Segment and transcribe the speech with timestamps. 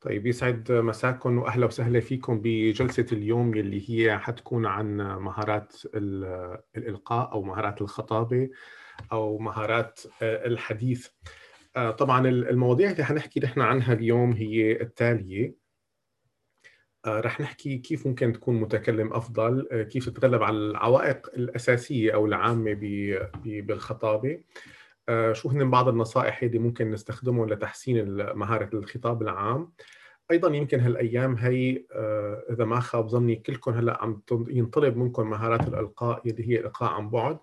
[0.00, 5.76] طيب يسعد مساكم وأهلا وسهلا فيكم بجلسة اليوم يلي هي حتكون عن مهارات
[6.76, 8.50] الإلقاء أو مهارات الخطابة
[9.12, 11.08] أو مهارات الحديث.
[11.98, 15.54] طبعا المواضيع اللي حنحكي نحن عنها اليوم هي التالية
[17.06, 22.76] رح نحكي كيف ممكن تكون متكلم أفضل، كيف تتغلب على العوائق الأساسية أو العامة
[23.44, 24.40] بالخطابة.
[25.32, 28.04] شو هن بعض النصائح اللي ممكن نستخدمهم لتحسين
[28.34, 29.72] مهارة الخطاب العام.
[30.30, 31.84] أيضا يمكن هالأيام هي
[32.50, 37.10] إذا ما خاب ظني كلكم هلأ عم ينطلب منكم مهارات الإلقاء اللي هي الالقاء عن
[37.10, 37.38] بعد.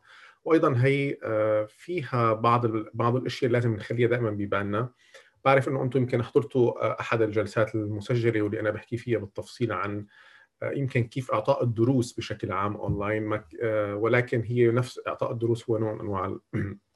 [0.45, 1.18] وأيضا هي
[1.68, 4.90] فيها بعض بعض الأشياء لازم نخليها دائما ببالنا.
[5.45, 10.06] بعرف إنه أنتم يمكن حضرتوا أحد الجلسات المسجلة واللي أنا بحكي فيها بالتفصيل عن
[10.64, 13.42] يمكن كيف إعطاء الدروس بشكل عام أونلاين.
[13.94, 16.38] ولكن هي نفس إعطاء الدروس هو نوع من أنواع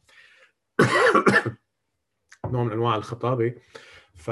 [2.51, 3.55] نوع من أنواع الخطابة.
[4.15, 4.31] ف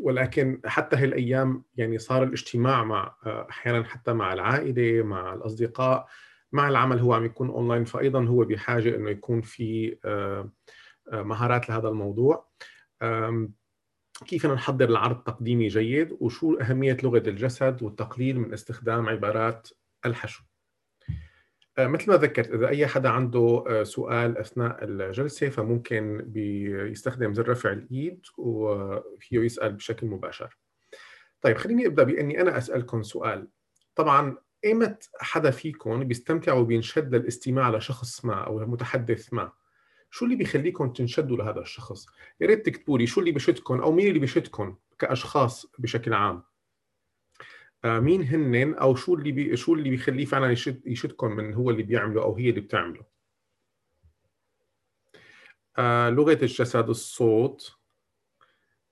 [0.00, 6.08] ولكن حتى هالأيام يعني صار الاجتماع مع أحيانا حتى مع العائلة مع الأصدقاء
[6.52, 9.96] مع العمل هو عم يكون اونلاين فايضا هو بحاجة إنه يكون في
[11.12, 12.48] مهارات لهذا الموضوع.
[14.26, 19.68] كيف نحضر العرض تقديمي جيد وشو أهمية لغة الجسد والتقليل من استخدام عبارات
[20.06, 20.42] الحشو.
[20.42, 20.53] آه،
[21.78, 27.72] مثل ما ذكرت إذا أي حدا عنده آه، سؤال أثناء الجلسة فممكن بيستخدم زر رفع
[27.72, 30.58] الإيد وفيه يسأل بشكل مباشر.
[31.40, 33.48] طيب خليني أبدأ بأني أنا أسألكم سؤال.
[33.94, 39.52] طبعا ايمت حدا فيكم بيستمتع وبينشد للاستماع لشخص ما أو متحدث ما؟
[40.10, 42.06] شو اللي بيخليكم تنشدوا لهذا الشخص؟
[42.40, 46.42] يا ريت تكتبوا لي شو اللي بشدكم أو مين اللي بشدكم كأشخاص بشكل عام.
[47.84, 51.70] آه، مين هن أو شو اللي بي شو اللي بيخليه فعلا يشد يشدكم من هو
[51.70, 53.04] اللي بيعمله أو هي اللي بتعمله؟
[55.78, 57.76] آه، لغة الجسد الصوت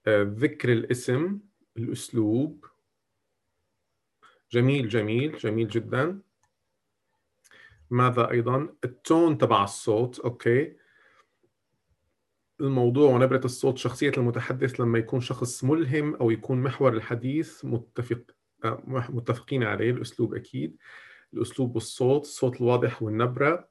[0.07, 1.41] آه، ذكر الاسم
[1.77, 2.65] الأسلوب.
[4.53, 6.21] جميل جميل جميل جدا.
[7.91, 10.77] ماذا أيضا؟ ال tone تبع الصوت okay.
[12.61, 18.23] الموضوع ونبرة الصوت شخصية المتحدث لما يكون شخص ملهم أو يكون محور الحديث متفق
[18.89, 20.77] متفقين عليه الأسلوب أكيد.
[21.35, 23.69] الأسلوب والصوت الصوت الواضح والنبرة.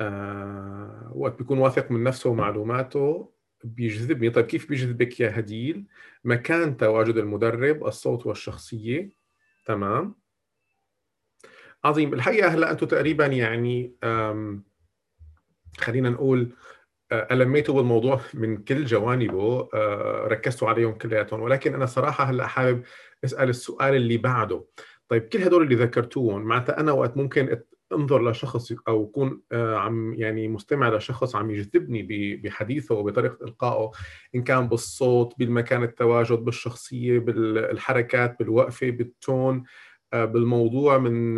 [0.00, 3.32] آه، وقت بيكون واثق من نفسه ومعلوماته
[3.64, 4.30] بيجذبني.
[4.30, 5.86] طيب كيف بيجذبك يا هديل؟
[6.24, 9.10] مكان تواجد المدرب الصوت والشخصية.
[9.66, 10.14] تمام.
[11.84, 12.14] عظيم.
[12.14, 13.94] الحقيقة هلأ أنتم تقريبا يعني
[15.78, 16.52] خلينا نقول
[17.12, 21.40] ألميتوا بالموضوع من كل جوانبه آه، ركزتوا عليهم كلياتهم.
[21.40, 22.82] ولكن أنا صراحة هلأ حابب
[23.24, 24.64] أسأل السؤال اللي بعده.
[25.08, 27.58] طيب كل هدول اللي ذكرتوهم معناتها أنا وقت ممكن
[27.92, 32.02] أنظر لشخص أو أكون آه، عم يعني مستمع لشخص عم يجذبني
[32.36, 33.90] بحديثه وبطريقة إلقائه
[34.34, 39.64] إن كان بالصوت بالمكان التواجد بالشخصية بالحركات بالوقفة بالتون
[40.12, 41.34] آه، بالموضوع من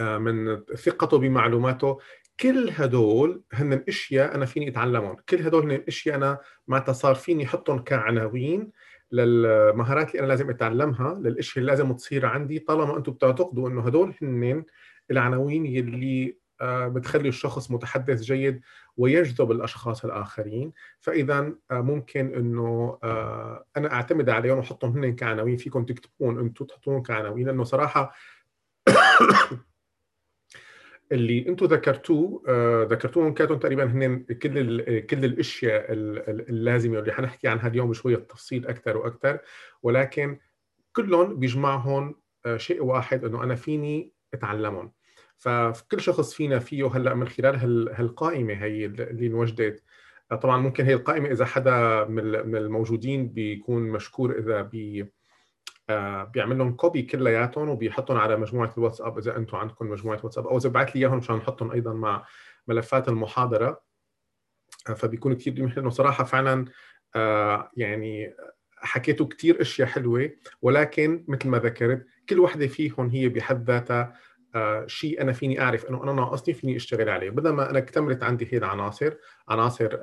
[0.00, 1.98] من ثقته بمعلوماته.
[2.40, 5.16] كل هدول هن أشياء أنا فيني أتعلمهم.
[5.28, 6.38] كل هدول هن أشياء أنا
[6.68, 8.72] معناتها صار فيني أحطهم كعناوين
[9.12, 14.14] للمهارات اللي أنا لازم أتعلمها للأشياء اللي لازم تصير عندي طالما أنتم بتعتقدوا إنه هدول
[14.22, 14.64] هن
[15.10, 18.60] العناوين يلي آه، بتخلي الشخص متحدث جيد
[18.96, 20.72] ويجذب الأشخاص الآخرين.
[21.00, 25.56] فاذا آه، ممكن إنه آه، أنا أعتمد عليهم وأحطهم هن كعناوين.
[25.56, 27.46] فيكم تكتبون أنتم تحطون كعناوين.
[27.46, 28.12] لأنه صراحة
[31.12, 37.68] اللي أنتم ذكرتوه آه ذكرتوهم كانوا تقريبا هن كل كل الأشياء اللازمة اللي حنحكي عنها
[37.68, 39.38] اليوم بشويه تفصيل أكثر وأكثر
[39.82, 40.38] ولكن
[40.92, 42.14] كلهم بيجمعهم
[42.46, 44.92] آه شيء واحد إنه أنا فيني أتعلمهم.
[45.36, 47.56] فكل شخص فينا فيه هلأ من خلال
[47.94, 49.82] هالقائمة هي اللي انوجدت.
[50.42, 55.06] طبعا ممكن هي القائمة إذا حدا من الموجودين بيكون مشكور إذا بي
[56.32, 60.68] بيعمل لهم copy كلياتهم وبيحطهم على مجموعة الواتساب إذا أنتم عندكم مجموعة واتساب أو إذا
[60.68, 62.26] بعث لي إياهم مشان نحطهم أيضا مع
[62.68, 63.86] ملفات المحاضرة.
[64.88, 66.64] آه، فبيكون كثير منيح لأنه صراحة فعلا
[67.16, 68.34] آه، يعني
[68.76, 70.30] حكيتوا كثير أشياء حلوة
[70.62, 74.14] ولكن مثل ما ذكرت كل وحده فيهم هي بحد ذاتها
[74.86, 77.30] شيء أنا فيني أعرف إنه أنا ناقصني فيني أشتغل عليه.
[77.30, 79.14] بدل ما أنا اكتملت عندي هي العناصر
[79.48, 79.98] عناصر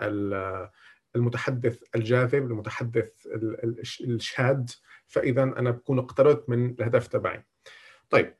[1.16, 3.28] المتحدث الجاذب المتحدث
[4.02, 4.70] الشاد
[5.14, 7.44] فإذا أنا بكون اقتربت من الهدف تبعي.
[8.10, 8.36] طيب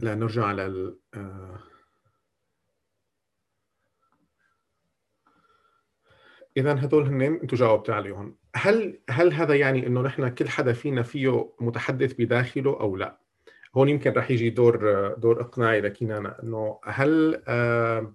[0.00, 1.58] لنرجع على ال آه،
[6.56, 8.36] اذا هذول هن أنتم جاوبتوا عليهم.
[8.54, 13.20] هل هل هذا يعني إنه نحن كل حدا فينا فيه متحدث بداخله أو لا؟
[13.76, 18.14] هون يمكن رح يجي دور دور إقناعي لكنانا إنه هل آه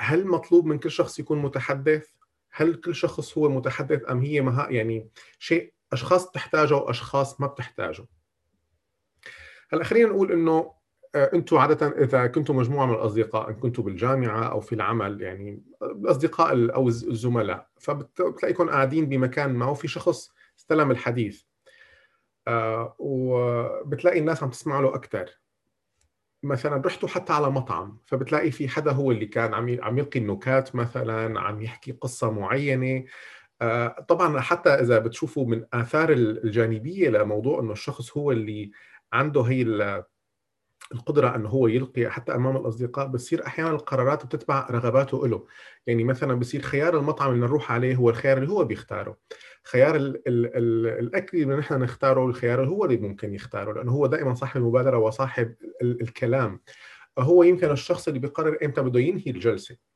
[0.00, 2.08] هل مطلوب من كل شخص يكون متحدث؟
[2.52, 5.08] هل كل شخص هو متحدث أم هي مها يعني
[5.38, 8.06] شيء أشخاص تحتاجه واشخاص ما بتحتاجه؟
[9.72, 10.72] هلأ خلينا نقول إنه
[11.14, 15.62] آه، أنتم عادة إذا كنتم مجموعة من الأصدقاء إن كنتم بالجامعة أو في العمل يعني
[15.82, 21.42] الأصدقاء أو الزملاء فبتلاقيكم قاعدين بمكان ما وفي شخص استلم الحديث.
[22.48, 25.40] آه، وبتلاقي الناس عم تسمع له أكثر
[26.42, 30.74] مثلا رحتوا حتى على مطعم فبتلاقي في حدا هو اللي كان عم عم يلقي النكات
[30.74, 33.04] مثلا عم يحكي قصة معينة.
[34.08, 38.70] طبعا حتى إذا بتشوفوا من آثار الجانبية لموضوع إنه الشخص هو اللي
[39.12, 39.62] عنده هي
[40.94, 45.46] القدرة أنه هو يلقي حتى أمام الأصدقاء بتصير أحيانا القرارات بتتبع رغباته له
[45.86, 49.16] يعني مثلا بصير خيار المطعم اللي نروح عليه هو الخيار اللي هو بيختاره.
[49.64, 53.92] خيار ال ال ال الأكل اللي نحن نختاره الخيار اللي هو اللي ممكن يختاره لأنه
[53.92, 56.60] هو دائما صاحب المبادرة وصاحب ال الكلام.
[57.18, 59.74] هو يمكن الشخص اللي بيقرر إمتى بده ينهي الجلسة.
[59.74, 59.89] آه،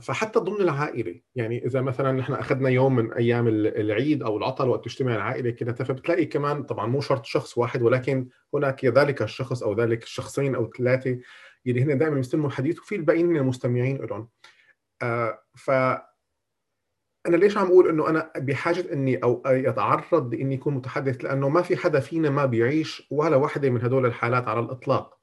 [0.00, 1.20] فحتى ضمن العائلة.
[1.34, 5.72] يعني إذا مثلا نحن أخذنا يوم من أيام العيد أو العطل وقت تجتمع العائلة كده
[5.72, 10.70] فبتلاقي كمان طبعا مو شرط شخص واحد ولكن هناك ذلك الشخص أو ذلك الشخصين أو
[10.78, 11.18] ثلاثة
[11.66, 14.28] اللي هن دائما بيستلموا الحديث وفي الباقيين من المستمعين لهم
[15.02, 15.70] آه ف
[17.26, 21.62] أنا ليش عم أقول إنه أنا بحاجة إني أو أتعرض لإني اكون متحدث؟ لأنه ما
[21.62, 25.15] في حدا فينا ما بيعيش ولا وحده من هدول الحالات على الإطلاق.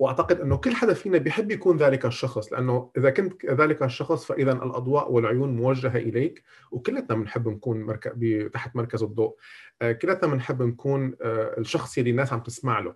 [0.00, 4.52] وأعتقد إنه كل حدا فينا بيحب يكون ذلك الشخص لأنه إذا كنت ذلك الشخص فاذا
[4.52, 8.16] الأضواء والعيون موجهة إليك وكلنا بنحب نكون مرك...
[8.52, 9.36] تحت مركز الضوء
[9.82, 12.94] آه، كلنا بنحب نكون آه، الشخص اللي الناس عم تسمع له.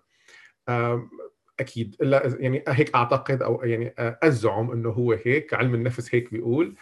[1.61, 6.31] أكيد الا يعني هيك أعتقد أو يعني آه، أزعم إنه هو هيك علم النفس هيك
[6.31, 6.77] بيقول.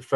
[0.00, 0.14] ف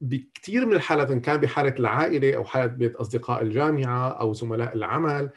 [0.00, 5.30] بكثير من الحالات إن كان بحالة العائلة أو حالة بيت أصدقاء الجامعة أو زملاء العمل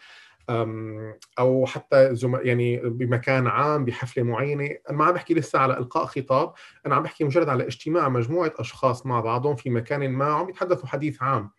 [1.39, 4.69] أو حتى يعني بمكان عام بحفلة معينة.
[4.89, 6.53] أنا ما عم بحكي لسه على إلقاء خطاب
[6.85, 10.88] أنا عم بحكي مجرد على اجتماع مجموعة أشخاص مع بعضهم في مكان ما عم يتحدثوا
[10.88, 11.51] حديث عام.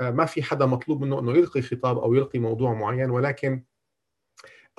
[0.00, 3.62] آه، ما في حدا مطلوب منه إنه يلقي خطاب أو يلقي موضوع معين ولكن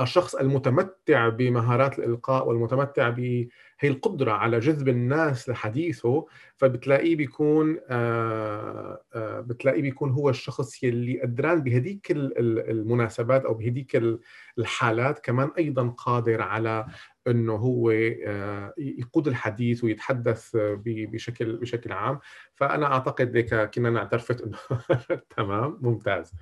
[0.02, 3.10] الشخص المتمتع بمهارات الإلقاء والمتمتع
[3.82, 6.26] بهي القدرة على جذب الناس لحديثه
[6.58, 14.02] فبتلاقيه بيكون آه، آه، بتلاقيه بيكون هو الشخص يلي قدران بهديك المناسبات أو بهديك
[14.58, 16.86] الحالات كمان أيضا قادر على
[17.28, 20.50] إنه هو آه، يقود الحديث ويتحدث
[20.86, 22.20] بشكل بشكل عام.
[22.56, 23.38] فأنا أعتقد
[23.74, 24.58] كنا نعترفت إنه
[25.38, 26.34] تمام ممتاز.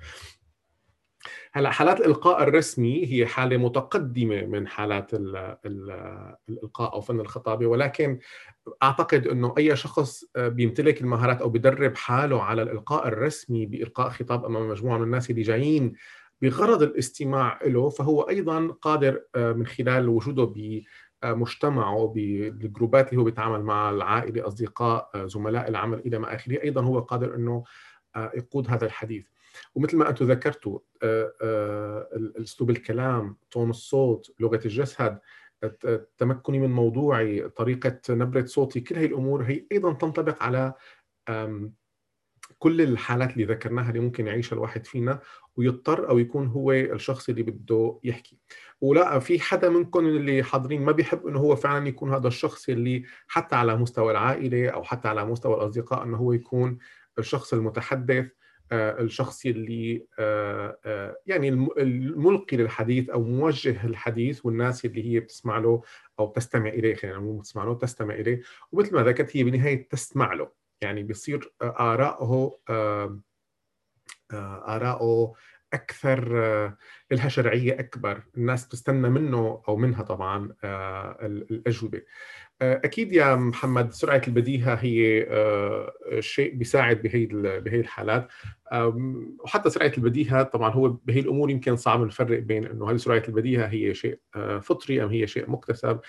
[1.52, 5.36] هلا حالات الإلقاء الرسمي هي حالة متقدمة من حالات ال
[5.66, 5.90] ال
[6.48, 8.18] الإلقاء أو فن الخطابة ولكن
[8.82, 14.44] أعتقد إنه أي شخص آه، بيمتلك المهارات أو بدرب حاله على الإلقاء الرسمي بإلقاء خطاب
[14.44, 15.92] أمام مجموعة من الناس اللي جايين
[16.42, 20.82] بغرض الاستماع له فهو أيضا قادر آه، من خلال وجوده ب
[21.24, 26.82] مجتمعه بالجروبات اللي هو بيتعامل مع العائلة أصدقاء آه، زملاء العمل إلى ما آخره أيضا
[26.82, 27.64] هو قادر إنه
[28.16, 29.26] يقود هذا الحديث.
[29.74, 32.08] ومثل ما أنتم ذكرتوا آه، آه،
[32.42, 35.18] اسلوب الكلام تون الصوت لغة الجسد
[36.18, 40.74] تمكني من موضوعي طريقة نبرة صوتي كل هي الأمور هي أيضا تنطبق على
[42.58, 45.20] كل الحالات اللي ذكرناها اللي ممكن يعيشها الواحد فينا
[45.56, 48.38] ويضطر أو يكون هو الشخص اللي بده يحكي.
[48.80, 53.04] ولا في حدا منكم اللي حاضرين ما بيحب إنه هو فعلا يكون هذا الشخص اللي
[53.26, 56.78] حتى على مستوى العائلة أو حتى على مستوى الأصدقاء إنه هو يكون
[57.18, 58.26] الشخص المتحدث
[58.72, 61.48] الشخص اللي آه، آه، يعني
[61.78, 65.82] الملقي للحديث أو موجه الحديث والناس اللي هي بتسمع له
[66.18, 68.42] أو تستمع إليه خلينا مو بتسمع له تستمع إليه.
[68.72, 70.50] ومثل ما ذكرت هي بالنهاية تسمع له.
[70.80, 72.58] يعني بيصير آراءه
[74.32, 75.34] آراءه
[75.72, 76.28] أكثر
[77.10, 78.22] لها شرعية أكبر.
[78.36, 80.54] الناس تستنى منه أو منها طبعا
[81.22, 82.02] الأجوبة.
[82.62, 87.26] أكيد يا محمد سرعة البديهة هي آه، شيء بيساعد بهي
[87.60, 88.28] بهي الحالات.
[89.44, 93.66] وحتى سرعة البديهة طبعا هو بهي الأمور يمكن صعب نفرق بين إنه هل سرعة البديهة
[93.66, 96.00] هي شيء آه، فطري أم هي شيء مكتسب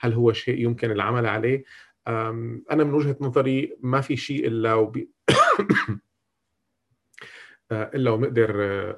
[0.00, 1.64] هل هو شيء يمكن العمل عليه.
[2.08, 6.00] أنا من وجهة نظري ما في شيء إلا وبي آه،
[7.72, 8.52] إلا ونقدر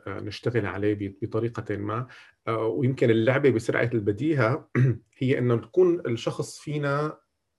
[0.08, 2.06] نشتغل عليه بطريقة ما.
[2.48, 4.70] آه، ويمكن اللعبة بسرعة البديهة
[5.18, 7.18] هي إنه تكون الشخص فينا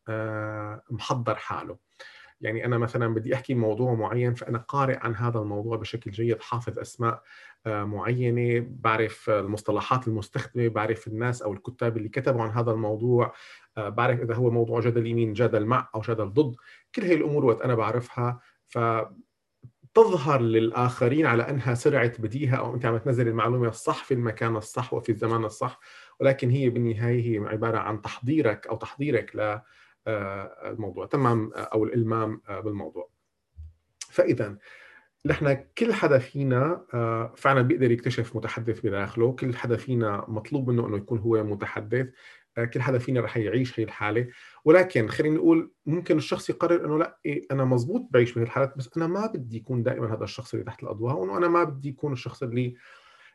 [0.10, 1.78] آه، محضر حاله.
[2.42, 6.80] يعني أنا مثلا بدي أحكي موضوع معين فأنا قارئ عن هذا الموضوع بشكل جيد حافظ
[6.80, 7.22] أسماء
[7.66, 13.34] آه، معينة بعرف المصطلحات المستخدمة بعرف الناس أو الكتاب اللي كتبوا عن هذا الموضوع
[13.78, 16.56] بعرف إذا هو موضوع جدل يمين جدل مع أو جدل ضد.
[16.96, 18.78] كل هي الأمور وقت أنا بعرفها ف
[19.94, 24.94] تظهر للآخرين على أنها سرعة بديهة أو أنت عم تنزل المعلومة الصح في المكان الصح
[24.94, 25.80] وفي الزمان الصح
[26.20, 29.60] ولكن هي بالنهاية هي عبارة عن تحضيرك أو تحضيرك
[30.08, 33.10] للموضوع تمام أو الإلمام بالموضوع.
[34.00, 34.58] فاذا
[35.26, 36.86] نحن كل حدا فينا
[37.38, 42.08] فعلا بيقدر يكتشف متحدث بداخله كل حدا فينا مطلوب منه إنه يكون هو متحدث.
[42.74, 44.28] كل حدا فينا رح يعيش هي الحالة.
[44.66, 48.90] ولكن خلينا نقول ممكن الشخص يقرر إنه لا إيه أنا مزبوط بعيش بهي الحالات بس
[48.98, 52.14] أنا ما بدي يكون دائما هذا الشخص اللي تحت الأضواء وإنه أنا ما بدي يكون
[52.14, 52.76] الشخص اللي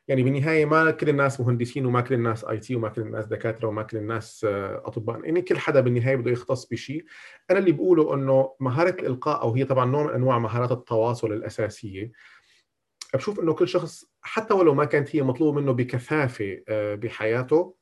[0.09, 3.69] يعني بالنهاية ما كل الناس مهندسين وما كل الناس آي تي وما كل الناس دكاترة
[3.69, 5.25] وما كل الناس آه، أطباء.
[5.25, 7.05] يعني كل حدا بالنهاية بده يختص بشيء
[7.51, 12.13] أنا اللي بقوله إنه مهارة الإلقاء أو هي طبعا نوع من أنواع مهارات التواصل الأساسية.
[13.15, 17.75] بشوف إنه كل شخص حتى ولو ما كانت هي مطلوبة منه بكثافة آه، بحياته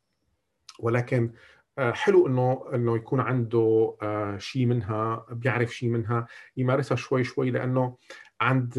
[0.79, 1.33] ولكن
[1.79, 3.97] آه، حلو إنه إنه يكون عنده
[4.39, 7.97] شيء منها بيعرف شيء منها يمارسها شوي شوي لأنه
[8.41, 8.77] عند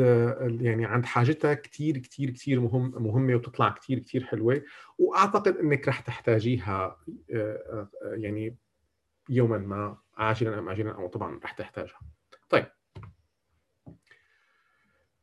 [0.62, 4.64] يعني عند حاجتها كثير كثير كثير مهم مهمة وتطلع كثير كثير حلوة
[4.98, 6.98] وأعتقد إنك رح تحتاجيها
[7.34, 8.58] آه، آه، يعني
[9.30, 12.00] يوما ما عاجلا أم اجلا أو طبعا رح تحتاجها.
[12.50, 12.66] طيب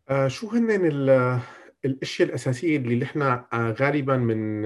[0.09, 0.71] آه، شو هن
[1.85, 4.65] الأشياء الأساسية اللي نحن غالبا من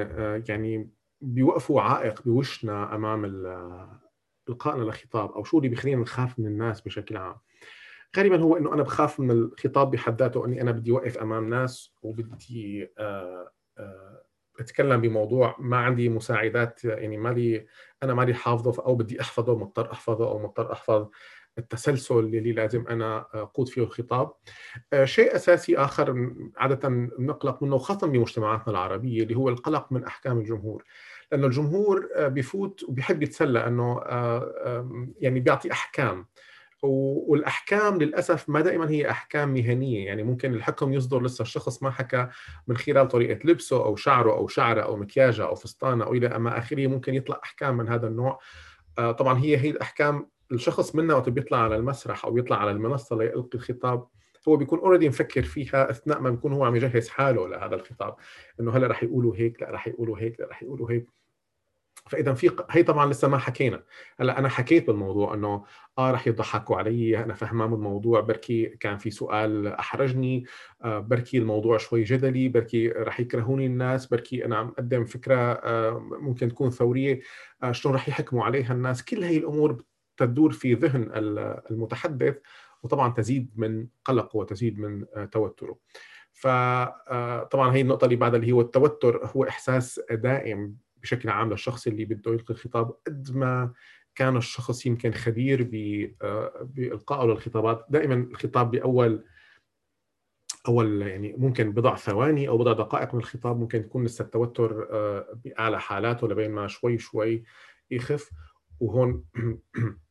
[0.48, 3.24] يعني بيوقفوا عائق بوشنا أمام
[4.48, 7.36] القائنا للخطاب أو شو اللي بيخلينا نخاف من الناس بشكل عام.
[8.16, 11.92] غالبا هو إنه أنا بخاف من الخطاب بحد ذاته إني أنا بدي اوقف أمام ناس
[12.02, 14.22] وبدي آه، آه،
[14.60, 17.66] أتكلم بموضوع ما عندي مساعدات يعني ما لي
[18.02, 21.08] أنا ما لي حافظه أو بدي أحفظه مضطر أحفظه أو مضطر أحفظ
[21.58, 24.32] التسلسل اللي لازم أنا أقود فيه الخطاب.
[24.92, 30.38] آه، شيء أساسي آخر عادة نقلق منه خاصه بمجتمعاتنا العربية اللي هو القلق من أحكام
[30.38, 30.84] الجمهور.
[31.32, 34.00] لأنه الجمهور بفوت وبيحب يتسلى إنه
[35.20, 36.26] يعني بيعطي أحكام.
[36.82, 40.06] والأحكام للأسف ما دائما هي أحكام مهنية.
[40.06, 42.28] يعني ممكن الحكم يصدر لسه الشخص ما حكى
[42.66, 46.58] من خلال طريقة لبسه أو شعره أو شعرة أو مكياجه أو فستانه أو إلى ما
[46.58, 46.86] آخره.
[46.86, 48.38] ممكن يطلع أحكام من هذا النوع.
[48.98, 53.16] آه، طبعا هي هي الأحكام الشخص منا وقت بيطلع على المسرح أو بيطلع على المنصة
[53.16, 54.06] ليلقي الخطاب
[54.48, 58.16] هو بيكون اوريدي مفكر فيها أثناء ما بيكون هو عم يجهز حاله لهذا الخطاب.
[58.60, 61.06] إنه هلأ رح يقولوا هيك لأ رح يقولوا هيك لأ رح يقولوا هيك.
[62.08, 63.82] فإذا في هي طبعا لسه ما حكينا.
[64.20, 65.64] هلأ أنا حكيت بالموضوع إنه
[65.98, 70.44] آه رح يضحكوا علي أنا فهمان بالموضوع بركي كان في سؤال أحرجني.
[70.84, 72.48] آه بركي الموضوع شوي جدلي.
[72.48, 74.06] بركي رح يكرهوني الناس.
[74.06, 77.20] بركي أنا عم أقدم فكرة آه ممكن تكون ثورية.
[77.62, 79.04] آه شلون رح يحكموا عليها الناس.
[79.04, 79.82] كل هي الأمور
[80.16, 81.10] تدور في ذهن
[81.70, 82.36] المتحدث.
[82.82, 85.78] وطبعا تزيد من قلقه وتزيد من آه، توتره.
[86.32, 91.86] فطبعا آه، هي النقطة اللي بعدها اللي هو التوتر هو إحساس دائم بشكل عام للشخص
[91.86, 93.72] اللي بده يلقي الخطاب قد ما
[94.14, 95.70] كان الشخص يمكن خبير
[96.22, 97.86] آه، بإلقائه للخطابات.
[97.90, 99.24] دائما الخطاب بأول
[100.68, 104.88] أول يعني ممكن بضع ثواني أو بضع دقائق من الخطاب ممكن يكون لسه التوتر
[105.34, 107.44] بأعلى حالاته لبين ما شوي شوي
[107.90, 108.30] يخف.
[108.80, 109.24] وهون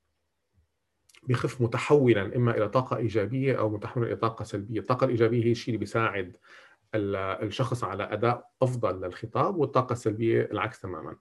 [1.27, 5.67] بيخف متحولا إما إلى طاقة إيجابية أو متحولا إلى طاقة سلبية، الطاقة الإيجابية هي الشيء
[5.67, 6.37] اللي بيساعد
[6.95, 11.15] الشخص على أداء أفضل للخطاب والطاقة السلبية العكس تماما.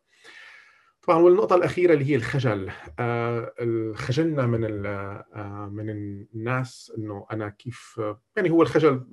[1.02, 3.52] طبعا والنقطة الأخيرة اللي هي الخجل، آه
[3.94, 8.00] خجلنا من آه من الناس إنه أنا كيف
[8.36, 9.06] يعني هو الخجل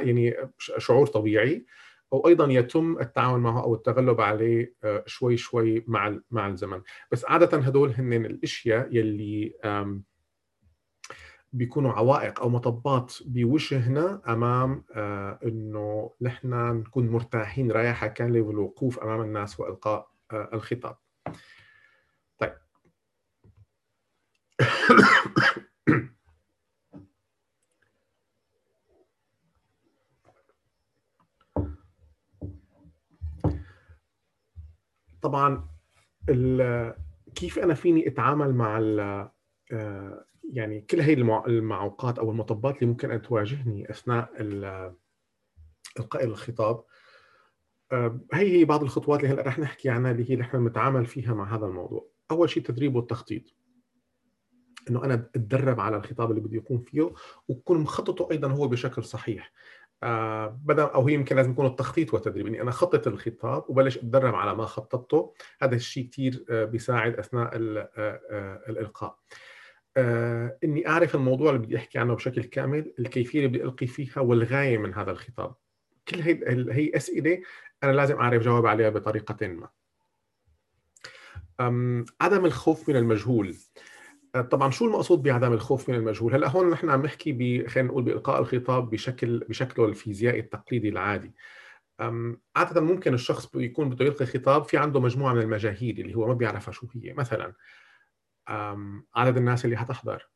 [0.00, 1.66] يعني شعور طبيعي
[2.10, 6.80] وأيضا يتم التعامل معه أو التغلب عليه آه شوي شوي مع مع الزمن،
[7.12, 9.54] بس عادة هدول هن الأشياء يلي
[11.52, 19.20] بيكونوا عوائق أو مطبات بوجهنا أمام آه إنه نحن نكون مرتاحين رايحة كامله بالوقوف أمام
[19.20, 20.96] الناس وإلقاء آه الخطاب.
[22.38, 22.52] طيب
[35.22, 35.68] طبعا
[37.34, 38.78] كيف أنا فيني أتعامل مع
[39.72, 41.12] آه، يعني كل هي
[41.46, 44.30] المعوقات أو المطبات اللي ممكن أن تواجهني أثناء
[45.98, 46.84] إلقاء الخطاب
[47.92, 51.34] آه، هي هي بعض الخطوات اللي هلأ رح نحكي عنها اللي هي نحن بنتعامل فيها
[51.34, 52.08] مع هذا الموضوع.
[52.30, 53.42] أول شيء تدريب والتخطيط.
[54.90, 57.12] إنه أنا أتدرب على الخطاب اللي بدي يكون فيه
[57.48, 59.52] وكون مخططه أيضا هو بشكل صحيح.
[60.02, 64.34] آه بدل أو هي يمكن لازم يكون التخطيط والتدريب إني أنا خطط الخطاب وبلش أتدرب
[64.34, 65.34] على ما خططته.
[65.62, 67.50] هذا الشيء كثير آه بيساعد أثناء
[68.68, 69.18] الإلقاء.
[69.96, 74.20] آه إني أعرف الموضوع اللي بدي أحكي عنه بشكل كامل، الكيفية اللي بدي ألقي فيها
[74.20, 75.54] والغاية من هذا الخطاب.
[76.08, 77.42] كل هي هي أسئلة
[77.82, 79.68] أنا لازم أعرف جواب عليها بطريقة ما.
[82.20, 83.54] عدم الخوف من المجهول.
[84.34, 87.88] آه، طبعا شو المقصود بعدم الخوف من المجهول؟ هلأ هون نحن عم نحكي ب خلينا
[87.88, 91.32] نقول بإلقاء الخطاب بشكل بشكله الفيزيائي التقليدي العادي.
[92.56, 96.34] عادة ممكن الشخص يكون بده يلقي خطاب في عنده مجموعة من المجاهيل اللي هو ما
[96.34, 97.52] بيعرفها شو هي مثلا
[99.14, 100.28] عدد الناس اللي حتحضر.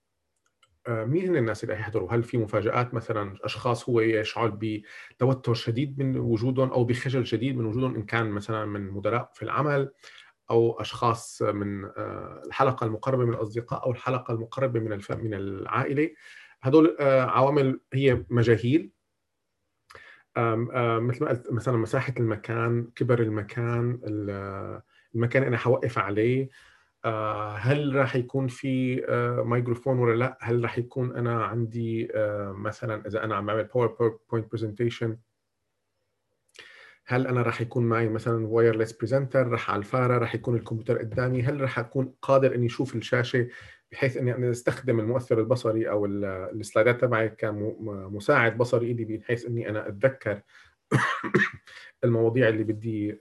[0.88, 6.18] مين هن الناس اللي حيحضروا؟ هل في مفاجآت مثلا أشخاص هو يشعر بتوتر شديد من
[6.18, 9.92] وجودهم أو بخجل شديد من وجودهم إن كان مثلا من مدراء في العمل
[10.50, 11.84] أو أشخاص من
[12.46, 16.10] الحلقة المقربة من الأصدقاء أو الحلقة المقربة من من العائلة.
[16.62, 18.90] هدول عوامل هي مجاهيل.
[20.36, 24.00] مثل ما قلت مثلا مساحة المكان كبر المكان
[25.14, 26.42] المكان أنا حوقف عليه.
[26.42, 26.50] آه،
[27.56, 33.06] هل راح يكون في آه، مايكروفون ولا لا؟ هل راح يكون أنا عندي آه، مثلا
[33.06, 35.18] إذا أنا عم اعمل PowerPoint presentation
[37.06, 41.42] هل أنا راح يكون معي مثلا wireless presenter راح على الفارة راح يكون الكمبيوتر قدامي
[41.42, 43.48] هل راح أكون قادر إني أشوف الشاشة
[43.92, 49.88] بحيث إني أنا أستخدم المؤثر البصري أو السلايدات تبعي كمساعد بصري لي بحيث إني أنا
[49.88, 50.42] أتذكر
[52.04, 53.18] المواضيع اللي بدي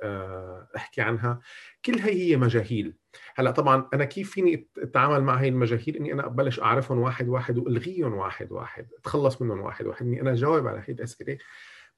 [0.75, 1.39] أحكي عنها؟
[1.85, 2.95] كل هي هي مجاهيل.
[3.35, 7.57] هلا طبعا أنا كيف فيني أتعامل مع هاي المجاهيل؟ إني أنا أبلش أعرفهم واحد واحد
[7.57, 11.37] وألغيهم واحد واحد أتخلص منهم واحد واحد إني أنا أجاوب على هي الأسئلة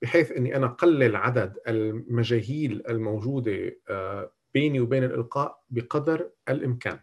[0.01, 7.00] بحيث إني أنا أقلل عدد المجاهيل الموجودة آه، بيني وبين الإلقاء بقدر الإمكان.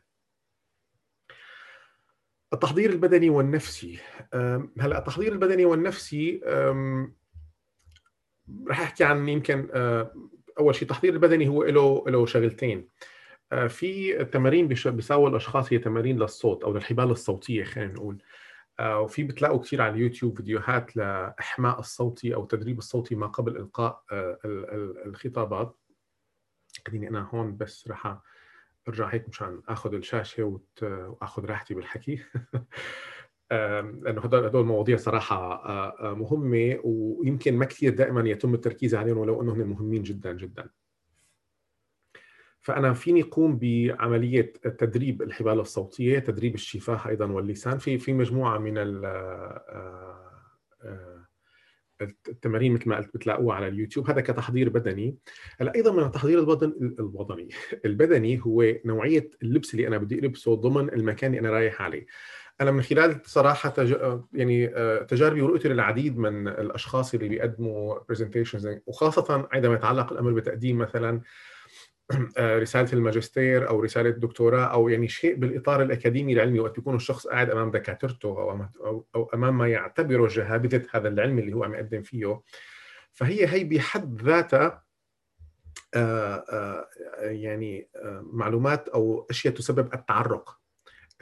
[2.53, 3.99] التحضير البدني والنفسي
[4.81, 6.41] هلا التحضير البدني والنفسي
[8.69, 10.15] رح أحكي عن يمكن آه،
[10.59, 12.89] أول شيء التحضير البدني هو له له شغلتين.
[13.69, 18.23] في تمارين بيساووا الأشخاص هي تمارين للصوت أو للحبال الصوتية خلينا نقول.
[18.81, 24.03] آه، وفي بتلاقوا كثير على اليوتيوب فيديوهات لإحماء الصوتي أو تدريب الصوتي ما قبل إلقاء
[24.13, 24.39] آه،
[25.07, 25.77] الخطابات.
[26.87, 28.19] خليني أنا هون بس رح
[28.89, 32.23] أرجع هيك مشان آخذ الشاشة وآخذ راحتي بالحكي.
[33.51, 35.63] لأنه هدول هدول مواضيع صراحة
[36.15, 40.71] مهمة ويمكن ما كثير دائما يتم التركيز عليهم ولو إنهم مهمين جدا جدا.
[42.65, 47.79] فأنا فيني أقوم بعملية تدريب الحبال الصوتية تدريب الشفاه أيضا واللسان.
[47.79, 49.65] في في مجموعة من آه،
[50.83, 51.25] آه،
[52.29, 54.11] التمارين مثل ما قلت بتلاقوها على اليوتيوب.
[54.11, 55.17] هذا كتحضير بدني.
[55.61, 57.49] هلأ أيضا من التحضير البدن الوطني
[57.85, 62.07] البدني هو نوعية اللبس اللي أنا بدي ألبسه ضمن المكان اللي أنا رايح عليه.
[62.61, 63.97] أنا من خلال صراحة تج...
[64.33, 70.79] يعني آه، تجاربي ورؤيتي للعديد من الأشخاص اللي بيقدموا برزنتيشنز وخاصة عندما يتعلق الأمر بتقديم
[70.79, 71.21] مثلا
[72.39, 77.51] رسالة الماجستير أو رسالة دكتوراه أو يعني شيء بالإطار الأكاديمي العلمي وقت بيكون الشخص قاعد
[77.51, 82.41] أمام دكاترته أو أو أمام ما يعتبره جهابذه هذا العلم اللي هو عم يقدم فيه.
[83.13, 84.85] فهي هي بحد ذاتها
[85.95, 86.89] آه، آه،
[87.21, 87.89] يعني
[88.23, 90.59] معلومات أو أشياء تسبب التعرق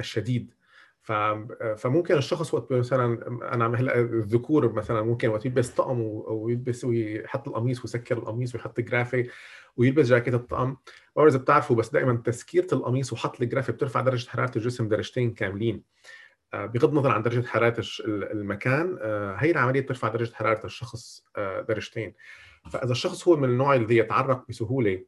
[0.00, 0.54] الشديد.
[1.02, 7.80] فممكن الشخص وقت مثلا أنا هلأ الذكور مثلا ممكن وقت يلبس طقم ويلبس ويحط القميص
[7.80, 9.28] ويسكر القميص ويحط جرافي
[9.76, 10.68] ويلبس جاكيت الطقم.
[10.68, 10.76] ما
[11.16, 15.82] بعرف إذا بتعرفوا بس دائما تسكيرة القميص وحط الجرافي بترفع درجة حرارة الجسم درجتين كاملين.
[16.54, 21.60] آه، بغض النظر عن درجة حرارة المكان آه، هي العملية بترفع درجة حرارة الشخص آه،
[21.60, 22.14] درجتين.
[22.70, 25.04] فإذا الشخص هو من النوع الذي يتعرق بسهولة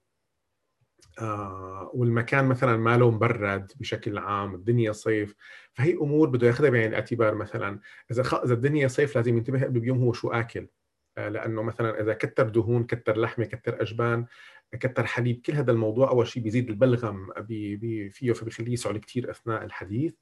[1.95, 5.35] والمكان مثلا ماله مبرد بشكل عام الدنيا صيف
[5.75, 7.81] فهي أمور بده ياخذها بعين الاعتبار مثلا.
[8.11, 8.35] إذا خ...
[8.35, 10.69] إذا الدنيا صيف لازم ينتبه قبل بيوم هو شو آكل.
[11.17, 14.27] لأنه مثلا إذا كتر دهون كتر لحمة كتر أجبان
[14.73, 19.31] كتر حليب كل هذا الموضوع أول شيء بيزيد البلغم بي بي فيه فبيخليه يسعل كثير
[19.31, 20.15] أثناء الحديث.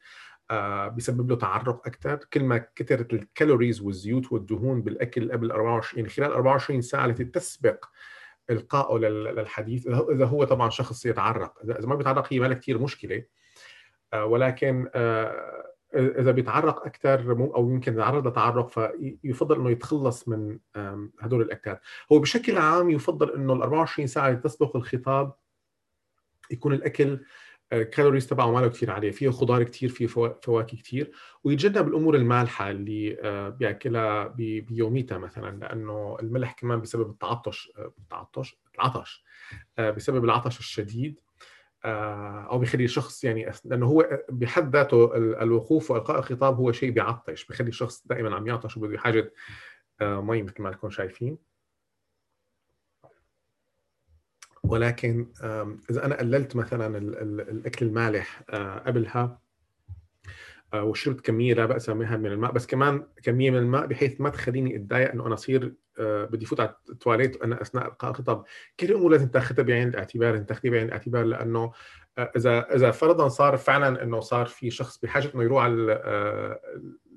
[0.50, 5.98] آه بيسبب له تعرق أكثر كل ما كثرت ال calories والزيوت والدهون بالأكل قبل 24
[5.98, 7.84] يعني خلال 24 ساعة التي تسبق
[8.50, 11.58] إلقائه للحديث إذا هو طبعا شخص يتعرق.
[11.64, 13.16] إذا ما بيتعرق هي ما كثير مشكلة.
[13.16, 13.41] آه
[14.14, 15.62] ولكن آه
[15.94, 20.58] إذا بيتعرق أكثر أو يمكن يتعرض لتعرق فيفضل إنه يتخلص من
[21.20, 21.80] هدول الاكلات
[22.12, 25.34] هو بشكل عام يفضل إنه ال 24 ساعة اللي تسبق الخطاب
[26.50, 27.20] يكون الأكل
[27.72, 31.12] الكالوريز آه، تبعه ما له كثير عاليه فيه خضار كثير فيه فواكه كثير
[31.44, 38.56] ويتجنب الأمور المالحة اللي آه، بيأكلها بيوميتها مثلا لأنه الملح كمان بسبب التعطش آه، التعطش
[38.74, 39.24] العطش
[39.78, 41.18] بسبب العطش الشديد.
[41.18, 41.31] آه،
[41.84, 47.68] أو بيخلي الشخص يعني لأنه هو بحد ذاته الوقوف وإلقاء الخطاب هو شيء بيعطش بيخلي
[47.68, 49.32] الشخص دائما عم يعطش وبده حاجة
[50.00, 51.38] آه، مي مثل ما لكم شايفين.
[54.64, 55.32] ولكن
[55.90, 59.40] إذا أنا قللت مثلا الأكل المالح آه، قبلها
[60.74, 64.76] وشربت كمية لا بأس بها من الماء بس كمان كمية من الماء بحيث ما تخليني
[64.76, 68.44] أتضايق إنه أنا أصير بدي فوت على التواليت وأنا أثناء إلقاء الخطاب
[68.80, 71.72] كل الأمور لازم تأخذها بعين الاعتبار لازم تاخذيها بعين الاعتبار لأنه
[72.18, 76.58] إذا إذا فرضا صار فعلا إنه صار في شخص بحاجة إنه يروح على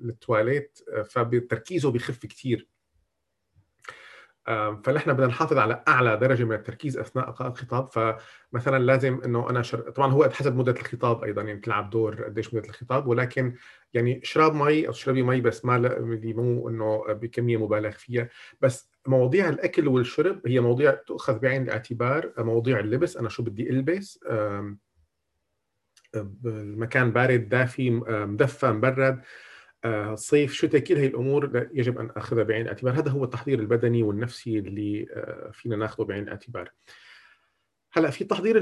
[0.04, 0.78] التواليت
[1.10, 2.68] فبتركيزه بيخف كثير
[4.84, 7.88] فنحن بدنا نحافظ على أعلى درجة من التركيز أثناء إلقاء الخطاب.
[7.92, 9.80] فمثلا لازم إنه أنا شر...
[9.90, 13.06] طبعا هو حسب مدة الخطاب أيضا يعني تلعب دور قديش مدة الخطاب.
[13.06, 13.54] ولكن
[13.94, 18.28] يعني شراب مي أو تشربي مي بس ما اللي مو إنه بكمية مبالغ فيها.
[18.60, 24.24] بس مواضيع الأكل والشرب هي مواضيع تؤخذ بعين الاعتبار مواضيع اللبس أنا شو بدي ألبس
[26.44, 29.18] المكان بارد دافي مدفى مبرد.
[29.18, 29.22] آه،
[30.14, 34.58] صيف شتاء كل هي الأمور يجب أن أخذها بعين الاعتبار هذا هو التحضير البدني والنفسي
[34.58, 36.70] اللي آه، فينا ناخذه بعين الاعتبار
[37.92, 38.58] هلأ في التحضير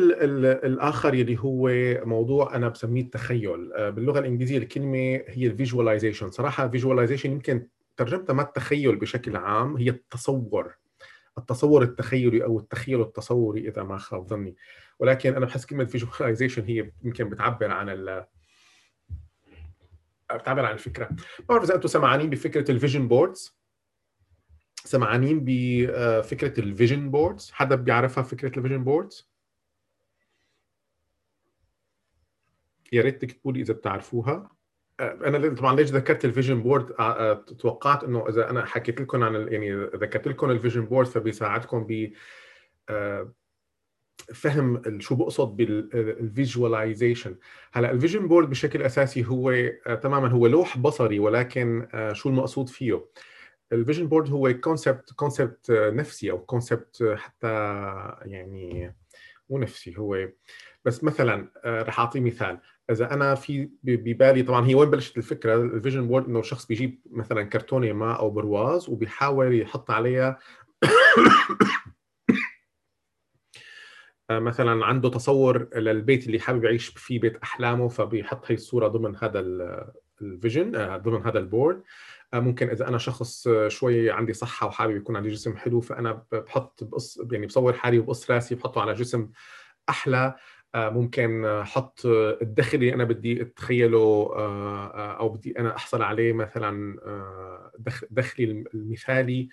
[0.65, 1.71] الآخر اللي هو
[2.07, 3.73] موضوع أنا بسميه التخيل.
[3.73, 9.37] آه، باللغة الإنجليزية الكلمة هي ال visualization صراحة ال visualization يمكن ترجمتها ما التخيل بشكل
[9.37, 10.75] عام هي التصور.
[11.39, 14.57] التصور التخيلي أو التخيل التصوري إذا ما خاب ظني.
[14.99, 17.89] ولكن أنا بحس كلمة visualization هي يمكن بتعبر عن
[20.37, 21.09] بتعبر عن الفكرة.
[21.41, 23.59] ما بعرف إذا أنتم سمعانين بفكرة ال vision boards
[24.85, 29.31] سمعانين بفكره ال vision boards حدا بيعرفها فكرة ال vision boards
[32.93, 34.51] يا ريت تكتبوا لي إذا بتعرفوها.
[35.01, 36.87] أنا طبعا ليش ذكرت ال vision board
[37.59, 42.13] توقعت إنه إذا أنا حكيت لكم عن يعني ذكرت لكم ال vision board فبيساعدكم ب
[44.35, 47.37] فهم شو بقصد بال visualization
[47.73, 52.29] هلأ ال vision board بشكل أساسي هو آه، تماما هو لوح بصري ولكن آه، شو
[52.29, 53.05] المقصود فيه؟
[53.73, 57.49] ال vision board هو concept concept نفسي أو concept حتى
[58.23, 58.95] يعني
[59.51, 60.29] مو نفسي هو
[60.85, 62.59] بس مثلا آه، رح أعطي مثال.
[62.91, 67.01] إذا أنا في ببالي طبعا هي وين بلشت الفكرة؟ ال vision board إنه شخص بيجيب
[67.11, 70.39] مثلا كرتونة ما أو برواز وبيحاول يحط عليها
[70.85, 70.89] آه،
[74.31, 79.41] مثلا عنده تصور للبيت اللي حابب يعيش فيه بيت أحلامه فبيحط هي الصورة ضمن هذا
[80.23, 81.83] ال vision آه، ضمن هذا ال board.
[82.35, 86.85] آه، ممكن إذا أنا شخص شوي عندي صحة وحابب يكون عندي جسم حلو فأنا بحط
[86.85, 89.31] بقص يعني بصور حالي وبقص راسي بحطه على جسم
[89.89, 90.35] أحلى.
[90.77, 94.31] ممكن أحط الدخل اللي أنا بدي أتخيله
[95.19, 96.97] أو بدي أنا أحصل عليه مثلا
[98.11, 99.43] دخلي المثالي.
[99.43, 99.49] آه،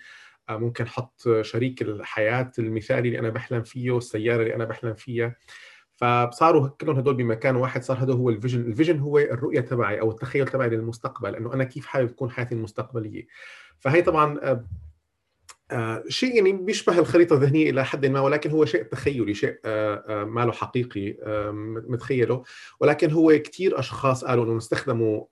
[0.50, 5.36] ممكن أحط شريك الحياة المثالي اللي أنا بحلم فيه السياره اللي أنا بحلم فيها.
[5.92, 10.00] فصاروا كلهم هدول بمكان واحد صار هذا هو ال vision ال vision هو الرؤية تبعي
[10.00, 13.26] أو التخيل تبعي للمستقبل إنه أنا كيف حابب تكون حياتي المستقبلية.
[13.78, 14.64] فهي طبعا آه,
[15.70, 20.24] آه، شيء يعني بيشبه الخريطة الذهنية إلى حد ما ولكن هو شيء تخيلي شيء آه
[20.24, 21.16] ما له حقيقي
[21.88, 22.42] متخيله.
[22.80, 25.24] ولكن هو كثير أشخاص قالوا إنه استخدموا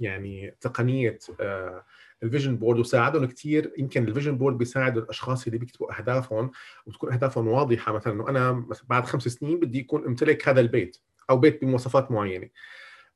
[0.00, 1.84] يعني تقنية آه،
[2.22, 6.50] ال vision board وساعدهم كثير يمكن ال vision board بيساعد الأشخاص اللي بيكتبوا أهدافهم
[6.86, 7.92] وتكون أهدافهم واضحة.
[7.92, 10.96] مثلا إنه أنا بعد خمس سنين بدي يكون امتلك هذا البيت
[11.30, 12.48] أو بيت بمواصفات معينة.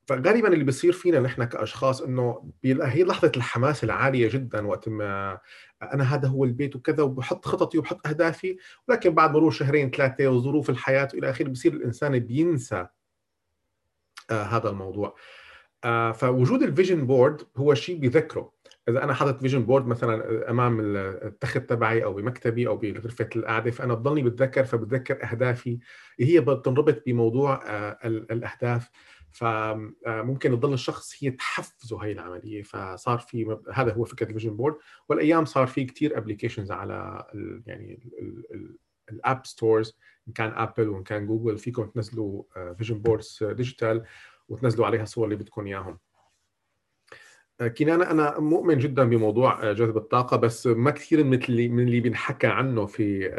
[0.07, 5.39] فغالبا اللي بيصير فينا نحن كأشخاص إنه هي لحظة الحماس العالية جدا وقت ما
[5.83, 8.57] أنا هذا هو البيت وكذا وبحط خططي وبحط أهدافي.
[8.89, 12.87] ولكن بعد مرور شهرين ثلاثة وظروف الحياة وإلى آخره بصير الإنسان بينسى
[14.31, 15.17] آه هذا الموضوع.
[15.85, 18.54] آه فوجود ال vision board هو شيء بيذكره
[18.89, 20.81] إذا أنا حاطط vision board مثلا أمام
[21.27, 25.79] التخت تبعي أو بمكتبي أو بغرفة القعدة فأنا بضلني بتذكر فبتذكر أهدافي.
[26.21, 28.91] هي بتنربط بموضوع آه، الأهداف.
[29.31, 32.63] فممكن آه، تضل الشخص هي تحفزه هي العملية.
[32.63, 34.77] فصار في هذا هو فكرة ال vision board
[35.09, 38.11] والأيام صار في كثير applications على ال يعني
[39.11, 39.99] ال app stores
[40.29, 42.43] إن كان ابل وإن كان جوجل فيكم تنزلوا
[42.75, 44.05] vision boards digital
[44.49, 45.99] وتنزلوا عليها الصور اللي بدكم إياهم.
[47.63, 52.47] كنان أنا مؤمن جدا بموضوع جذب الطاقة بس ما كثير مثل اللي من اللي بنحكى
[52.47, 53.31] عنه في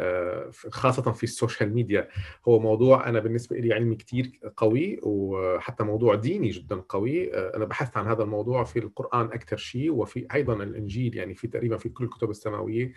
[0.70, 2.08] خاصة في ال social media.
[2.48, 7.34] هو موضوع أنا بالنسبة لي علمي كثير قوي وحتى موضوع ديني جدا قوي.
[7.34, 11.76] أنا بحثت عن هذا الموضوع في القرآن أكثر شيء وفي أيضا الإنجيل يعني في تقريبا
[11.76, 12.92] في كل الكتب السماوية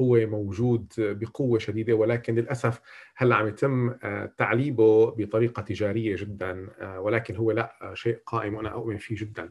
[0.00, 1.94] هو موجود بقوة شديدة.
[1.94, 2.80] ولكن للأسف
[3.16, 3.92] هلأ عم يتم
[4.38, 6.68] تعليبه بطريقة تجارية جدا
[6.98, 9.42] ولكن هو لأ شيء قائم وأنا أؤمن فيه جدا.
[9.42, 9.50] آه،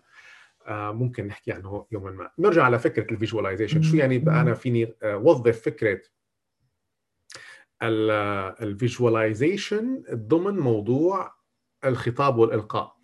[0.72, 2.32] ممكن نحكي عنه يوما ما.
[2.40, 3.82] نرجع على فكرة ال visualization.
[3.82, 6.02] شو يعني أنا فيني آه، وظف فكرة
[8.62, 11.34] ال visualization ضمن موضوع
[11.86, 12.98] الخطاب والإلقاء.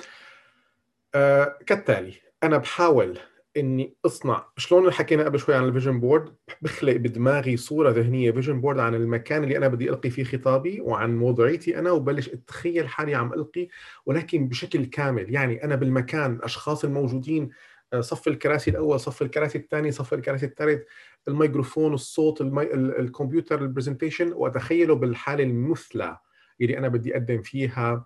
[1.15, 3.19] آه، كالتالي أنا بحاول
[3.57, 4.45] إني أصنع.
[4.57, 8.95] شلون حكينا قبل شوي عن ال vision board؟ بخلق بدماغي صورة ذهنية vision board عن
[8.95, 13.67] المكان اللي أنا بدي ألقي فيه خطابي وعن وضعيتي أنا وبلش أتخيل حالي عم ألقي
[14.05, 15.33] ولكن بشكل كامل.
[15.33, 17.49] يعني أنا بالمكان الاشخاص الموجودين
[17.93, 20.83] آه، صف الكراسي الأول صف الكراسي الثاني صف الكراسي الثالث
[21.27, 22.73] الميكروفون الصوت المي...
[22.73, 26.17] الكمبيوتر ال presentation وأتخيله بالحالة المثلى
[26.61, 28.05] اللي أنا بدي أقدم فيها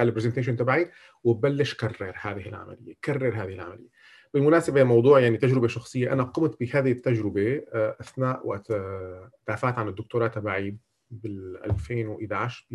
[0.00, 0.90] البرزنتيشن تبعي
[1.24, 3.88] وبلش كرر هذه العملية كرر هذه العملية.
[4.34, 9.88] بالمناسبة موضوع يعني تجربة شخصية أنا قمت بهذه التجربة آه، أثناء وقت آه، دافعت عن
[9.88, 10.76] الدكتوراه تبعي
[11.10, 12.66] بال 2011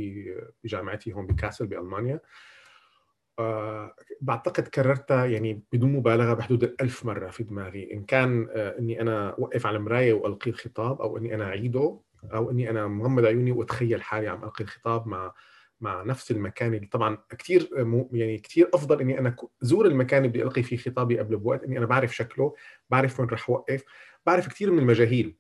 [0.63, 2.19] بجامعتي هون بكاسل بألمانيا.
[3.39, 7.93] أه بعتقد كررتها يعني بدون مبالغة بحدود الألف مرة في دماغي.
[7.93, 11.99] إن كان إني أنا أوقف على المرايه وألقي الخطاب أو إني أنا أعيده
[12.33, 15.33] أو إني أنا مغمض عيوني وأتخيل حالي عم ألقي الخطاب مع
[15.83, 17.69] مع نفس المكان اللي طبعا كثير
[18.11, 21.85] يعني كثير أفضل إني أنا زور المكان اللي ألقي فيه خطابي قبل بوقت إني أنا
[21.85, 22.53] بعرف شكله
[22.89, 23.83] بعرف وين رح أوقف
[24.25, 25.35] بعرف كثير من المجاهيل.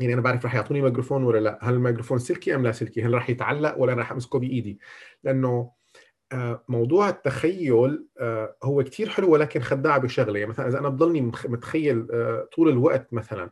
[0.00, 3.14] يعني أنا بعرف رح يعطوني ميكروفون ولا لا هل الميكروفون سلكي أم لا سلكي هل
[3.14, 4.78] رح يتعلق ولا رح أمسكه بإيدي.
[5.24, 5.72] لأنه
[6.32, 10.38] آه، موضوع التخيل آه، هو كثير حلو ولكن خداع بشغلة.
[10.38, 13.50] يعني مثلا إذا أنا بضلني متخيل آه، طول الوقت مثلا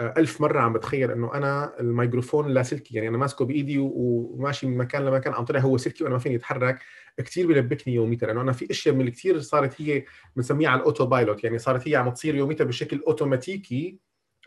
[0.00, 5.04] ألف مرة عم بتخيل إنه أنا الميكروفون لاسلكي يعني أنا ماسكه بإيدي وماشي من مكان
[5.04, 6.78] لمكان عم طلع هو سلكي وأنا ما فيني أتحرك
[7.18, 10.04] كثير بلبكني يوميتها لأنه أنا في أشياء من كثير صارت هي
[10.36, 13.98] بنسميها على ال auto pilot يعني صارت هي عم تصير يوميتها بشكل أوتوماتيكي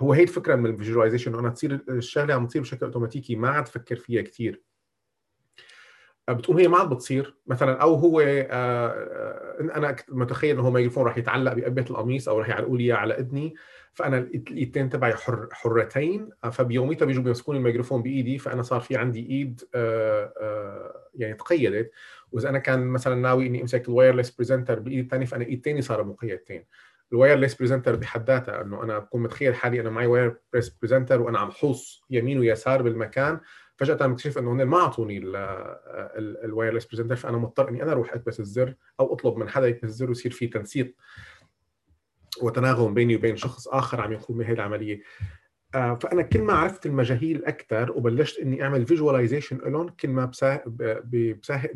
[0.02, 3.50] هو هي الفكرة من ال visualization إنه أنا تصير الشغلة عم تصير بشكل أوتوماتيكي ما
[3.50, 4.62] عاد تفكر فيها كثير
[6.30, 11.04] بتقوم هي ما عاد بتصير مثلا أو هو آه، آه، أنا متخيل إنه هو ميكروفون
[11.04, 13.56] راح يتعلق بقبه القميص أو راح يعلقوا لي على اذني
[13.96, 19.62] فأنا الايدين تبعي حر حرتين فبيوميتها بيجوا بيمسكوني الميكروفون بإيدي فأنا صار في عندي إيد
[19.76, 21.92] آه، يعني تقيدت.
[22.32, 25.82] وإذا أنا كان مثلا ناوي إني أمسك ال wireless presenter بإيدي الثانية فأنا إيد ثانية
[25.82, 26.66] صاروا مقيدتين.
[27.12, 31.40] ال wireless presenter بحد ذاتها إنه أنا بكون متخيل حالي أنا معي wireless presenter وأنا
[31.40, 33.40] عم حوص يمين ويسار بالمكان
[33.78, 35.22] فجأة بكتشف إنه هن ما أعطوني
[36.46, 39.84] ال wireless presenter فأنا مضطر إني أنا أروح أكبس الزر أو أطلب من حدا يكبس
[39.84, 40.96] الزر ويصير في تنسيق.
[42.42, 45.02] وتناغم بيني وبين شخص آخر عم يقوم بهذه العملية.
[45.76, 50.26] آه، فأنا كل ما عرفت المجاهيل أكثر وبلشت إني أعمل visualization لهم كل ما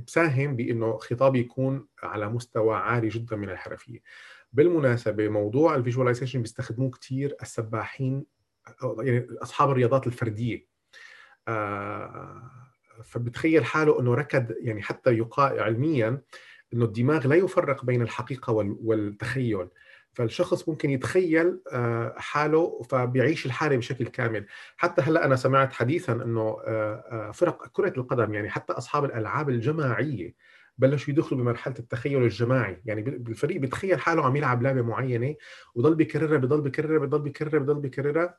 [0.05, 3.99] بساهم بإنه خطابي يكون على مستوى عالي جدا من الحرفية.
[4.53, 8.25] بالمناسبة موضوع ال visualization بيستخدموه كثير السباحين
[8.99, 10.67] يعني أصحاب الرياضات الفردية.
[11.47, 12.51] آه،
[13.03, 16.21] فبتخيل حاله إنه ركض يعني حتى يقال علميا
[16.73, 19.67] إنه الدماغ لا يفرق بين الحقيقة والتخيل.
[20.13, 24.45] فالشخص ممكن يتخيل آه، حاله فبيعيش الحالة بشكل كامل.
[24.77, 30.35] حتى هلأ أنا سمعت حديثا إنه آه، فرق كرة القدم يعني حتى أصحاب الألعاب الجماعية
[30.77, 32.81] بلشوا يدخلوا بمرحلة التخيل الجماعي.
[32.85, 35.35] يعني الفريق بيتخيل حاله عم يلعب لعبة معينة
[35.75, 38.37] وضل بيكررها بضل بيكررها بضل بيكررها بضل بيكررها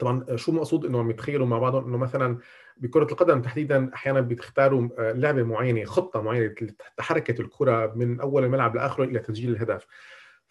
[0.00, 2.38] طبعا شو المقصود إنه عم يتخيلوا مع بعضهم؟ إنه مثلا
[2.76, 6.54] بكرة القدم تحديدا أحيانا بيختاروا آه، لعبة معينة خطة معينة
[6.98, 9.86] لحركه الكرة من أول الملعب لآخره إلى تسجيل الهدف.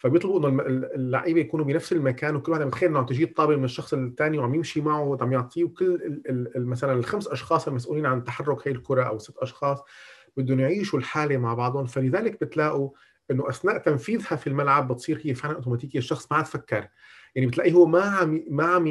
[0.06, 3.94] فبيطلبوا إنه اللعيبة يكونوا بنفس المكان وكل واحد متخيل إنه عم تجي الطابه من الشخص
[3.94, 6.22] الثاني وعم يمشي معه وعم يعطيه وكل
[6.56, 9.80] مثلا الخمس أشخاص المسؤولين عن تحرك هي الكرة أو ست أشخاص
[10.38, 11.86] بدهم يعيشوا الحالة مع بعضهم.
[11.86, 12.90] فلذلك بتلاقوا
[13.32, 16.88] إنه أثناء تنفيذها في الملعب بتصير هي فعلا أوتوماتيكية الشخص ما عاد فكر.
[17.36, 18.88] يعني بتلاقيه هو ما عم ما عم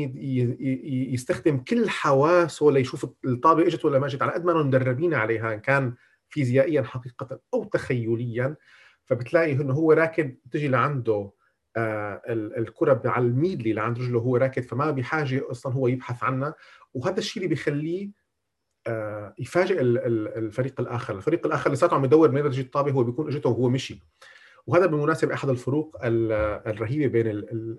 [1.14, 5.60] يستخدم كل حواسه ليشوف الطابه اجت ولا ما اجت على قد ما مدربين عليها إن
[5.60, 5.94] كان
[6.28, 8.56] فيزيائيا حقيقه أو تخيليا.
[9.04, 11.30] فبتلاقي إنه هو راكد تجي لعنده
[11.76, 16.54] آه الكرة على الميدلي لعند رجله هو راكد فما بحاجه أصلا هو يبحث عنها.
[16.94, 18.10] وهذا الشيء اللي بيخليه
[18.86, 23.50] آه يفاجئ الفريق الآخر، الفريق الآخر لساته عم يدور من تجي الطابه هو بيكون إجته
[23.50, 24.00] وهو مشي.
[24.66, 27.26] وهذا بالمناسبة أحد الفروق الرهيبة بين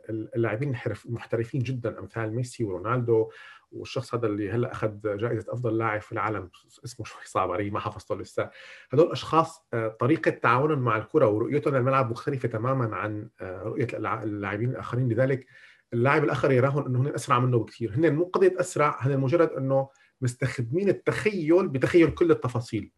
[0.09, 3.29] اللاعبين المحترفين جدا أمثال ميسي ورونالدو
[3.75, 6.49] والشخص هذا اللي هلأ أخذ جائزة أفضل لاعب في العالم
[6.85, 8.49] اسمه شوي صعب علي ما حفظته لسه.
[8.91, 14.69] هدول أشخاص آه، طريقة تعاونهم مع الكرة ورؤيتهم للملعب مختلفة تماما عن آه، رؤية اللاعبين
[14.69, 15.09] الآخرين.
[15.09, 15.45] لذلك
[15.93, 17.93] اللاعب الآخر يراهم إنه هن أسرع منه بكثير.
[17.95, 19.89] هن مو قضية أسرع هن مجرد إنه
[20.21, 22.91] مستخدمين التخيل بتخيل كل التفاصيل.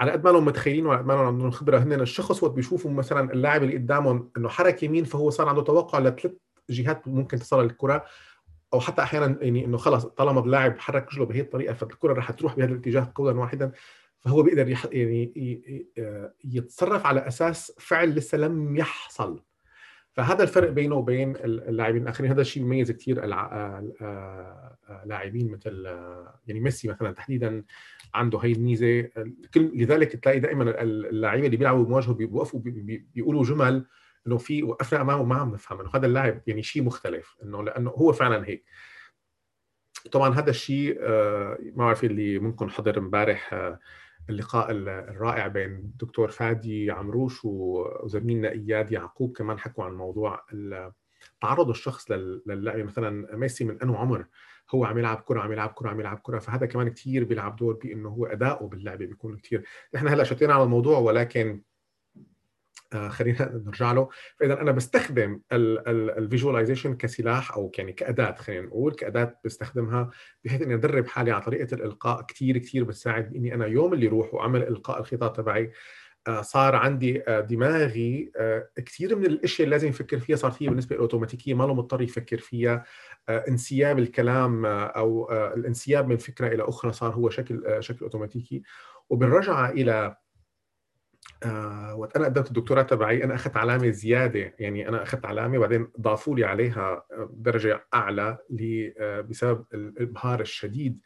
[0.00, 3.32] على قد ما لهم متخيلين وعلى قد ما عندهم خبرة هن الشخص وقت بيشوفوا مثلا
[3.32, 6.32] اللاعب اللي قدامهم إنه حرك يمين فهو صار عنده توقع لثلاث
[6.70, 8.04] جهات ممكن تصل للكرة
[8.74, 12.56] أو حتى أحيانا يعني إنه خلص طالما اللاعب حرك رجله بهي الطريقة فالكرة رح تروح
[12.56, 13.72] بهذا الاتجاه قولا واحدا
[14.20, 14.86] فهو بيقدر يح...
[14.92, 15.32] يعني
[16.44, 19.42] يتصرف على أساس فعل لسه لم يحصل.
[20.12, 22.30] فهذا الفرق بينه وبين اللاعبين الآخرين.
[22.30, 23.24] هذا الشيء بيميز كثير
[25.02, 25.84] اللاعبين مثل
[26.46, 27.64] يعني ميسي مثلا تحديدا
[28.14, 29.08] عنده هي الميزة.
[29.56, 32.60] لذلك تلاقي دائما اللعيبه اللي بيلعبوا بمواجهة بيوقفوا
[33.14, 33.86] بيقولوا جمل
[34.26, 37.90] إنه في وقفنا امامه ما عم نفهم إنه هذا اللاعب يعني شيء مختلف إنه لأنه
[37.90, 38.64] هو فعلا هيك.
[40.12, 43.78] طبعا هذا الشيء آه، ما بعرف اللي ممكن حضر امبارح آه،
[44.30, 50.46] اللقاء الرائع بين الدكتور فادي عمروش وزميلنا إياد يعقوب كمان حكوا عن موضوع
[51.40, 52.78] تعرض الشخص للعب.
[52.78, 54.26] مثلا ميسي من أنه عمر
[54.70, 56.38] هو عم يلعب كرة عم يلعب كرة عم يلعب كرة.
[56.38, 60.62] فهذا كمان كثير بيلعب دور بإنه هو أداؤه باللعبه بيكون كثير نحن هلأ شتينا على
[60.62, 61.62] الموضوع ولكن
[62.94, 64.08] خلينا نرجع له.
[64.36, 70.10] فإذا أنا بستخدم الفيجواليزيشن كسلاح أو يعني كأداة خلينا نقول كأداة بستخدمها
[70.44, 74.34] بحيث إني أدرب حالي على طريقة الإلقاء كثير كثير بتساعد باني أنا يوم اللي روح
[74.34, 75.72] وأعمل إلقاء الخطاب تبعي
[76.28, 80.68] آه، صار عندي آه، دماغي آه، كثير من الأشياء اللي لازم يفكر فيها صارت هي
[80.68, 82.84] بالنسبة الاوتوماتيكيه ما له مضطر يفكر فيها.
[83.28, 88.62] انسياب الكلام أو الانسياب من فكرة إلى أخرى صار هو شكل شكل اوتوماتيكي
[89.10, 90.16] وبالرجعه إلى
[91.96, 96.36] وقت أنا قدمت الدكتوراه تبعي أنا أخذت علامة زيادة يعني أنا أخذت علامة وبعدين ضافوا
[96.36, 98.38] لي عليها درجة أعلى
[99.28, 101.00] بسبب الإبهار الشديد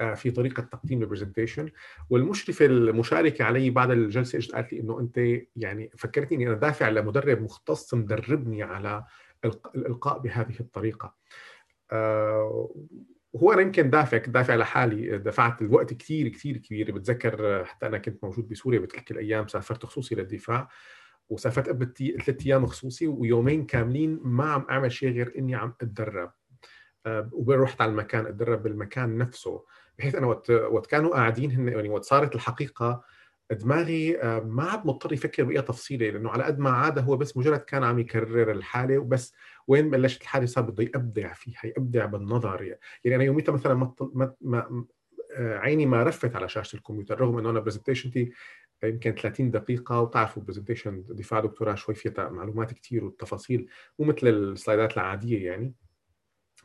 [0.00, 1.70] آه، في طريقة تقديم البرزنتيشن
[2.10, 6.88] والمشرفة المشاركة علي بعد الجلسة إجت قالت لي إنه أنت يعني فكرتني إني أنا دافع
[6.88, 9.04] لمدرب مختص مدربني على
[9.74, 11.14] الإلقاء بهذه الطريقة.
[11.92, 12.70] آه،
[13.36, 16.92] هو أنا يمكن دافع كنت دافع لحالي دفعت الوقت كثير كثير كبير.
[16.92, 20.68] بتذكر حتى أنا كنت موجود بسوريا بتلك الأيام سافرت خصوصي للدفاع
[21.28, 21.92] وسافرت قبل
[22.24, 26.32] ثلاث أيام خصوصي ويومين كاملين ما عم أعمل شيء غير إني عم أتدرب.
[27.06, 29.64] آه، ورحت على المكان أتدرب بالمكان نفسه
[29.98, 33.02] بحيث أنا وقت كانوا قاعدين هن يعني وقت صارت الحقيقة
[33.50, 37.36] دماغي آه، ما عاد مضطر يفكر بأي تفصيلة لأنه على قد ما عاد هو بس
[37.36, 39.34] مجرد كان عم يكرر الحالة وبس
[39.68, 42.62] وين بلشت الحالة صار بده يبدع فيها يبدع بالنظر
[43.04, 44.86] يعني أنا يوميتها مثلا ما, ما,
[45.36, 48.32] آه، عيني ما رفت على شاشة الكمبيوتر رغم إنه أنا presentation تي
[48.84, 54.37] يمكن 30 دقيقة وبتعرفوا presentation دفاع دكتوراه شوي فيها معلومات كثير والتفاصيل مو مثل ال
[54.37, 55.74] slide ات العادية يعني.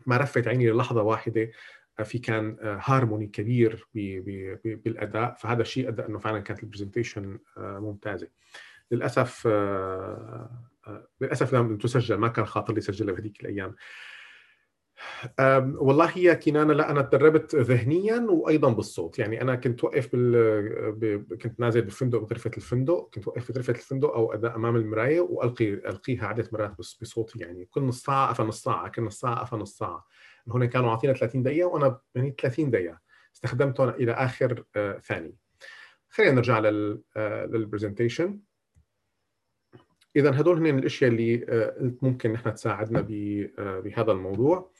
[0.05, 1.51] ما رفت عيني للحظة واحدة
[2.03, 3.87] في كان هارموني كبير
[4.63, 5.35] بالأداء.
[5.39, 8.27] فهذا الشيء أدى إنه فعلا كانت ال presentation آه، ممتازة.
[8.91, 10.49] للأسف آه،
[10.87, 12.15] آه، للأسف لم تسجل.
[12.15, 13.75] ما كان خاطر لي سجلها بهذيك الأيام.
[15.77, 19.19] والله هي كنانة لا أنا تدربت ذهنيا وأيضا بالصوت.
[19.19, 20.91] يعني أنا كنت وقف بال...
[20.91, 21.33] ب...
[21.33, 23.09] كنت نازل بالفندق بغرفة الفندق.
[23.13, 27.39] كنت وقف بغرفة الفندق أو أمام المراية وألقي ألقيها عدة مرات بصوتي.
[27.39, 30.07] يعني كل نص ساعة أفا نص ساعة كل نص ساعة أفا نص ساعة.
[30.47, 32.99] هنا كانوا عاطينا 30 دقيقة وأنا يعني 30 دقيقة.
[33.35, 35.35] استخدمتهم إلى آخر آه، ثاني
[36.09, 38.39] خلينا نرجع لل لل presentation
[40.15, 44.71] اذا هدول هن الأشياء اللي آه، ممكن نحن تساعدنا آه، بهذا الموضوع.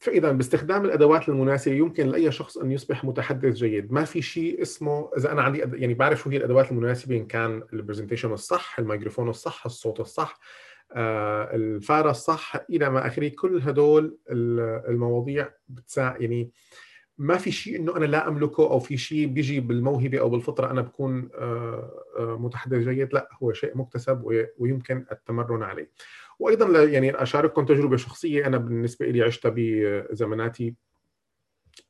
[0.00, 3.92] فإذا باستخدام الأدوات المناسبة يمكن لأي شخص أن يصبح متحدث جيد.
[3.92, 7.62] ما في شيء اسمه إذا أنا عندي يعني بعرف شو هي الأدوات المناسبة إن كان
[7.72, 10.40] ال presentation الصح الميكروفون الصح الصوت الصح.
[10.92, 14.18] آه، الفارة الصح إلى ما آخره كل هدول
[14.88, 16.50] المواضيع بتساعد يعني
[17.18, 20.80] ما في شيء إنه أنا لا أملكه أو في شيء بيجي بالموهبة أو بالفطرة أنا
[20.80, 24.22] بكون آه، آه، متحدث جيد لا هو شيء مكتسب
[24.58, 25.90] ويمكن التمرن عليه.
[26.38, 30.74] وأيضا يعني أشارككم تجربة شخصية أنا بالنسبة لي عشتها بزماناتي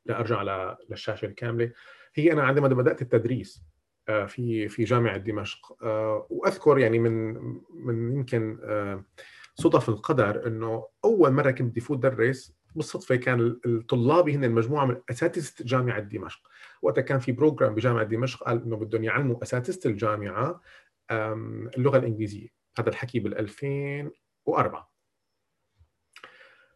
[0.05, 1.71] لارجع للشاشة الكاملة.
[2.15, 3.63] هي أنا عندما بدأت التدريس
[4.07, 5.83] في في جامعة دمشق.
[5.83, 7.33] آه، وأذكر يعني من
[7.73, 9.03] من يمكن آه،
[9.55, 15.01] صدف القدر إنه أول مرة كنت بدي فوت درس بالصدفة كان الطلاب هن المجموعه من
[15.09, 16.39] أساتذة جامعة دمشق.
[16.81, 20.61] وقتها كان في program بجامعة دمشق قال إنه بدهم يعلموا أساتذة الجامعة
[21.77, 22.47] اللغة الإنجليزية.
[22.79, 24.91] هذا الحكي بال 2004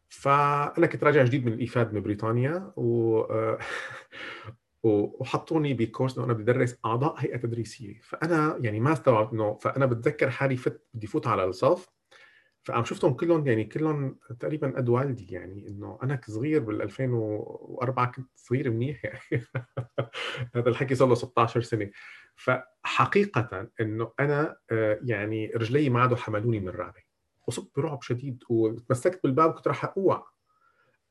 [0.09, 3.21] فأنا كنت راجع جديد من الايفاد من بريطانيا و
[4.83, 7.99] وحطوني ب course إنه أنا بدي ادرس أعضاء هيئة تدريسية.
[8.01, 11.89] فأنا يعني ما استوعبت إنه فأنا بتذكر حالي فت بدي فوت على الصف
[12.63, 15.33] فعم شفتهم كلهم يعني كلهم تقريبا قد والدي.
[15.33, 19.19] يعني إنه أنا صغير بال 2004 كنت صغير منيح يعني.
[20.55, 21.91] هذا الحكي صار له 16 سنة.
[22.35, 27.01] فحقيقه إنه أنا آه، يعني رجلي ما عادوا حملوني من الرعبه
[27.47, 30.21] وصبت برعب شديد وتمسكت بالباب كنت راح اوعى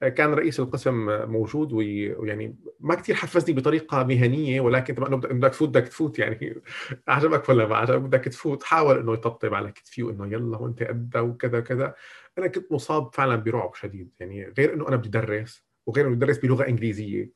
[0.09, 5.89] كان رئيس القسم موجود ويعني ما كثير حفزني بطريقة مهنية ولكن طبعا بدك تفوت بدك
[5.89, 6.63] تفوت يعني
[7.09, 11.21] عجبك ولا ما عجبك بدك تفوت حاول إنه يطبطب على كتفي وإنه يلا وإنت قدها
[11.21, 11.95] وكذا كذا
[12.39, 16.39] أنا كنت مصاب فعلا برعب شديد يعني غير إنه أنا بدي ادرس وغير إنه بدرس
[16.39, 17.33] بلغة إنجليزية.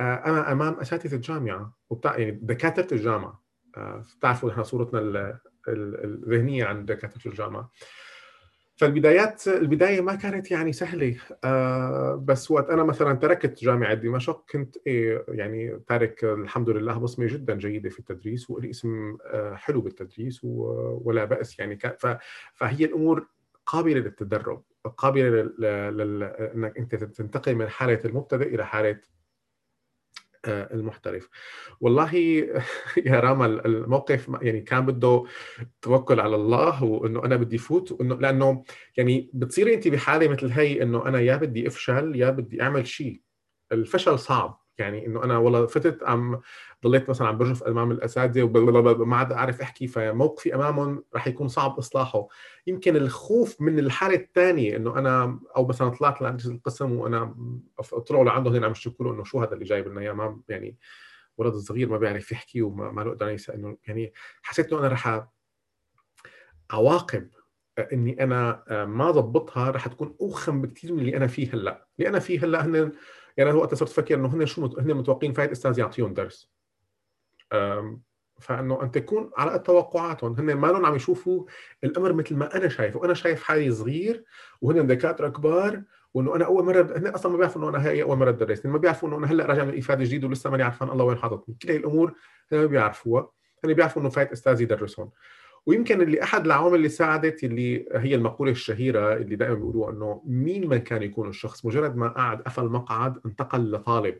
[0.00, 3.42] آه، أنا أمام أساتذة الجامعة وبتاع يعني دكاترة الجامعة.
[3.76, 5.38] آه، بتعرفوا نحن صورتنا
[5.68, 7.70] الذهنية عن دكاترة الجامعة.
[8.82, 14.76] فالبدايات البداية ما كانت يعني سهلة آه بس وقت أنا مثلا تركت جامعة دمشق كنت
[14.86, 20.40] إيه يعني تارك الحمد لله بصمة جدا جيدة في التدريس ولي اسم آه حلو بالتدريس
[20.44, 21.78] ولا بأس يعني
[22.54, 23.26] فهي الأمور
[23.66, 24.62] قابلة للتدرب
[24.96, 25.50] قابلة
[26.54, 29.00] إنك أنت تنتقل من حالة المبتدئ إلى حالة
[30.48, 31.28] المحترف.
[31.80, 32.14] والله
[33.06, 35.24] يا راما الموقف يعني كان بده
[35.82, 38.64] توكل على الله وإنه أنا بدي فوت وإنه لأنه
[38.96, 43.22] يعني بتصيري انت بحالة مثل هي إنه أنا يا بدي أفشل يا بدي أعمل شيء
[43.72, 44.61] الفشل صعب.
[44.78, 46.40] يعني إنه أنا والله فتت عم
[46.84, 51.78] ضليت مثلا عم برجف أمام الأساتذة وما عاد أعرف أحكي فموقفي أمامهم رح يكون صعب
[51.78, 52.28] إصلاحه.
[52.66, 57.34] يمكن الخوف من الحالة الثانية إنه أنا أو مثلا طلعت لعند القسم وأنا
[58.08, 60.76] طلعوا لعنده هنا عم يشتكوا له إنه شو هذا اللي جايب لنا إياه؟ ما يعني
[61.36, 64.12] ولد صغير ما بيعرف يحكي وما له قدر إنه يعني
[64.42, 65.26] حسيت إنه أنا رح
[66.70, 67.28] عواقب
[67.92, 72.18] إني أنا ما ضبطها رح تكون أوخم بكثير من اللي أنا فيه هلأ، اللي أنا
[72.18, 72.92] فيه هلأ هن
[73.36, 76.52] يعني أنا وقت صرت أفكر إنه هن شو هن متوقعين فايت أستاذ يعطيهم درس.
[78.40, 81.44] فإنه انت تكون على قد توقعاتهم هن ما لهم عم يشوفوا
[81.84, 83.00] الأمر مثل ما أنا شايفه.
[83.00, 84.24] وأنا شايف حالي صغير
[84.60, 85.82] وهن دكاترة كبار
[86.14, 88.78] وإنه أنا أول مرة هن أصلا ما بيعرفوا إنه أنا هي أول مرة ادرس ما
[88.78, 91.56] بيعرفوا إنه أنا هلأ راجع من إفادة جديد ولسه ماني عارفان الله وين حاططني.
[91.62, 92.14] كل هي الأمور
[92.52, 93.30] هن ما بيعرفوها.
[93.64, 95.10] هن بيعرفوا إنه فايت أستاذ يدرسهم
[95.66, 100.68] ويمكن اللي أحد العوامل اللي ساعدت اللي هي المقولة الشهيرة اللي دائما بيقولوها إنه مين
[100.68, 104.18] ما كان يكون الشخص؟ مجرد ما قعد قفل مقعد انتقل لطالب.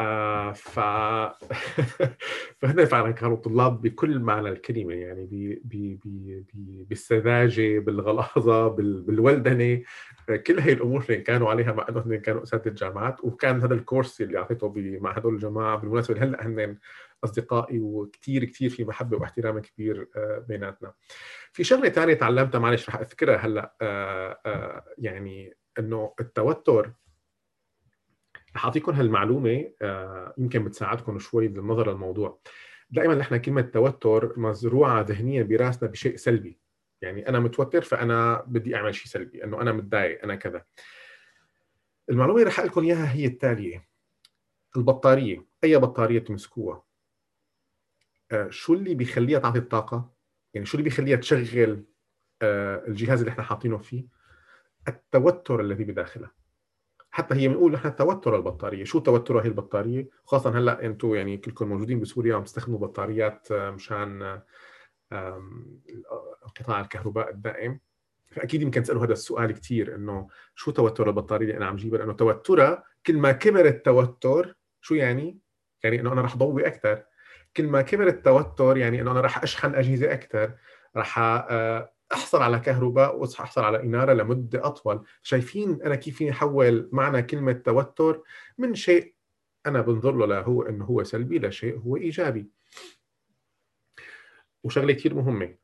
[0.00, 0.80] آه ف
[2.58, 9.02] فهنا فعلا كانوا طلاب بكل معنى الكلمة يعني بي بي بي بي بالسذاجة بالغلاظه بال
[9.02, 9.82] بالولدنة.
[10.46, 14.20] كل هي الأمور اللي كانوا عليها مع انه كانوا أساتذة الجامعات وكان هذا ال course
[14.20, 16.76] اللي أعطيته مع هدول الجماعة بالمناسبة هلا هن
[17.24, 20.92] أصدقائي وكثير كثير في محبة واحترام كبير آه، بيناتنا.
[21.52, 26.92] في شغلة ثانية تعلمتها معلش رح أذكرها هلأ آه، آه، يعني إنه التوتر
[28.56, 29.70] رح أعطيكم هالمعلومة
[30.38, 32.40] يمكن بتساعدكم شوي بالنظر للموضوع.
[32.90, 36.58] دائما نحن كلمة توتر مزروعة ذهنيا براسنا بشيء سلبي.
[37.02, 40.64] يعني أنا متوتر فأنا بدي أعمل شيء سلبي، إنه أنا متضايق، أنا كذا.
[42.10, 43.88] المعلومة اللي رح أقول لكم إياها هي التالية.
[44.76, 46.85] البطارية، أي بطارية تمسكوها
[48.48, 50.16] شو اللي بيخليها تعطي الطاقه
[50.54, 51.84] يعني شو اللي بيخليها تشغل
[52.42, 54.06] آه، الجهاز اللي إحنا حاطينه فيه؟
[54.88, 56.32] التوتر الذي بداخلها.
[57.10, 58.84] حتى هي بنقول نحن توتر البطارية.
[58.84, 63.70] شو توترها هي البطارية؟ خاصة هلأ أنتم يعني كلكم موجودين بسوريا عم تستخدموا بطاريات آه،
[63.70, 64.40] مشان
[65.12, 67.80] انقطاع الكهرباء الدائم.
[68.32, 72.12] فأكيد يمكن تسألوا هذا السؤال كثير إنه شو توتر البطارية اللي أنا عم جيبها؟ لأنه
[72.12, 75.38] توترها كل ما كبر التوتر شو يعني؟
[75.84, 77.04] يعني إنه أنا رح ضوي أكثر
[77.56, 80.52] كل ما كبر التوتر يعني إنه أنا راح أشحن أجهزة أكثر
[80.96, 85.04] راح آه، أحصل على كهرباء واحصل على إنارة لمدة أطول.
[85.22, 88.22] شايفين أنا كيف أحول معنى كلمة توتر؟
[88.58, 89.14] من شيء
[89.66, 92.50] أنا بنظر له له إنه هو سلبي لشيء هو إيجابي.
[94.64, 95.54] وشغلة كثير مهمة.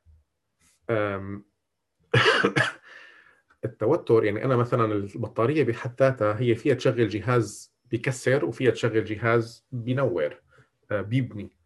[3.65, 9.67] التوتر يعني أنا مثلا البطارية بحد ذاتها هي فيها تشغل جهاز بيكسر وفيها تشغل جهاز
[9.73, 10.43] بينور
[10.91, 11.62] آه، بيبني.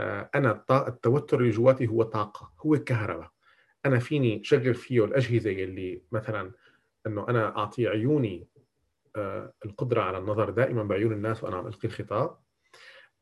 [0.00, 3.30] أنا التوتر اللي جواتي هو طاقة هو كهرباء.
[3.86, 6.52] أنا فيني شغل فيه الأجهزة اللي مثلا
[7.06, 8.48] إنه أنا أعطي عيوني
[9.16, 12.38] آه، القدرة على النظر دائما بعيون الناس وأنا عم ألقي الخطاب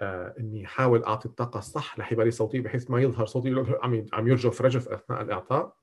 [0.00, 4.62] آه، إني احاول أعطي الطاقة الصح لحبالي صوتي بحيث ما يظهر صوتي عم عم يرجف
[4.62, 5.76] رجف أثناء الإعطاء.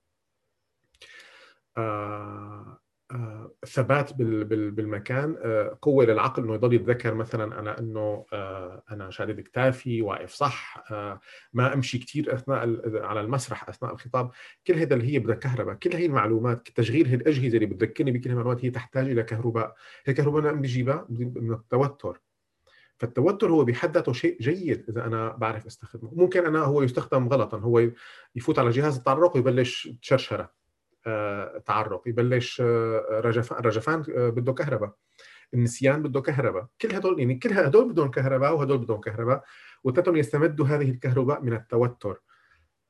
[3.66, 10.02] ثبات بالمكان آه، قوة للعقل إنه يضل يتذكر مثلا أنا إنه آه، أنا شادد كتافي
[10.02, 11.20] واقف صح آه،
[11.54, 12.60] ما أمشي كثير أثناء
[13.04, 14.32] على المسرح أثناء الخطاب.
[14.68, 18.30] كل هذا اللي هي بدها كهرباء كل هي المعلومات تشغيل هي الأجهزة اللي بتذكرني بكل
[18.30, 19.76] المعلومات هي تحتاج إلى كهرباء.
[20.06, 22.22] هي الكهرباء أنا بجيبها من التوتر.
[23.00, 26.12] فالتوتر هو بحد ذاته شيء جيد إذا أنا بعرف أستخدمه.
[26.16, 27.90] ممكن أنا هو يستخدم غلطا هو
[28.36, 30.44] يفوت على جهاز التعرق ويبلش تشرشره.
[30.44, 30.63] آه،
[31.66, 34.96] تعرق يبلش آه، رجفان رجفان آه، بده كهرباء.
[35.54, 36.68] النسيان بده كهرباء.
[36.82, 39.44] كل هدول يعني كل هدول بدهم كهرباء وهدول بدهم كهرباء
[39.84, 42.22] وتتم يستمدوا هذه الكهرباء من التوتر.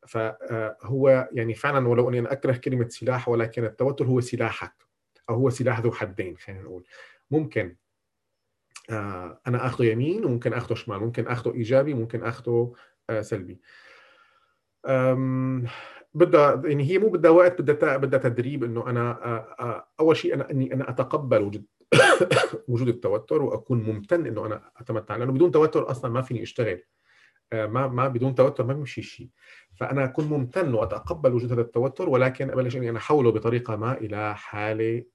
[0.07, 4.74] فهو يعني فعلا ولو أني أكره كلمة سلاح ولكن التوتر هو سلاحك
[5.30, 6.84] أو هو سلاح ذو حدين خلينا نقول.
[7.32, 7.76] ممكن
[9.47, 12.74] أنا آخذه يمين وممكن آخذه شمال ممكن آخذه إيجابي ممكن آخذه
[13.22, 13.61] سلبي.
[16.14, 20.74] بدها يعني هي مو بدها وقت بدها بدها تدريب إنه أنا أول شيء أنا إني
[20.74, 21.66] أنا أتقبل وجود
[22.68, 26.84] وجود التوتر وأكون ممتن إنه أنا أتمتع لأنه بدون توتر أصلا ما فيني أشتغل.
[27.54, 29.30] ما ما بدون توتر ما بيمشي شيء.
[29.76, 34.36] فأنا أكون ممتن واتقبل وجود هذا التوتر ولكن أبلش إني أنا أحوله بطريقة ما إلى
[34.36, 35.06] حالة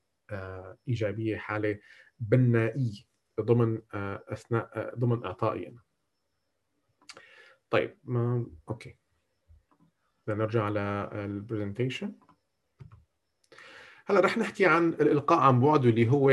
[0.89, 1.79] إيجابية حالة
[2.21, 3.03] بنائية
[3.41, 3.81] ضمن
[4.29, 5.83] أثناء ضمن إعطائي أنا.
[7.71, 8.97] طيب ما okay.
[10.35, 12.13] نرجع على ال presentation
[14.07, 16.31] هلا رح نحكي عن الإلقاء عن بعد واللي هو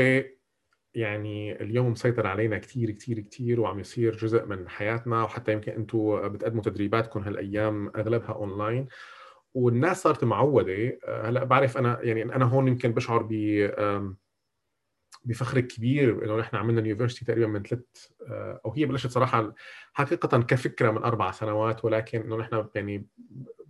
[0.94, 6.28] يعني اليوم مسيطر علينا كثير كثير كثير وعم يصير جزء من حياتنا وحتى يمكن أنتم
[6.28, 8.86] بتقدموا تدريباتكم هالأيام أغلبها اونلاين
[9.54, 13.32] والناس صارت معودة هلا بعرف أنا يعني أنا هون يمكن بشعر ب
[15.24, 17.82] بفخر كبير إنه نحن عملنا ال university تقريبا من ثلاث
[18.64, 19.54] أو هي بلشت صراحة
[19.92, 23.06] حقيقة كفكرة من أربع سنوات ولكن إنه نحن يعني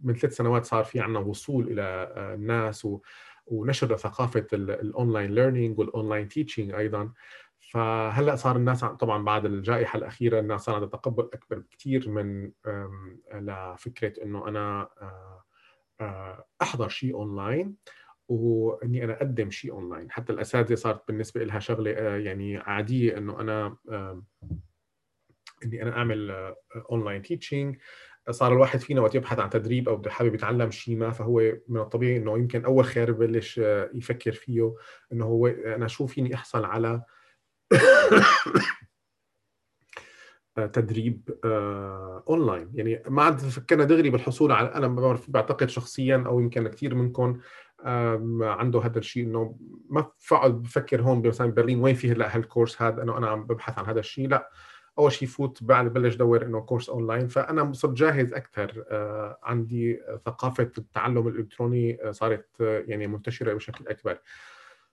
[0.03, 3.01] من ثلاث سنوات صار في عندنا وصول إلى الناس و
[3.47, 7.13] ونشر ثقافة ال online learning وال online teaching أيضا.
[7.59, 12.51] فهلأ صار الناس طبعا بعد الجائحة الأخيرة الناس صار عندها تقبل أكبر بكثير من
[13.35, 14.89] لفكره إنه أنا
[16.63, 17.75] أحضر شيء اونلاين
[18.29, 23.77] وإني أنا أقدم شيء اونلاين حتى الأساتذة صارت بالنسبة لها شغلة يعني عادية إنه أنا
[25.65, 26.55] إني أنا أعمل
[26.91, 27.77] online teaching
[28.31, 31.81] صار الواحد فينا وقت يبحث عن تدريب أو بده حابب يتعلم شيء ما فهو من
[31.81, 33.59] الطبيعي إنه يمكن أول خيار ببلش
[33.95, 34.75] يفكر فيه
[35.13, 37.03] إنه هو أنا شو فيني أحصل على
[40.73, 41.39] تدريب
[42.29, 47.41] اونلاين يعني ما عاد فكرنا دغري بالحصول على أنا بعتقد شخصيا أو يمكن كثير منكم
[48.41, 49.59] عنده هذا الشيء إنه
[49.89, 53.47] ما بقعد بفكر هون مثلا برلين وين في هلأ هال course هذا؟ إنه أنا عم
[53.47, 54.29] ببحث عن هذا الشيء.
[54.29, 54.51] لا
[54.99, 58.85] أول شيء فوت بعد بلش دور إنه course online فأنا صرت جاهز أكثر
[59.43, 64.19] عندي ثقافة التعلم الإلكتروني صارت يعني منتشرة بشكل أكبر.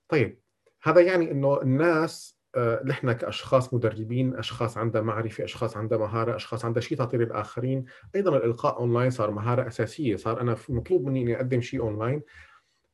[0.07, 0.39] طيب
[0.83, 2.43] هذا يعني إنه الناس
[2.85, 7.85] نحن كأشخاص مدربين أشخاص عندها معرفة أشخاص عندها مهارة أشخاص عندها شيء تعطي للاخرين
[8.15, 10.15] أيضا الإلقاء اونلاين صار مهارة أساسية.
[10.15, 12.21] صار أنا مطلوب مني إني أقدم شيء اونلاين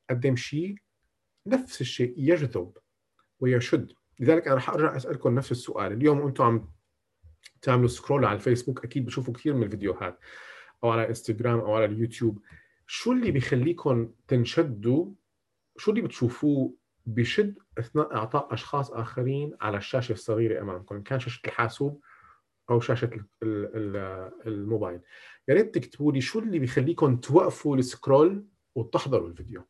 [0.10, 0.76] أقدم شيء
[1.47, 2.78] نفس الشيء يجذب
[3.39, 3.91] ويشد.
[4.20, 5.91] لذلك أنا رح أرجع أسألكم نفس السؤال.
[5.91, 6.70] اليوم أنتم عم
[7.62, 10.20] تعملوا scroll على الفيسبوك أكيد بتشوفوا كثير من الفيديوهات
[10.84, 12.39] أو على إنستغرام أو على اليوتيوب.
[12.88, 15.06] شو اللي بيخليكم تنشدوا؟
[15.78, 16.74] شو اللي بتشوفوه
[17.06, 22.02] بشد أثناء إعطاء أشخاص آخرين على الشاشة الصغيرة أمامكم؟ إن كان شاشة الحاسوب
[22.70, 23.10] أو شاشة
[24.47, 25.00] الموبايل.
[25.47, 28.45] يا ريت تكتبوا لي شو اللي بيخليكم توقفوا السكرول
[28.76, 29.64] وتحضروا الفيديو.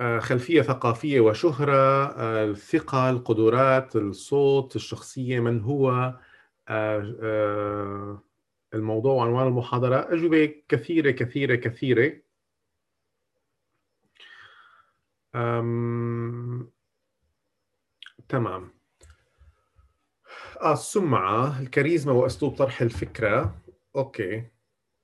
[0.00, 6.14] آه، خلفية ثقافية وشهرة آه، الثقة القدرات الصوت الشخصية من هو؟
[8.74, 12.20] الموضوع وعنوان المحاضره أجوبة كثيرة كثيرة كثيرة.
[15.34, 16.70] أم...
[18.28, 18.70] تمام.
[20.60, 23.58] آه السمعة الكاريزما وأسلوب طرح الفكرة.
[23.96, 24.46] أوكي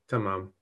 [0.09, 0.53] تمام.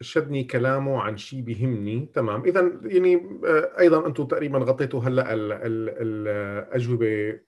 [0.00, 2.06] شدني كلامه عن شيء بيهمني.
[2.14, 2.44] تمام.
[2.44, 5.34] إذا يعني آه، أيضا أنتم تقريبا غطيتوا هلأ
[6.02, 7.40] الأجوبة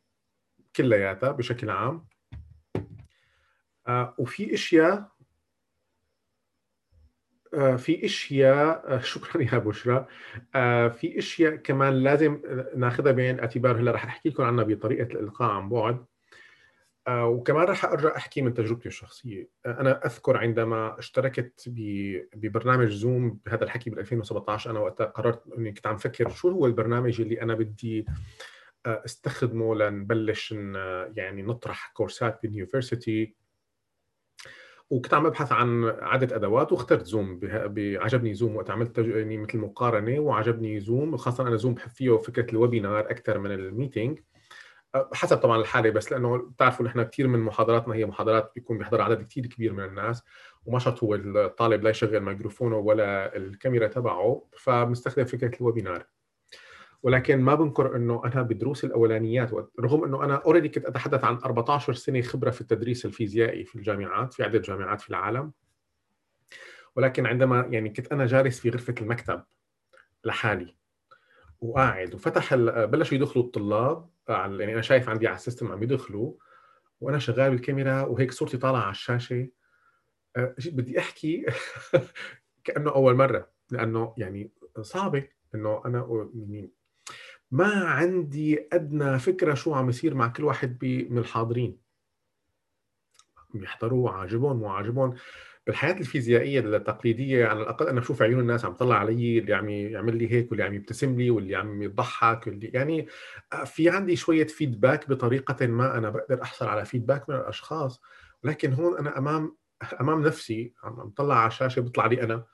[0.76, 2.06] كلياتها بشكل عام.
[3.88, 5.10] آه وفي أشياء
[7.54, 10.06] آه، في أشياء آه، شكرا يا بشرى.
[10.90, 12.42] في أشياء كمان لازم
[12.76, 16.04] ناخذها بعين الاعتبار هلا رح أحكي لكم عنها بطريقة الإلقاء عن بعد.
[17.08, 19.48] وكمان رح أرجع أحكي من تجربتي الشخصية.
[19.66, 21.64] أنا أذكر عندما اشتركت
[22.34, 26.66] ببرنامج زوم بهذا الحكي بال 2017 أنا وقتها قررت إني كنت عم فكر شو هو
[26.66, 28.06] البرنامج اللي أنا بدي
[28.86, 30.52] استخدمه لنبلش
[31.16, 33.34] يعني نطرح كورسات باليونيفرسيتي
[34.90, 37.40] وكنت عم ببحث عن عدة أدوات واخترت زوم
[37.76, 42.50] عجبني زوم وقت عملت يعني مثل مقارنة وعجبني زوم خاصة أنا زوم بحب فيه فكرة
[42.50, 44.20] ال webinar أكثر من ال meeting.
[44.94, 49.02] أه، حسب طبعا الحالة بس لأنه بتعرفوا نحن كثير من محاضراتنا هي محاضرات بيكون بيحضر
[49.02, 50.24] عدد كثير كبير من الناس
[50.66, 54.48] وما شرط هو الطالب لا يشغل ميكروفونه ولا الكاميرا تبعه.
[54.56, 56.06] فبنستخدم فكرة ال webinar.
[57.02, 61.92] ولكن ما بنكر إنه أنا بدروس الأولانيات رغم إنه أنا already كنت أتحدث عن 14
[61.92, 65.52] سنة خبرة في التدريس الفيزيائي في الجامعات في عده جامعات في العالم.
[66.96, 69.42] ولكن عندما يعني كنت أنا جالس في غرفة المكتب
[70.24, 70.76] لحالي
[71.60, 76.32] وقاعد وفتح بلشوا يدخلوا الطلاب يعني أنا شايف عندي على السيستم عم يدخلوا
[77.00, 79.48] وأنا شغال بالكاميرا وهيك صورتي طالعة على الشاشة.
[80.36, 81.46] أه، بدي أحكي
[82.64, 86.70] كأنه أول مرة لأنه يعني صعبة إنه أنا يعني
[87.50, 91.90] ما عندي أدنى فكرة شو عم يصير مع كل واحد من الحاضرين.
[93.54, 95.14] بيحضروا عاجبهم مو عاجبهم
[95.66, 100.16] بالحياة الفيزيائية التقليدية على الأقل أنا بشوف عيون الناس عم تطلع علي اللي عم يعمل
[100.16, 103.06] لي هيك واللي عم يبتسم لي واللي عم يضحك واللي يعني
[103.66, 108.00] في عندي شوية فيدباك بطريقة ما أنا بقدر أحصل على فيدباك من الأشخاص.
[108.44, 109.56] ولكن هون أنا أمام
[110.00, 112.44] أمام نفسي عم طلع على الشاشة بيطلع لي أنا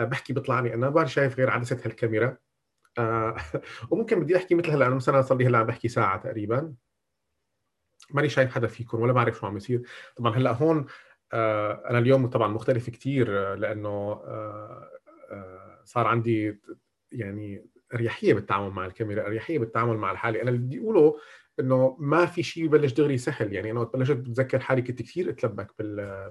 [0.00, 2.26] بحكي بيطلع لي أنا ما شايف غير عدسة هالكاميرا.
[2.26, 2.49] آه
[3.90, 6.74] وممكن بدي أحكي مثل هلا أنا مثلا صار لي هلأ عم بحكي ساعة تقريبا.
[8.10, 9.82] ماني شايف حدا فيكم ولا بعرف شو عم يصير.
[10.16, 10.86] طبعا هلأ هون
[11.32, 14.90] آه أنا اليوم طبعا مختلف كثير لأنه آه
[15.30, 16.60] آه صار عندي
[17.12, 20.42] يعني أريحية بالتعامل مع الكاميرا أريحية بالتعامل مع الحالة.
[20.42, 21.16] أنا اللي بدي أقوله
[21.60, 23.52] إنه ما في شيء ببلش دغري سهل.
[23.52, 25.72] يعني أنا بلشت بتذكر حالي كنت كثير اتلبك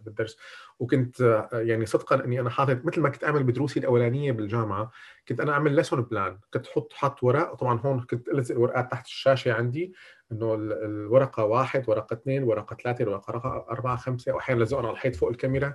[0.05, 0.37] بالدرس
[0.79, 4.91] وكنت يعني صدقا إني أنا حاطط مثل ما كنت أعمل بدروسي الأولانية بالجامعة
[5.27, 9.05] كنت أنا أعمل lesson plan كنت أحط حط ورق طبعا هون كنت الزق الورقات تحت
[9.05, 9.93] الشاشة عندي
[10.31, 15.29] إنه الورقة واحد ورقة اثنين ورقة ثلاثة ورقة أربعة خمسة واحيانا لزقهم على الحيط فوق
[15.29, 15.73] الكاميرا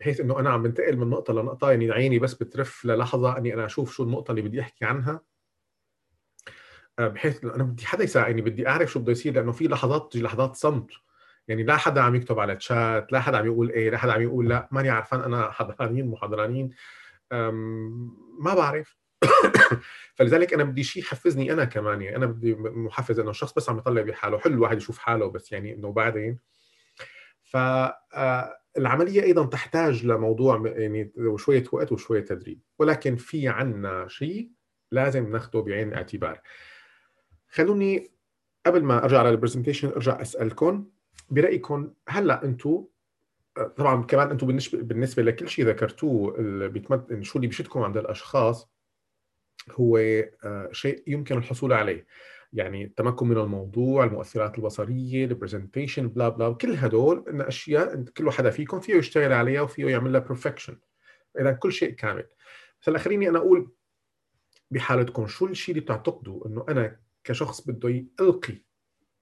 [0.00, 1.70] بحيث إنه أنا عم بنتقل من نقطة لنقطة.
[1.70, 5.20] يعني عيني بس بترف للحظة إني أنا أشوف شو النقطة اللي بدي أحكي عنها.
[6.98, 10.90] بحيث أنا بدي حدا يساعدني بدي أعرف شو بده يصير لأنه في لحظات لحظات صمت.
[11.48, 14.22] يعني لا حدا عم يكتب على تشات لا حدا عم يقول إيه لا حدا عم
[14.22, 16.70] يقول لا ماني عارفان أنا حضرانين مو حضرانين.
[18.40, 18.96] ما بعرف.
[20.16, 23.78] فلذلك أنا بدي شيء يحفزني أنا كمان يعني أنا بدي محفز إنه الشخص بس عم
[23.78, 26.38] يطلع بحاله حلو الواحد يشوف حاله بس يعني إنه بعدين.
[27.42, 32.60] فالعمليه آه، أيضا تحتاج لموضوع يعني شوية وقت وشوية تدريب.
[32.78, 34.50] ولكن في عنا شيء
[34.92, 36.40] لازم ناخده بعين الاعتبار.
[37.54, 38.10] خلوني
[38.66, 40.86] قبل ما أرجع على البرزنتيشن أرجع أسألكم
[41.30, 42.84] برأيكم هلأ أنتم
[43.76, 48.70] طبعا كمان أنتم بالنسبة بالنسبة لكل شيء ذكرتوه اللي بيتمد شو اللي بيشدكم عند الأشخاص
[49.70, 52.06] هو آه، شيء يمكن الحصول عليه.
[52.52, 58.26] يعني التمكن من الموضوع المؤثرات البصرية ال presentation بلا بلا كل هدول إن أشياء كل
[58.26, 60.78] واحد فيكم فيه يشتغل عليها وفيه يعمل لها perfection
[61.40, 62.26] إنه كل شيء كامل.
[62.88, 63.72] هلأ خليني أنا أقول
[64.70, 67.88] بحالتكم شو الشيء اللي بتعتقدوا إنه أنا كشخص بده
[68.20, 68.54] يلقي.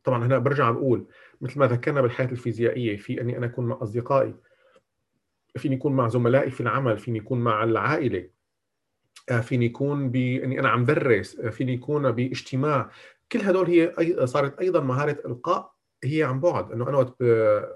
[0.05, 1.07] طبعا هنا برجع بقول
[1.41, 4.35] مثل ما ذكرنا بالحياة الفيزيائية في أني أنا أكون مع أصدقائي
[5.57, 8.29] فيني يكون مع زملائي في العمل فيني يكون مع العائلة
[9.31, 12.91] آه، فيني يكون بأني أنا عم درس آه، فيني يكون باجتماع.
[13.33, 13.95] كل هدول هي
[14.27, 15.73] صارت أيضا مهارة إلقاء
[16.05, 16.73] هي عن بعد.
[16.73, 17.17] إنه أنا وقت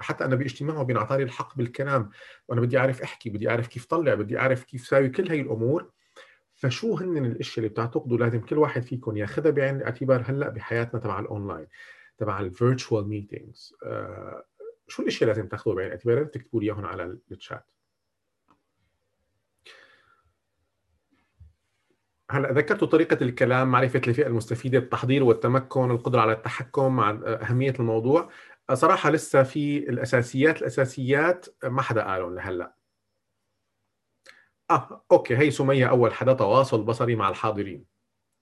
[0.01, 2.11] حتى أنا باجتماع بينعطى لي الحق بالكلام
[2.49, 5.91] وأنا بدي أعرف أحكي بدي أعرف كيف طلع بدي أعرف كيف ساوي كل هي الأمور.
[6.57, 11.19] فشو هن الإشياء اللي بتعتقدوا لازم كل واحد فيكم ياخذها بعين الاعتبار هلأ بحياتنا تبع
[11.19, 11.67] الاونلاين
[12.19, 14.45] تبع ال virtual meetings آه
[14.89, 17.67] شو الإشياء لازم تاخذوها بعين الاعتبار؟ تكتبوا لي اياهم على الشات
[22.31, 28.31] هلأ ذكرتوا طريقة الكلام، معرفة الفئة المستفيدة، التحضير والتمكن، القدرة على التحكم مع أهمية الموضوع،
[28.73, 32.76] صراحة لسه في الأساسيات الأساسيات ما حدا قالهم لهلأ.
[34.71, 37.85] آه أوكي هي سمية أول حدا تواصل بصري مع الحاضرين.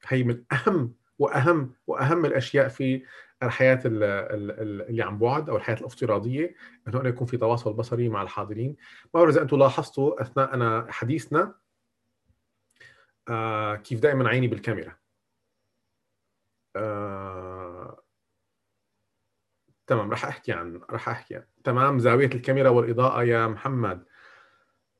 [0.06, 3.02] هي من أهم وأهم وأهم الأشياء في
[3.42, 6.54] الحياة اللي عن بعد أو الحياة الافتراضية
[6.88, 8.76] إنه أنا يكون في تواصل بصري مع الحاضرين.
[9.14, 11.54] ما بعرف إذا أنتم لاحظتوا أثناء أنا حديثنا
[13.28, 14.96] آه كيف دائما عيني بالكاميرا.
[16.76, 18.02] آه
[19.86, 21.34] تمام راح أحكي عن راح أحكي.
[21.34, 21.46] عن.
[21.64, 24.04] تمام زاوية الكاميرا والإضاءة يا محمد.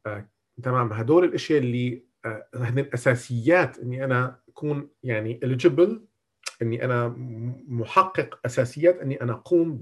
[0.07, 0.29] آه
[0.62, 5.90] تمام هدول الأشياء اللي آه، هن الأساسيات إني أنا أكون يعني eligible
[6.62, 7.09] إني أنا
[7.68, 9.78] محقق أساسيات إني أنا أقوم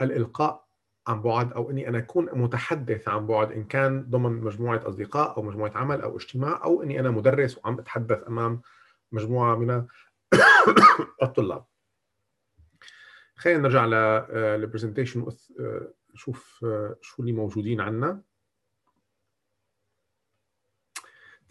[0.00, 0.68] بالإلقاء
[1.06, 5.42] عن بعد أو إني أنا أكون متحدث عن بعد إن كان ضمن مجموعة أصدقاء أو
[5.42, 8.60] مجموعة عمل أو اجتماع أو إني أنا مدرس وعم أتحدث أمام
[9.12, 9.86] مجموعة من
[11.22, 11.64] الطلاب.
[13.36, 15.26] خلينا نرجع للبرزنتيشن
[15.60, 18.22] آه، نشوف آه، شو اللي موجودين عندنا.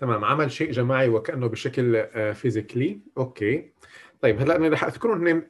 [0.02, 0.26] تمام.
[0.26, 2.92] عمل شيء جماعي وكأنه بشكل physically.
[2.92, 3.74] آه، okay.
[4.22, 5.48] طيب هلأ أنا رح أذكرهم اثنين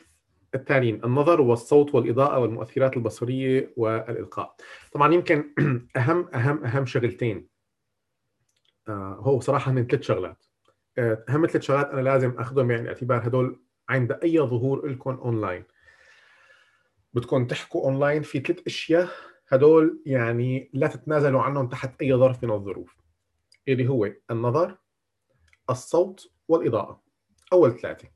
[0.55, 4.55] التاليين النظر والصوت والإضاءة والمؤثرات البصرية والإلقاء.
[4.91, 5.53] طبعا يمكن
[5.97, 7.47] أهم أهم أهم شغلتين
[8.87, 10.45] آه هو صراحة من ثلاث شغلات.
[10.97, 15.63] آه، أهم ثلاث شغلات أنا لازم اخذهم بعين الاعتبار هدول عند أي ظهور لكم أونلاين.
[17.13, 19.09] بدكم تحكوا أونلاين في ثلاث أشياء
[19.47, 23.00] هدول يعني لا تتنازلوا عنهم تحت أي ظرف من الظروف.
[23.67, 24.77] اللي هو النظر
[25.69, 27.01] الصوت والإضاءة.
[27.53, 28.07] أول ثلاثة.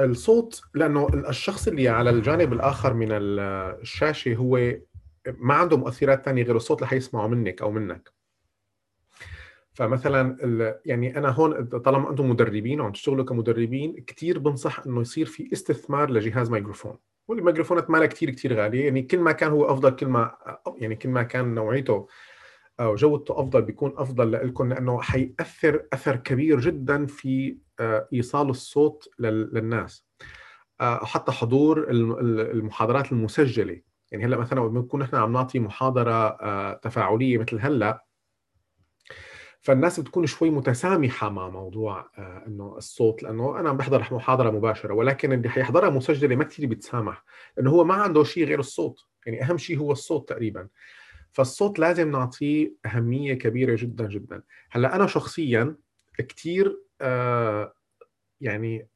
[0.00, 4.74] الصوت لأنه الشخص اللي على الجانب الآخر من الشاشة هو
[5.26, 8.12] ما عنده مؤثرات ثانية غير الصوت اللي حيسمعه منك أو منك.
[9.72, 10.36] فمثلا
[10.84, 16.10] يعني أنا هون طالما أنتم مدربين وعم تشتغلوا كمدربين كثير بنصح إنه يصير في استثمار
[16.10, 16.98] لجهاز ميكروفون.
[17.28, 20.36] والميكروفونات مالها كثير كثير غالية يعني كل ما كان هو أفضل كل ما
[20.76, 22.08] يعني كل ما كان نوعيته
[22.80, 29.08] أو جودته أفضل بيكون أفضل لكم لأنه حيأثر أثر كبير جدا في آه، إيصال الصوت
[29.18, 30.06] للناس.
[30.80, 33.80] آه، حتى حضور المحاضرات المسجلة.
[34.12, 38.04] يعني هلأ مثلا بنكون نحن عم نعطي محاضرة آه، تفاعلية مثل هلأ
[39.60, 45.32] فالناس بتكون شوي متسامحة مع موضوع إنه الصوت لأنه أنا عم بحضر محاضرة مباشرة ولكن
[45.32, 47.24] اللي حيحضرها مسجلة ما كثير بيتسامح
[47.56, 49.00] لأنه هو ما عنده شيء غير الصوت.
[49.26, 50.68] يعني أهم شيء هو الصوت تقريبا.
[51.34, 54.42] فالصوت لازم نعطيه أهمية كبيرة جدا جدا.
[54.70, 55.76] هلأ أنا شخصيا
[56.18, 57.74] كثير آه
[58.40, 58.88] يعني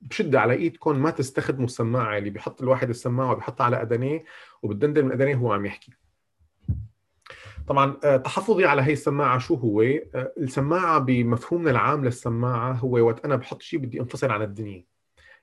[0.00, 4.24] بشده على إيدكم ما تستخدموا السماعة اللي بيحط الواحد السماعة وبيحطها على اذنيه
[4.62, 5.92] وبتدندن من اذنيه وهو عم يحكي.
[7.66, 13.24] طبعا آه، تحفظي على هي السماعة شو هو؟ آه، السماعة بمفهومنا العام للسماعة هو وقت
[13.24, 14.84] أنا بحط شيء بدي أنفصل عن الدنيا.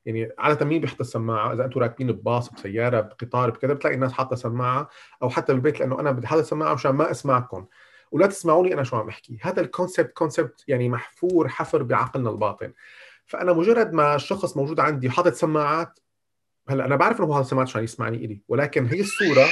[0.06, 4.36] يعني عاده مين بيحط السماعة إذا أنتم راكبين بباص بسيارة بقطار بكذا بتلاقي الناس حاطة
[4.36, 4.90] سماعة
[5.24, 7.66] أو حتى بالبيت لأنه أنا بدي حاطط السماعة مشان ما أسمعكم.
[8.12, 12.74] ولا تسمعوني أنا شو عم احكي هذا ال concept concept يعني محفور حفر بعقلنا الباطن.
[13.26, 16.00] فأنا مجرد ما الشخص موجود عندي حاطط سماعات
[16.70, 18.42] هلأ أنا بعرف إنه هذا السماعات عشان يسمعني إلي.
[18.48, 19.46] ولكن هي الصورة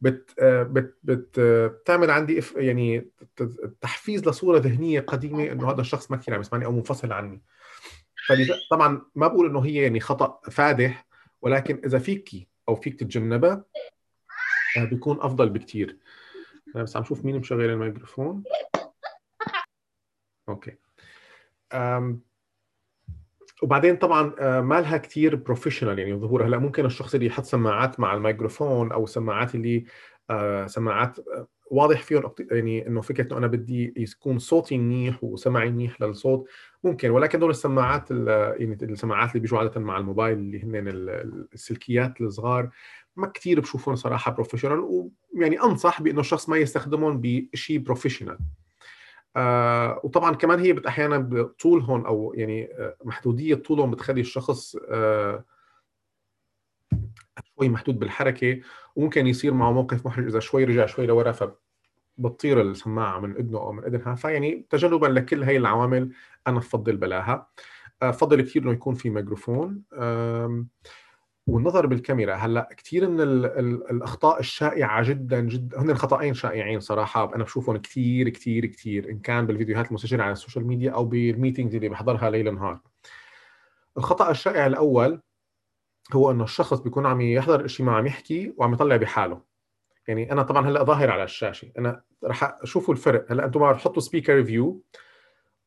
[0.00, 1.40] بت بت بت
[1.80, 3.08] بتعمل عندي يعني
[3.80, 7.42] تحفيز لصورة ذهنية قديمة إنه هذا الشخص ما كثير عم يسمعني أو منفصل عني.
[8.70, 11.06] طبعا ما بقول إنه هي يعني خطأ فادح
[11.42, 13.64] ولكن إذا فيك أو فيك تتجنبها
[14.78, 15.98] آه، بيكون أفضل بكثير
[16.76, 18.42] أنا بس عم شوف مين مشغل الميكروفون.
[20.48, 20.76] okay.
[21.72, 22.20] أم
[23.62, 26.46] وبعدين طبعا آه، ما لها كثير professional يعني ظهور.
[26.46, 29.84] هلأ ممكن الشخص اللي يحط سماعات مع الميكروفون أو سماعات اللي
[30.30, 35.70] آه، سماعات آه، واضح فيهم يعني إنه فكرة إنه أنا بدي يكون صوتي منيح وسمعي
[35.70, 36.48] منيح للصوت.
[36.86, 40.88] ممكن ولكن دول السماعات يعني السماعات اللي بيجوا عادة مع الموبايل اللي هن
[41.54, 42.70] السلكيات الصغار
[43.16, 44.80] ما كثير بشوفهم صراحة professional
[45.34, 48.38] ويعني أنصح بإنه الشخص ما يستخدمهم بشيء professional
[49.36, 55.44] آه وطبعا كمان هي أحيانا بطولهم أو يعني آه، محدودية طولهم بتخلي الشخص آه
[57.56, 58.60] شوي محدود بالحركة
[58.96, 61.32] وممكن يصير معه موقف محرج إذا شوي رجع شوي لورا
[62.18, 66.12] فبتطير السماعة من اذنه أو من اذنها فيعني تجنبا لكل هي العوامل
[66.46, 67.48] أنا بفضل بلاها.
[68.02, 69.82] بفضل آه، كثير إنه يكون في ميكروفون.
[71.46, 72.34] والنظر بالكاميرا.
[72.34, 77.34] هلأ كثير من ال ال الأخطاء الشائعة جدا جدا هن خطأين شائعين صراحة.
[77.34, 81.18] أنا بشوفهم كثير كثير كثير إن كان بالفيديوهات المسجله على ال social media أو بال
[81.18, 82.80] meetings اللي بحضرها ليل نهار.
[83.98, 85.20] الخطأ الشائع الأول
[86.12, 89.55] هو إنه الشخص بيكون عم يحضر اجتماع عم يحكي وعم يطلع بحاله.
[90.08, 91.72] يعني أنا طبعا هلأ ظاهر على الشاشة.
[91.78, 93.26] أنا رح أشوفوا الفرق.
[93.32, 94.82] هلأ أنتم بتحطوا speaker view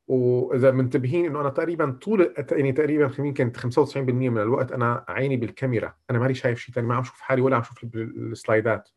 [0.07, 5.93] وإذا منتبهين إنه أنا تقريبا طول يعني تقريبا يمكن 95% من الوقت أنا عيني بالكاميرا.
[6.09, 8.89] أنا مالي شايف شيء ثاني ما عم شوف حالي ولا عم شوف السلايدات.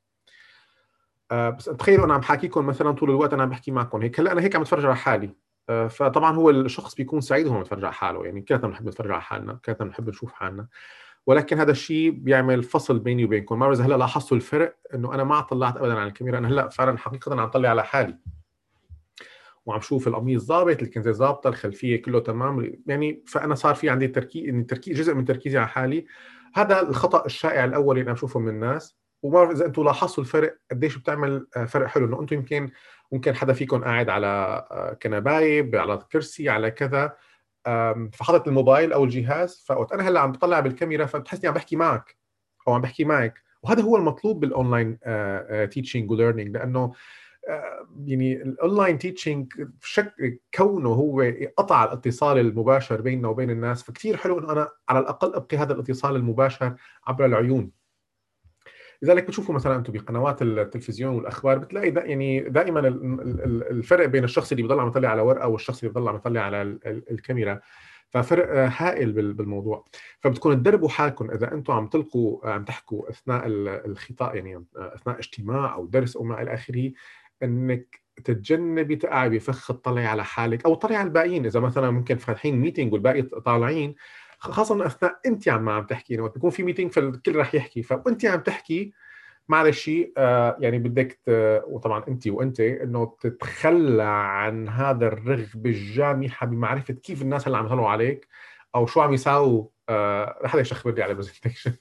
[1.30, 4.02] آه بس تخيلوا أنا عم حاكيكم مثلا طول الوقت أنا عم بحكي معكم.
[4.02, 5.36] هيك هلأ أنا هيك عم اتفرج على حالي.
[5.68, 8.24] آه فطبعا هو الشخص بيكون سعيد وهو يتفرج على حاله.
[8.24, 9.58] يعني كلنا بنحب نتفرج على حالنا.
[9.64, 10.68] كلنا بنحب نشوف حالنا.
[11.26, 13.58] ولكن هذا الشيء بيعمل فصل بيني وبينكم.
[13.58, 16.38] ما اذا هلأ لاحظتوا الفرق إنه أنا ما طلعت ابدا عن الكاميرا.
[16.38, 18.18] أنا هلأ فعلا حقيقه عم طلع على حالي.
[19.66, 22.72] وعم شوف القميص ظابط الكنزة ظابطه الخلفية كله تمام.
[22.86, 26.06] يعني فأنا صار في عندي تركيز ان التركيز جزء من تركيزي على حالي.
[26.54, 28.96] هذا الخطأ الشائع الأول اللي أنا بشوفه من الناس.
[29.22, 32.06] وما إذا أنتم لاحظتوا الفرق قديش بتعمل آه، فرق حلو.
[32.06, 32.70] إنه أنتم يمكن
[33.12, 34.26] ممكن حدا فيكم قاعد على
[34.70, 37.16] آه، كنباية على كرسي على كذا.
[38.12, 42.16] فحطت الموبايل أو الجهاز فوقت أنا هلأ عم بطلع بالكاميرا فبتحسني عم بحكي معك.
[42.68, 43.42] أو عم بحكي معك.
[43.62, 44.98] وهذا هو المطلوب بال online
[45.70, 46.92] teaching و learning لأنه
[47.48, 49.52] آه، يعني ال online teaching
[49.82, 55.34] بشكل كونه هو قطع الاتصال المباشر بيننا وبين الناس فكتير حلو إنه أنا على الأقل
[55.34, 57.70] أبقي هذا الاتصال المباشر عبر العيون.
[59.02, 62.80] لذلك بتشوفوا مثلا أنتم بقنوات التلفزيون والأخبار بتلاقي دا يعني دائما
[63.70, 66.78] الفرق بين الشخص اللي بيضل عم يطلع على ورقة والشخص اللي بيضل عم يطلع على
[66.86, 67.60] الكاميرا.
[68.10, 69.84] ففرق هائل بالموضوع.
[70.20, 75.86] فبتكون تدربوا حالكم إذا أنتم عم تلقوا عم تحكوا أثناء الخطاب يعني أثناء اجتماع أو
[75.86, 76.92] درس أو ما إلى آخره
[77.42, 81.46] إنك تتجنبي تقعي بفخ تطلعي على حالك أو تطلعي على الباقيين.
[81.46, 83.94] إذا مثلا ممكن فاتحين meeting والباقي طالعين
[84.50, 87.82] خاصة اثناء انت عم عم تحكي وقت بيكون في meeting فالكل رح يحكي.
[87.82, 88.92] فأنت عم تحكي
[89.48, 91.20] معلش آه يعني بدك
[91.66, 97.88] وطبعا أنت وأنت إنه تتخلى عن هذا الرغبة الجامحة بمعرفة كيف الناس اللي عم يطلعوا
[97.88, 98.28] عليك
[98.74, 99.66] أو شو عم يساووا.
[99.88, 101.72] آه حدا يشخبر على برزنتيشن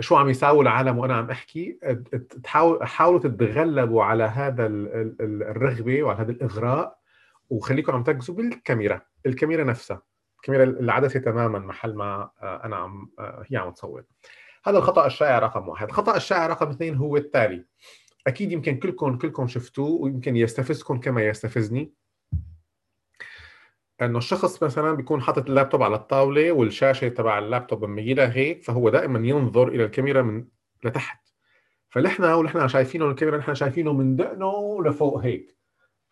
[0.00, 1.78] شو عم يساووا العالم وأنا عم أحكي؟
[2.42, 7.03] تحاول حاولوا تتغلبوا على هذا الرغبة وعلى هذا الإغراء.
[7.50, 10.02] وخليكم عم تركزوا بالكاميرا الكاميرا نفسها
[10.48, 14.04] الكاميرا العدسة تماما محل ما آه، أنا عم آه، هي عم تصور.
[14.64, 15.88] هذا الخطأ الشائع رقم واحد.
[15.88, 17.64] الخطأ الشائع رقم اثنين هو التالي.
[18.26, 21.92] أكيد يمكن كلكم كلكم شفتوه ويمكن يستفزكم كما يستفزني.
[24.02, 29.28] إنه الشخص مثلا بيكون حاطط اللابتوب على الطاولة والشاشة تبع اللابتوب مميلة هيك فهو دائما
[29.28, 30.44] ينظر إلى الكاميرا من
[30.84, 31.28] لتحت.
[31.90, 35.56] فنحن ونحن شايفينه الكاميرا نحن شايفينه من دقنه لفوق هيك.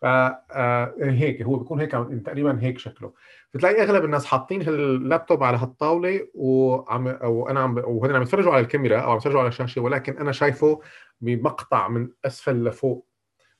[0.03, 1.91] ف آه، هيك هو بيكون هيك
[2.25, 3.13] تقريبا هيك شكله.
[3.53, 8.99] بتلاقي أغلب الناس حاطين اللابتوب على هالطاولة وعم وأنا عم وهن عم يتفرجوا على الكاميرا
[8.99, 10.81] أو عم يتفرجوا على الشاشة ولكن أنا شايفه
[11.21, 13.07] بمقطع من أسفل لفوق.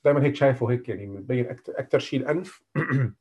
[0.06, 2.62] دائما هيك شايفه هيك يعني مبين أكثر شيء الأنف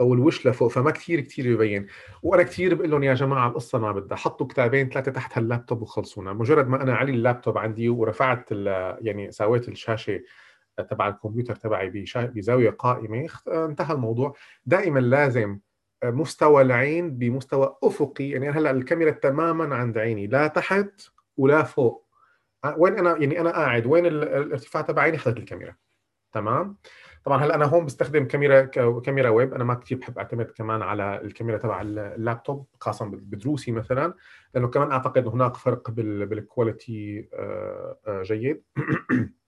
[0.00, 1.86] أو الوش لفوق فما كثير كثير يبين
[2.22, 4.16] وأنا كثير بقول لهم يا جماعة القصة ما بدها.
[4.18, 6.32] حطوا كتابين ثلاثة تحت هاللابتوب وخلصونا.
[6.32, 8.48] مجرد ما أنا علي اللابتوب عندي ورفعت
[9.00, 10.20] يعني سويت الشاشة
[10.82, 14.34] تبع الكمبيوتر تبعي بزاوية قائمة انتهى الموضوع.
[14.66, 15.58] دائما لازم
[16.04, 18.30] مستوى العين بمستوى أفقي.
[18.30, 21.00] يعني هلأ الكاميرا تماما عند عيني لا تحت
[21.36, 22.04] ولا فوق.
[22.76, 25.76] وين أنا يعني أنا قاعد وين الارتفاع تبع عيني حط الكاميرا.
[26.32, 26.76] تمام؟
[27.24, 28.60] طبعا هلأ أنا هون بستخدم كاميرا
[29.00, 29.54] كاميرا ويب.
[29.54, 34.14] أنا ما كثير بحب أعتمد كمان على الكاميرا تبع اللابتوب خاصه بدروسي مثلا
[34.54, 38.62] لأنه كمان أعتقد هناك فرق بال quality آه، آه، جيد.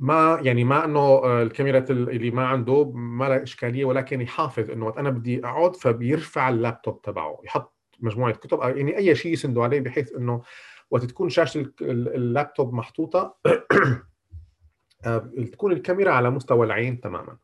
[0.00, 4.86] ما يعني ما إنه آه، الكاميرا اللي ما عنده ما لها إشكالية ولكن يحافظ إنه
[4.86, 9.80] وقت أنا بدي أقعد فبيرفع اللابتوب تبعه يحط مجموعة كتب يعني أي شيء يسنده عليه
[9.80, 10.42] بحيث إنه
[10.90, 13.36] وقت تكون شاشة اللابتوب محطوطة
[15.04, 17.36] آه، تكون الكاميرا على مستوى العين تماما.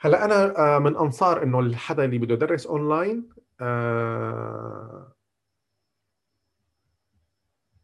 [0.00, 3.28] هلأ أنا آه، من أنصار إنه الحدا اللي بده يدرس اونلاين
[3.60, 5.13] آه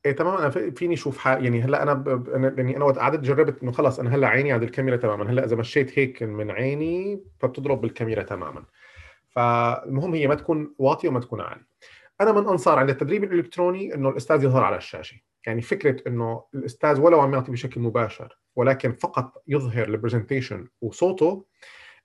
[0.06, 2.58] إيه تمام أنا فيني أشوف حال يعني هلأ أنا ب...
[2.58, 5.30] يعني أنا وقت قعدت جربت إنه خلص أنا هلأ عيني عند الكاميرا تماما.
[5.30, 8.64] هلأ إذا مشيت هيك من عيني فبتضرب بالكاميرا تماما.
[9.28, 11.66] فالمهم هي ما تكون واطية وما تكون عالية.
[12.20, 15.16] أنا من أنصار عند التدريب الإلكتروني إنه الأستاذ يظهر على الشاشة.
[15.46, 21.44] يعني فكرة إنه الأستاذ ولو عم يعطي بشكل مباشر ولكن فقط يظهر البرزنتيشن وصوته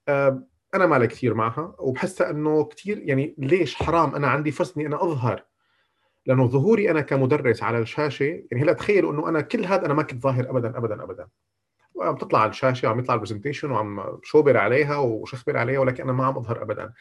[0.08, 0.44] آه،
[0.76, 1.76] أنا مالي كثير معها.
[1.80, 5.44] وبحسها إنه كثير يعني ليش حرام أنا عندي فرصة إني أنا أظهر
[6.26, 10.04] لأنه ظهوري أنا كمدرس على الشاشة يعني هلأ تخيلوا إنه أنا كل هذا أنا ما
[10.04, 11.28] كنت ظاهر ابدا ابدا ابدا.
[11.94, 16.26] وعم تطلع على الشاشة وعم يطلع البرزنتيشن وعم شوبر عليها وشخبر عليها ولكن أنا ما
[16.26, 16.94] عم أظهر ابدا.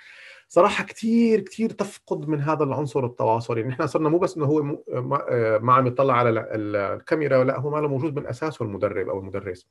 [0.48, 3.60] صراحة كثير كثير تفقد من هذا العنصر التواصلي.
[3.60, 4.62] يعني نحن صرنا مو بس إنه هو
[5.60, 9.68] ما عم يطلع على الكاميرا لا هو ما له موجود من اساسه المدرب أو المدرس.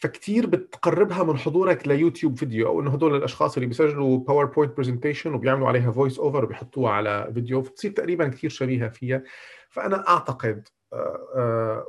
[0.00, 5.34] فكتير بتقربها من حضورك ل YouTube video أو انه هدول الأشخاص اللي بيسجلوا PowerPoint presentation
[5.34, 9.22] وبيعملوا عليها voice over وبيحطوها على فيديو فتصير تقريبا كثير شبيهة فيها.
[9.70, 11.86] فأنا أعتقد آه، آه،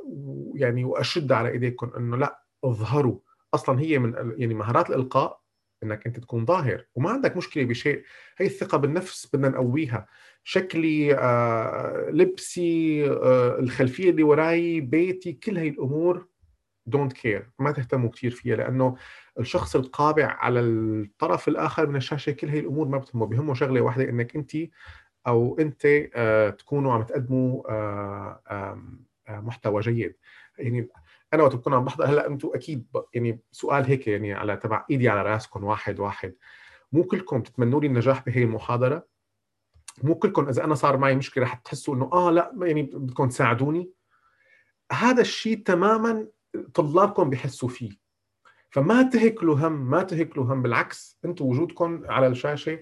[0.54, 3.18] يعني وأشد على إيديكم إنه لأ اظهروا.
[3.54, 5.40] أصلا هي من يعني مهارات الإلقاء
[5.82, 8.02] إنك أنت تكون ظاهر وما عندك مشكلة بشيء.
[8.38, 10.06] هي الثقة بالنفس بدنا نقويها.
[10.44, 13.06] شكلي آه، لبسي
[13.58, 16.31] الخلفية اللي وراي بيتي كل هي الأمور
[16.86, 18.96] don't care ما تهتموا كثير فيها لأنه
[19.40, 24.08] الشخص القابع على الطرف الآخر من الشاشة كل هي الأمور ما بتهمه بهمه شغلة واحدة
[24.08, 24.52] إنك أنت
[25.26, 25.82] أو أنت
[26.14, 27.62] آه، تكونوا عم تقدموا
[29.28, 30.16] محتوى جيد.
[30.58, 30.88] يعني
[31.34, 35.08] أنا وقت بكون عم بحضر هلأ أنتم أكيد يعني سؤال هيك يعني على تبع إيدي
[35.08, 36.34] على رأسكم واحد واحد.
[36.92, 39.06] مو كلكم تتمنوا لي النجاح بهي المحاضرة؟
[40.02, 43.92] مو كلكم إذا أنا صار معي مشكلة رح تحسوا إنه آه لأ يعني بدكم تساعدوني؟
[44.92, 46.26] هذا الشيء تماما
[46.74, 47.90] طلابكم بحسوا فيه.
[48.70, 52.80] فما تهكلوا هم ما تهكلوا هم بالعكس أنتم وجودكم على الشاشة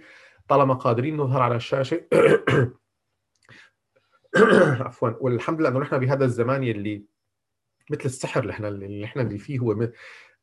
[0.49, 2.07] طالما قادرين نظهر على الشاشة.
[4.87, 7.05] عفوا والحمد لله إنه نحن بهذا الزمان يلي
[7.91, 9.89] مثل السحر اللي إحنا اللي إحنا اللي فيه هو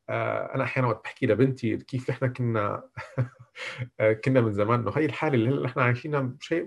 [0.08, 2.82] آه أنا أحيانا وقت بحكي لبنتي كيف إحنا كنا
[4.00, 6.66] آه، كنا من زمان إنه هي الحالة اللي إحنا عايشينها شيء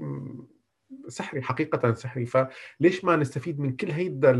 [1.07, 2.25] سحري حقيقة سحري.
[2.25, 4.31] فليش ما نستفيد من كل هيدا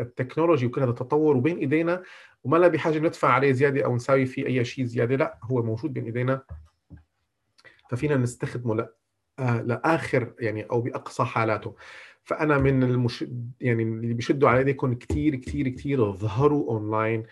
[0.00, 2.02] التكنولوجي وكل هذا التطور وبين إيدينا؟
[2.44, 5.92] وما لا بحاجة ندفع عليه زيادة أو نساوي فيه أي شيء زيادة لا هو موجود
[5.92, 6.42] بين إيدينا.
[7.90, 8.88] ففينا نستخدمه
[9.38, 11.76] آه، لآخر يعني أو بأقصى حالاته.
[12.24, 13.24] فأنا من المش...
[13.60, 17.26] يعني اللي بيشدوا على إيديكم كثير كثير كثير اظهروا أونلاين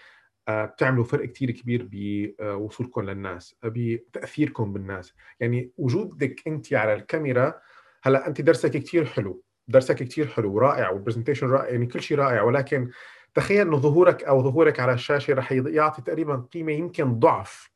[0.48, 5.14] آه، بتعملوا فرق كثير كبير بوصولكم للناس بتأثيركم بالناس.
[5.40, 7.61] يعني وجودك أنت على الكاميرا
[8.07, 12.42] هلا انت درسك كثير حلو درسك كثير حلو ورائع والبرزنتيشن رائع يعني كل شيء رائع
[12.42, 12.90] ولكن
[13.34, 17.70] تخيل إنه ظهورك أو ظهورك على الشاشة رح يعطي تقريبا قيمة يمكن ضعف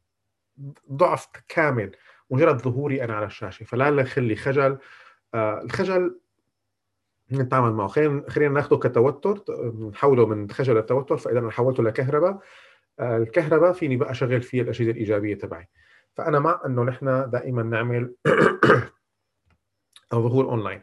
[0.93, 1.91] ضعف كامل
[2.31, 4.79] مجرد ظهوري أنا على الشاشة فلا نخلي خجل
[5.35, 6.21] آه الخجل
[7.33, 7.89] نتعامل معه.
[7.89, 9.45] خلينا خلينا ناخده كتوتر
[9.93, 12.39] نحوله من خجل لتوتر فإذا أنا حولته لكهرباء
[13.01, 15.69] آه، الكهرباء فيني بقى أشغل فيها الاجهزه الإيجابية تبعي.
[16.15, 18.15] فأنا مع إنه نحن دائما نعمل
[20.19, 20.81] ظهور اونلاين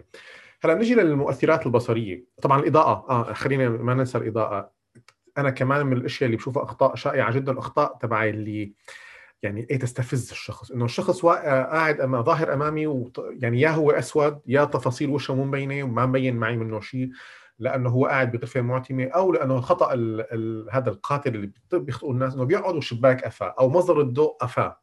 [0.63, 2.25] هلأ نجي للمؤثرات البصرية.
[2.41, 4.71] طبعا الإضاءة آه خلينا ما ننسى الإضاءة.
[5.37, 8.73] أنا كمان من الأشياء اللي بشوفها أخطاء شائعة جدا اخطاء تبعي اللي
[9.43, 10.71] يعني إيه تستفز الشخص.
[10.71, 13.11] إنه الشخص قاعد أما ظاهر أمامي و...
[13.17, 17.09] يعني يا هو أسود يا تفاصيل وشه مو مبينة وما مبين معي منه شيء
[17.59, 20.33] لأنه هو قاعد بغرفه معتمة أو لأنه الخطا ال...
[20.33, 20.67] ال...
[20.71, 24.79] هذا القاتل اللي بيخطئوا الناس إنه بيقعد والشباك قفاه أو مصدر الضوء قفاه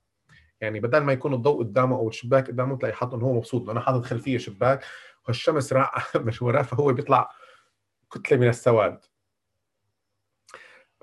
[0.61, 3.81] يعني بدل ما يكون الضوء قدامه أو الشباك قدامه تلاقي حاط انه هو مبسوط أنا
[3.81, 4.85] حاطط خلفية شباك
[5.29, 7.31] والشمس راقعة مش وراه فهو بيطلع
[8.13, 9.05] كتلة من السواد.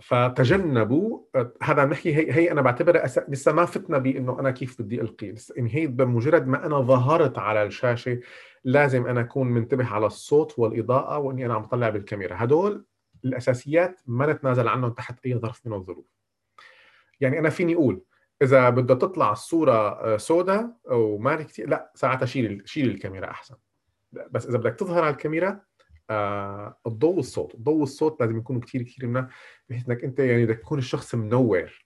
[0.02, 1.20] فتجنبوا
[1.62, 3.20] هذا عم نحكي هي, هي أنا بعتبرها أس...
[3.30, 5.36] لسه ما فتنا بإنه أنا كيف بدي ألقي.
[5.56, 8.20] يعني هي بمجرد ما أنا ظهرت على الشاشة
[8.64, 12.36] لازم أنا أكون منتبه على الصوت والإضاءة وإني أنا عم طلع بالكاميرا.
[12.40, 12.86] هدول
[13.26, 16.06] الأساسيات ما نتنازل عنهم تحت أي ظرف من الظروف.
[17.22, 18.02] يعني أنا فيني أقول
[18.42, 23.56] إذا بدها تطلع الصورة سوداء أو ما كثير لا ساعتها شيل شيل الكاميرا أحسن.
[24.12, 25.62] بس إذا بدك تظهر على الكاميرا
[26.10, 29.30] آه الضوء والصوت الضوء والصوت لازم يكونوا كثير كثير منه
[29.70, 31.86] بحيث إنك أنت يعني بدك تكون الشخص منور.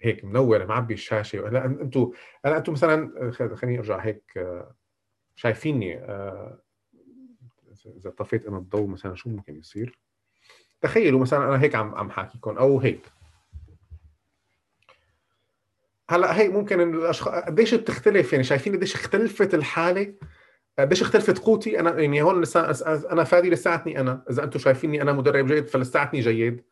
[0.00, 2.10] هيك منور معبي الشاشه هلا أنتم
[2.44, 4.74] هلا أنتم مثلا خليني أرجع هيك آه
[5.36, 6.62] شايفيني آه
[7.86, 9.98] اذا طفيت أنا الضوء مثلا شو ممكن يصير؟
[10.80, 13.12] تخيلوا مثلا أنا هيك عم عم حاكيكم أو هيك.
[16.10, 20.14] هلا هي ممكن الاشخاص قديش بتختلف؟ يعني شايفين قديش اختلفت الحالة؟
[20.78, 22.72] قديش اختلفت قوتي؟ أنا يعني هون لسا
[23.12, 24.24] أنا فادي لساتني أنا.
[24.30, 26.64] إذا أنتم شايفيني أنا مدرب جيد فلساتني جيد.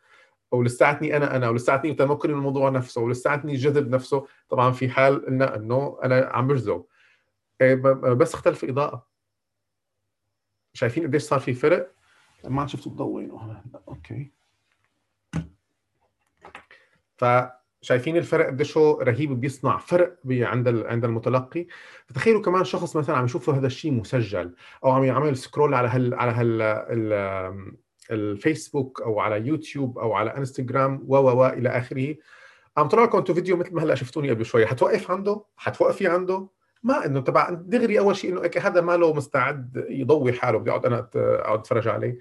[0.53, 4.27] أو لساتني أنا أنا ولساتني تمكن الموضوع نفسه ولساتني الجذب نفسه.
[4.49, 6.85] طبعا في حال قلنا إنه أنا عم بجذب.
[7.61, 7.75] إيه،
[8.15, 9.07] بس اختلف إضاءة.
[10.75, 11.93] شايفين قديش صار في فرق؟
[12.45, 14.33] ما عاد شفتوا الضوء وينه okay.
[17.17, 17.25] ف
[17.87, 21.67] شايفين الفرق قديش هو رهيب بيصنع فرق عند عند المتلقي.
[22.07, 26.15] فتخيلوا كمان شخص مثلا عم يشوف هذا الشيء مسجل أو عم يعمل scroll على هال
[26.15, 26.63] على هال
[28.11, 32.17] الفيسبوك أو على يوتيوب أو على إنستغرام و و إلى آخره.
[32.77, 36.49] عم طلع لكم أنتم فيديو مثل ما هلأ شفتوني قبل شوي حتوقف عنده؟ حتوقفي عنده؟
[36.83, 40.87] ما إنه تبع دغري أول شيء إنه هذا ما له مستعد يضوي حاله بدي اقعد
[40.87, 42.19] أنا أقعد أتفرج عليه.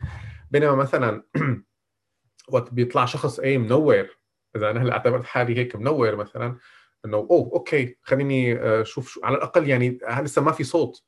[0.52, 1.24] بينما مثلا
[2.54, 4.25] وقت بيطلع شخص إيه منور
[4.56, 6.58] إذا أنا هلأ اعتبرت حالي هيك منور مثلا
[7.06, 11.04] إنه أوه okay خليني أشوف شو على الأقل يعني لسه ما في صوت.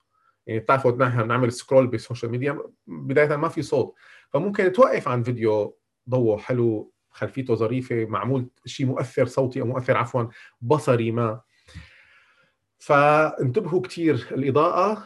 [0.48, 3.96] يعني بتعرفوا نحن نعمل scroll بال social media بداية ما في صوت.
[4.30, 5.78] فممكن توقف عن فيديو
[6.10, 10.26] ضوء حلو خلفيته ظريفة معمول شيء مؤثر صوتي أو مؤثر عفوا
[10.62, 11.42] بصري ما.
[12.80, 14.92] فانتبهوا كثير الإضاءة.
[14.92, 15.04] آه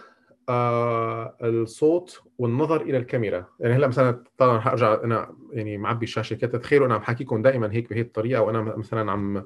[0.49, 3.45] الصوت والنظر إلى الكاميرا.
[3.59, 7.73] يعني هلأ مثلا طبعا حارجع أنا يعني معبي الشاشه كده تخيلوا أنا عم حكيكم دائما
[7.73, 9.45] هيك بهي الطريقة وأنا مثلا عم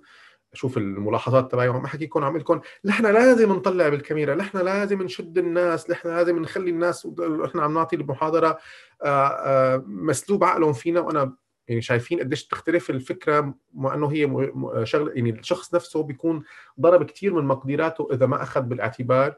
[0.53, 5.89] أشوف الملاحظات تبعي وعم احكيكم عم لكم نحن لازم نطلع بالكاميرا نحن لازم نشد الناس
[5.89, 7.07] نحن لازم نخلي الناس
[7.45, 8.57] إحنا عم نعطي المحاضرة
[9.03, 10.99] آه آه مسلوب عقلهم فينا.
[10.99, 11.35] وأنا
[11.67, 14.51] يعني شايفين قديش تختلف الفكرة مع إنه هي
[14.83, 16.43] شغله يعني الشخص نفسه بيكون
[16.79, 19.35] ضرب كثير من مقدراته إذا ما أخذ بالاعتبار.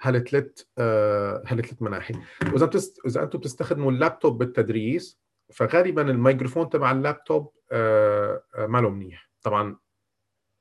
[0.00, 2.14] هالثلاث آه، هالثلاث مناحي.
[2.52, 2.98] وإذا بتست...
[3.06, 5.20] إذا أنتم بتستخدموا اللابتوب بالتدريس
[5.52, 9.30] فغالبا الميكروفون تبع اللابتوب آه، آه، ما له منيح.
[9.42, 9.76] طبعا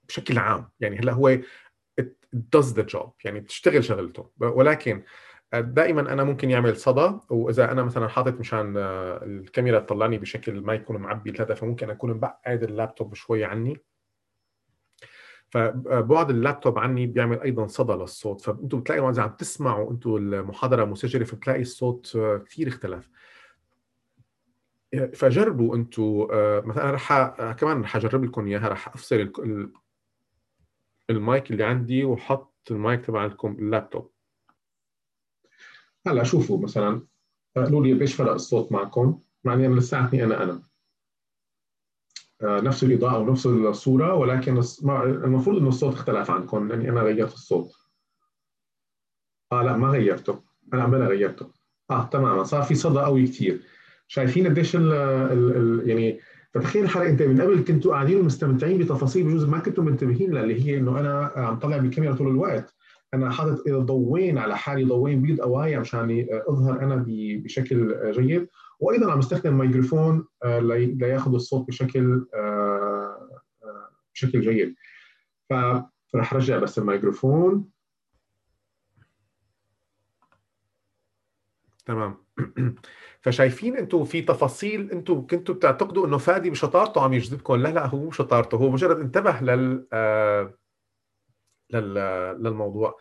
[0.08, 0.70] بشكل عام.
[0.80, 1.38] يعني هلأ هو
[2.56, 3.10] does the job.
[3.24, 4.30] يعني بتشتغل شغلته.
[4.40, 5.04] ولكن
[5.54, 7.20] دائما أنا ممكن يعمل صدى.
[7.30, 12.64] وإذا أنا مثلا حاطط مشان الكاميرا تطلعني بشكل ما يكون معبي ثلاثة فممكن أكون مبعد
[12.64, 13.78] اللابتوب شوي عني.
[15.50, 18.42] فبعد اللابتوب عني بيعمل أيضا صدى للصوت.
[18.42, 23.10] فانتم بتلاقوا اذا عم تسمعوا أنتم المحاضرة مسجلة فبتلاقي الصوت كثير اختلف.
[25.14, 26.28] فجربوا أنتم
[26.70, 27.14] مثلا رح
[27.52, 28.68] كمان رح أجرب لكم إياها.
[28.68, 29.32] رح أفصل
[31.10, 34.12] المايك اللي عندي وحط المايك تبع اللابتوب.
[36.08, 37.02] هلأ شوفوا مثلا
[37.56, 40.54] قولوا لي قديش فرق الصوت معكم؟ معني أنا لساتني أنا أنا.
[40.54, 40.64] آه،
[42.44, 44.62] نفس الإضاءة ونفس الصورة ولكن
[45.24, 47.72] المفروض انه الصوت اختلف عنكم لاني أنا غيرت الصوت.
[49.52, 50.40] آه لا ما غيرته.
[50.74, 51.48] أنا عم غيرته
[51.92, 52.44] آه تماما.
[52.44, 53.62] صار في صدى قوي كثير
[54.08, 56.20] شايفين قديش ال ال يعني
[56.54, 60.78] فتخيل الحلقة أنت من قبل كنتوا قاعدين مستمتعين بتفاصيل بجوز ما كنتوا منتبهين اللي هي
[60.78, 62.74] إنه أنا عم طلع بالكاميرا طول الوقت.
[63.14, 68.48] أنا حاطط ضوين على حالي ضوين بيض قوايا مشان أظهر أنا بشكل جيد.
[68.80, 74.76] وأيضا عم استخدم ميكروفون آه، لياخذ الصوت بشكل آه، آه، بشكل جيد.
[76.14, 77.70] فرح رجع بس الميكروفون
[81.86, 82.18] تمام.
[83.22, 87.98] فشايفين أنتم في تفاصيل أنتم كنتوا بتعتقدوا انه فادي بشطارته عم يجذبكم؟ لا لا هو
[87.98, 89.88] مو شطارته هو مجرد انتبه لل
[92.44, 92.90] للموضوع.
[92.90, 92.98] آه،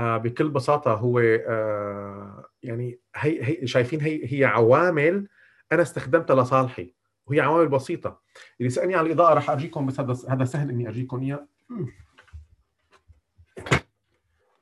[0.00, 5.28] بكل بساطة هو آه، يعني هي هي شايفين هي هي عوامل
[5.72, 6.94] أنا استخدمتها لصالحي
[7.26, 8.20] وهي عوامل بسيطة.
[8.60, 11.46] اللي سالني عن الإضاءة راح اجيكم بس هذا هذا سهل إني اجيكم إياه.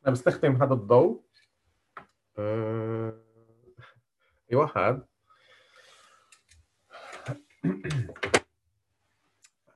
[0.06, 1.22] أنا بستخدم هذا الضوء.
[2.38, 3.14] آه،
[4.52, 5.06] أيوه هذا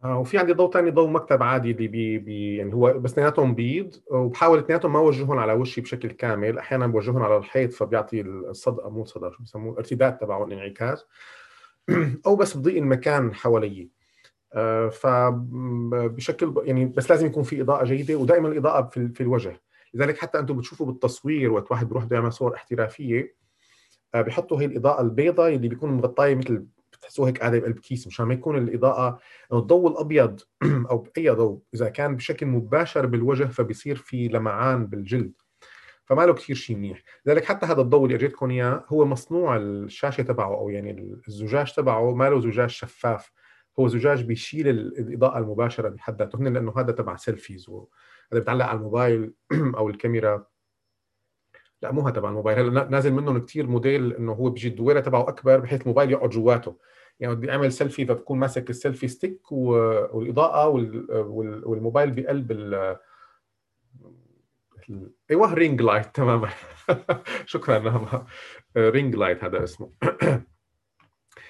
[0.05, 3.55] آه، وفي عندي ضوء ثاني ضوء مكتب عادي اللي بي, بي يعني هو بس اثنيناتهم
[3.55, 8.83] بيض وبحاول اثنيناتهم ما اوجههم على وشي بشكل كامل أحيانا بوجههم على الحيط فبيعطي الصدى
[8.85, 11.07] مو صدى شو بسموه؟ الارتداد تبعه الانعكاس.
[12.27, 13.89] أو بس بضيء المكان حوالي.
[14.55, 19.61] آه، فبشكل يعني بس لازم يكون في إضاءة جيدة ودائما الإضاءة في, في الوجه.
[19.95, 23.35] لذلك حتى أنتم بتشوفوا بالتصوير وقت واحد بيروح بده يعمل صور احترافية
[24.15, 26.67] آه، بحطوا هي الإضاءة البيضاء اللي بيكون مغطاية مثل
[27.03, 29.19] بتحسوها هيك قاعدة بقلب كيس مشان ما يكون الإضاءة
[29.53, 30.41] الضوء الأبيض
[30.91, 35.33] أو أي ضوء إذا كان بشكل مباشر بالوجه فبيصير في لمعان بالجلد.
[36.05, 37.03] فما له كثير شيء منيح.
[37.27, 42.15] لذلك حتى هذا الضوء اللي أرجيتكم إياه هو مصنوع الشاشة تبعه أو يعني الزجاج تبعه
[42.15, 43.33] ما له زجاج شفاف.
[43.81, 46.39] هو زجاج بيشيل الإضاءة المباشرة بحد ذاته.
[46.39, 47.89] لأنه هذا تبع selfies وهذا
[48.33, 49.35] بيتعلق على الموبايل
[49.79, 50.52] أو الكاميرا.
[51.83, 52.59] لا مو تبع الموبايل.
[52.59, 56.77] هلا نازل منهم كثير موديل إنه هو بيجي الدويرة تبعه أكبر بحيث الموبايل يقعد جواته.
[57.21, 60.69] يعني بدي أعمل سيلفي فبكون ماسك ال selfie stick والإضاءة
[61.65, 62.97] والموبايل بقلب ال
[65.31, 66.49] إيوه ring light تماما.
[67.47, 68.07] شكرا نعم.
[68.77, 69.91] ring light هذا اسمه.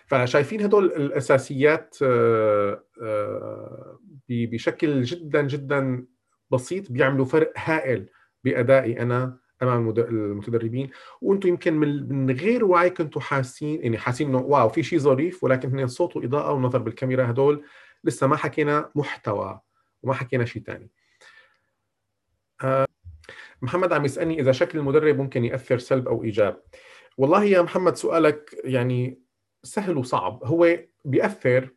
[0.06, 6.06] فشايفين هدول الأساسيات آه، آه، بشكل جدا جدا
[6.50, 8.08] بسيط بيعملوا فرق هائل
[8.44, 10.90] بأدائي أنا امام المتدربين
[11.20, 11.74] وأنتم يمكن
[12.08, 16.16] من غير وعي كنتوا حاسين يعني حاسين إنه واو في شيء ظريف ولكن هن الصوت
[16.16, 17.64] والاضاءه والنظر بالكاميرا هدول
[18.04, 19.60] لسه ما حكينا محتوى
[20.02, 20.90] وما حكينا شيء ثاني
[22.64, 22.86] آه،
[23.62, 26.62] محمد عم يسألني إذا شكل المدرب ممكن يأثر سلب أو إيجاب.
[27.18, 29.22] والله يا محمد سؤالك يعني
[29.62, 30.44] سهل وصعب.
[30.44, 31.70] هو بيأثر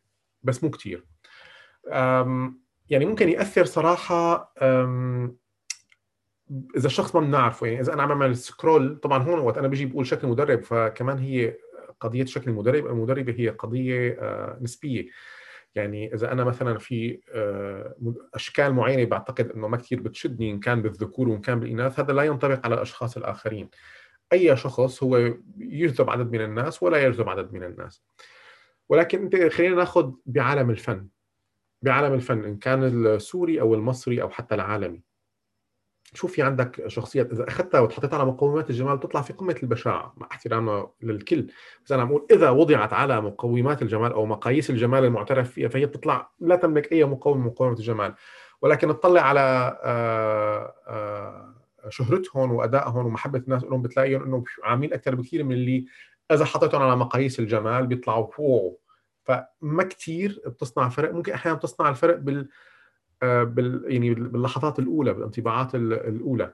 [0.44, 1.06] بس مو كثير
[2.90, 4.54] يعني ممكن يأثر صراحة
[6.78, 9.86] إذا الشخص ما بنعرفه يعني إذا أنا عم أعمل سكرول طبعا هون وقت أنا بيجي
[9.86, 11.58] بقول شكل مدرب فكمان هي
[12.00, 15.10] قضية شكل المدرب المدربة هي قضية آه، نسبية.
[15.76, 17.96] يعني إذا أنا مثلا في آه،
[18.34, 22.24] أشكال معينة بعتقد إنه ما كثير بتشدني إن كان بالذكور وإن كان بالإناث هذا لا
[22.24, 23.70] ينطبق على الأشخاص الآخرين.
[24.34, 28.04] أي شخص هو يجذب عدد من الناس ولا يجذب عدد من الناس.
[28.90, 31.08] ولكن أنت خلينا ناخذ بعالم الفن.
[31.82, 35.02] بعالم الفن إن كان السوري أو المصري أو حتى العالمي.
[36.16, 40.28] شوف في عندك شخصيات إذا أخذتها وتحطيتها على مقومات الجمال تطلع في قمة البشاعة مع
[40.32, 41.48] احترامنا للكل.
[41.86, 45.86] بس أنا عم أقول إذا وضعت على مقومات الجمال أو مقاييس الجمال المعترف فيها فهي
[45.86, 48.14] بتطلع لا تملك أي مقوم من مقومات الجمال.
[48.62, 51.56] ولكن تطلع على آه، آه،
[51.90, 55.86] شهرتهم وأدائهم ومحبة الناس لهم بتلاقيهم إنه عاملين أكثر بكثير من اللي
[56.32, 58.82] إذا حطيتهم على مقاييس الجمال بيطلعوا فوق
[59.24, 62.50] فما كثير بتصنع فرق ممكن أحيانا بتصنع الفرق بال
[63.22, 66.54] بال يعني باللحظات الأولى بالانطباعات الأولى.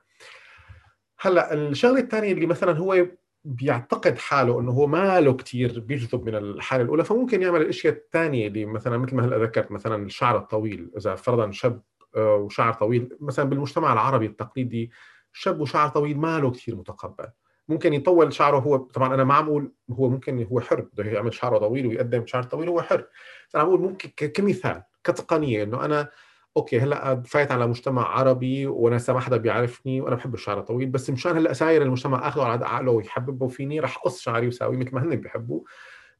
[1.20, 3.05] هلأ الشغلة الثانية اللي مثلا هو
[3.45, 8.47] بيعتقد حاله إنه هو ما له كثير بيجذب من الحالة الأولى فممكن يعمل الاشياء الثانية
[8.47, 10.91] اللي مثلا مثل ما هلأ ذكرت مثلا الشعر الطويل.
[10.97, 11.82] إذا فرضا شاب
[12.16, 14.91] آه، وشعر طويل مثلا بالمجتمع العربي التقليدي
[15.34, 17.28] شاب وشعر طويل ما له كثير متقبل.
[17.70, 21.34] ممكن يطول شعره هو طبعا أنا ما عم أقول هو ممكن هو حر بده يعمل
[21.34, 23.07] شعره طويل ويقدم شعر طويل هو حر.
[23.55, 26.09] أنا عم بقول ممكن كمثال كتقنية إنه أنا
[26.57, 31.10] okay هلأ فايت على مجتمع عربي وأنا ما حدا بيعرفني وأنا بحب الشعر الطويل بس
[31.10, 35.04] مشان هلأ ساير المجتمع اخذه على عقله ويحببه فيني رح أقص شعري وساوي مثل ما
[35.04, 35.62] هن بيحبوا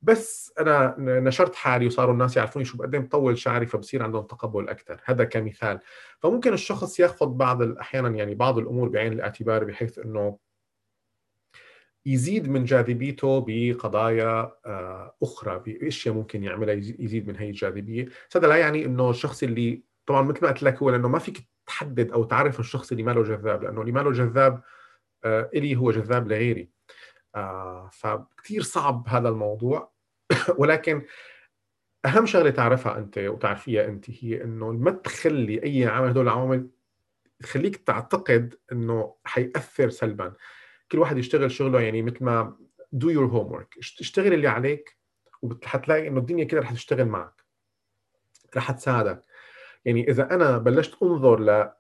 [0.02, 5.02] بس أنا نشرت حالي وصاروا الناس يعرفوني شو بقدم طول شعري فبصير عندهم تقبل أكثر
[5.06, 5.80] هذا كمثال.
[6.20, 10.38] فممكن الشخص ياخذ بعض أحيانا يعني بعض الأمور بعين الاعتبار بحيث إنه
[12.06, 18.08] يزيد من جاذبيته بقضايا آه، أخرى بأشياء ممكن يعملها يزيد من هي الجاذبية.
[18.36, 21.48] هذا لا يعني إنه الشخص اللي طبعا مثل ما قلت لك هو لأنه ما فيك
[21.66, 24.62] تحدد أو تعرف الشخص اللي ما له جذاب لأنه اللي ما له جذاب
[25.24, 26.70] آه، إلي هو جذاب لغيري.
[27.36, 29.92] آه فكثير صعب هذا الموضوع.
[30.60, 31.06] ولكن
[32.06, 36.70] أهم شغلة تعرفها أنت وتعرفيها أنت هي إنه ما تخلي أي عامل هدول العوامل
[37.40, 40.34] تخليك تعتقد إنه حيأثر سلبا.
[40.92, 42.58] كل واحد يشتغل شغله يعني مثل ما
[42.96, 43.80] do your homework.
[43.80, 44.98] اشتغل اللي عليك
[45.42, 47.44] وحتلاقي إنه الدنيا كده رح تشتغل معك.
[48.56, 49.31] رح تساعدك.
[49.86, 51.72] يعني إذا أنا بلشت أنظر ل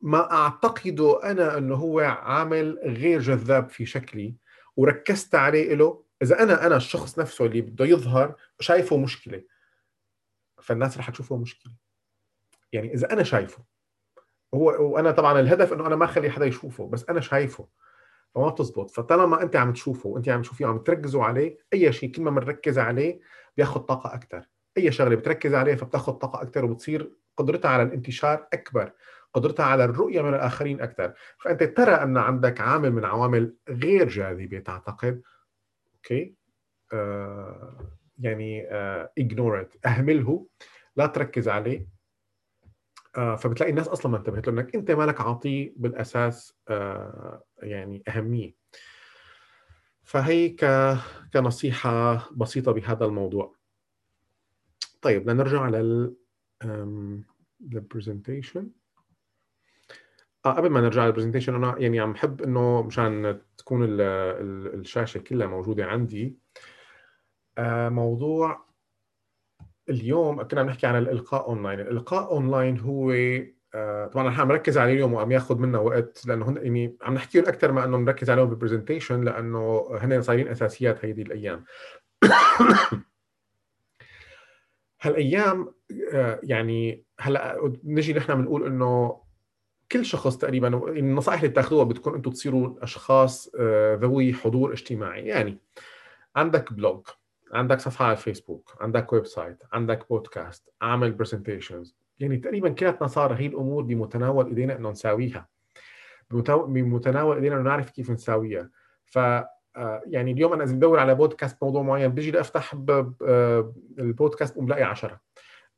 [0.00, 4.36] ما اعتقده أنا أنه هو عامل غير جذاب في شكلي
[4.76, 9.42] وركزت عليه له إذا أنا أنا الشخص نفسه اللي بده يظهر شايفه مشكلة
[10.62, 11.72] فالناس رح تشوفه مشكلة.
[12.72, 13.64] يعني إذا أنا شايفه
[14.54, 17.68] هو وأنا طبعا الهدف إنه أنا ما أخلي حدا يشوفه بس أنا شايفه
[18.34, 18.90] فما بتزبط.
[18.90, 22.78] فطالما أنت عم تشوفه وأنت عم تشوفيه وعم تركزوا عليه أي شيء كل ما بنركز
[22.78, 23.20] عليه
[23.56, 24.48] بياخذ طاقة أكثر
[24.78, 28.92] أي شغلة بتركز عليه فبتاخذ طاقة أكثر وبتصير قدرتها على الانتشار أكبر
[29.34, 31.14] قدرتها على الرؤية من الآخرين أكثر.
[31.38, 35.22] فأنت ترى أن عندك عامل من عوامل غير جاذبه تعتقد
[35.94, 36.34] okay؟
[36.92, 40.46] آه يعني آه ignore أهمله
[40.96, 41.88] لا تركز عليه.
[43.16, 48.54] آه فبتلاقي الناس أصلا ما انتبهت له انك أنت مالك عاطيه بالأساس آه يعني أهمية.
[50.02, 50.94] فهي ك...
[51.32, 53.56] كنصيحة بسيطة بهذا الموضوع.
[55.02, 55.42] طيب بدنا
[56.62, 57.24] نرجع
[57.60, 58.70] لل ال presentation
[60.46, 64.80] آه قبل ما نرجع لل presentation أنا يعني عم بحب إنه مشان تكون ال ال
[64.80, 66.38] الشاشة كلها موجودة عندي
[67.58, 68.66] آه موضوع
[69.88, 73.12] اليوم كنا عم نحكي عن الإلقاء اونلاين، الإلقاء اونلاين هو
[73.74, 77.14] آه طبعا نحن عم نركز عليه اليوم وعم ياخذ منا وقت لأنه هن يعني عم
[77.14, 81.64] نحكيهم أكثر ما إنه نركز عليهم بال presentation لأنه هن صايرين أساسيات هذه الأيام.
[85.06, 85.74] هالأيام
[86.12, 89.20] آه يعني هلأ نجي نحن بنقول إنه
[89.92, 90.68] كل شخص تقريبا
[90.98, 95.26] النصائح اللي بتاخذوها بتكون أنتم تصيروا أشخاص آه، ذوي حضور اجتماعي.
[95.26, 95.58] يعني
[96.36, 97.06] عندك blog
[97.52, 103.46] عندك صفحة على الفيسبوك عندك website عندك بودكاست عامل presentations يعني تقريبا كلياتنا صار هي
[103.46, 105.48] الأمور بمتناول إيدينا إنه نساويها.
[106.30, 108.70] بمتناول إيدينا إنه نعرف كيف نساويها.
[109.04, 109.18] ف
[110.06, 114.82] يعني اليوم أنا اذا بدور على بودكاست موضوع معين بيجي لافتح آه، البودكاست بقوم بلاقي
[114.82, 115.20] 10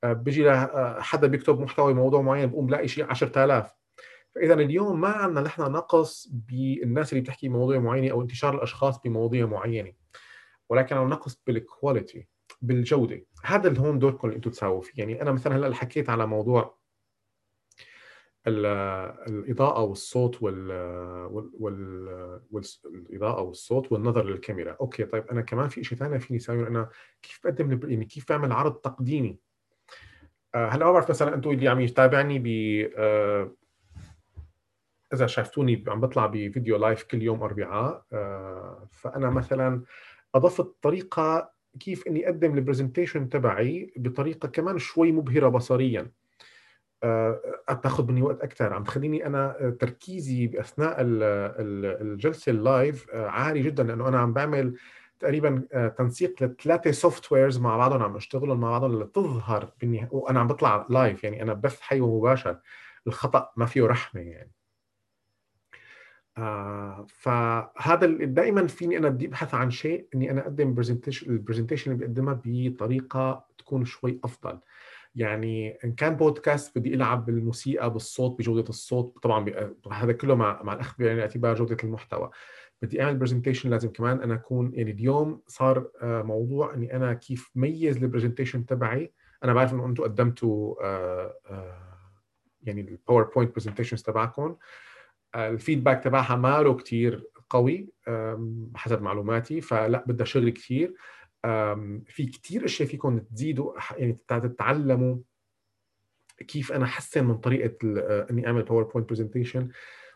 [0.04, 0.50] بيجي
[0.98, 3.78] حدا بيكتب محتوى موضوع معين بقوم بلاقي شيء 10000
[4.34, 9.46] فإذا اليوم ما عندنا نحن نقص بالناس اللي بتحكي مواضيع معينة أو انتشار الأشخاص بمواضيع
[9.46, 9.92] معينة.
[10.68, 12.28] ولكن عندنا نقص بال quality
[12.62, 14.92] بالجودة هذا اللي هون دوركم اللي أنتم تساووا فيه.
[14.96, 16.77] يعني أنا مثلا هلأ حكيت على موضوع
[18.46, 20.70] الإضاءة والصوت وال,
[21.30, 22.40] وال...
[22.50, 24.76] والاضاءه والصوت والنظر للكاميرا.
[24.80, 26.88] okay طيب أنا كمان في شيء ثاني فيني اسويه أنا
[27.22, 29.38] كيف بقدم يعني كيف بعمل عرض تقديمي؟
[30.54, 32.46] آه، هلأ ما بعرف مثلا أنتم اللي عم يتابعني ب
[32.96, 33.54] آه،
[35.14, 39.82] إذا شافتوني عم بطلع بفيديو live كل يوم أربعاء آه، فأنا مثلا
[40.34, 46.10] اضفت طريقه كيف إني أقدم ال presentation تبعي بطريقة كمان شوي مبهرة بصريا.
[47.70, 54.08] بتاخذ مني وقت أكثر عم تخليني أنا تركيزي بأثناء الجلسة ال live عالي جدا لأنه
[54.08, 54.76] أنا عم بعمل
[55.20, 55.62] تقريبا
[55.98, 61.24] تنسيق لثلاثة softwares مع بعضهم عم اشتغلهم مع بعضهم لتظهر بالنهايه وأنا عم بطلع live
[61.24, 62.58] يعني أنا بث حي ومباشر
[63.06, 64.52] الخطأ ما فيه رحمة يعني.
[66.38, 71.92] آه فهذا دائما فيني أنا بدي أبحث عن شيء إني أنا أقدم presentation ال presentation
[71.92, 74.58] اللي بقدمها بطريقة تكون شوي أفضل.
[75.14, 79.46] يعني إن كان بودكاست بدي ألعب بالموسيقى بالصوت بجودة الصوت طبعا
[79.92, 82.30] هذا كله مع مع الأخذ بعين الاعتبار جودة المحتوى.
[82.82, 87.50] بدي أعمل presentation لازم كمان أنا أكون يعني اليوم صار آه، موضوع إني أنا كيف
[87.54, 89.12] ميز ال presentation تبعي.
[89.44, 91.34] أنا بعرف إنه أنتم قدمتوا آه،
[92.62, 94.56] يعني ال PowerPoint presentations تبعكم.
[95.36, 97.88] ال feedback تبعها ماله كتير قوي
[98.74, 100.94] حسب معلوماتي فلا بدها شغل كثير
[102.06, 105.16] في كتير أشياء فيكم تزيدوا يعني تتعلموا
[106.38, 109.68] كيف أنا أحسن من طريقة آه، إني أعمل PowerPoint presentation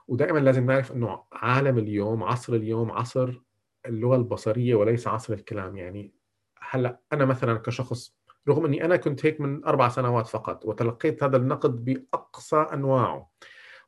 [0.09, 3.41] ودائما لازم نعرف إنه عالم اليوم عصر اليوم عصر
[3.87, 5.77] اللغة البصرية وليس عصر الكلام.
[5.77, 6.15] يعني
[6.59, 8.17] هلأ أنا مثلا كشخص
[8.49, 13.31] رغم إني أنا كنت هيك من أربع سنوات فقط وتلقيت هذا النقد بأقصى أنواعه.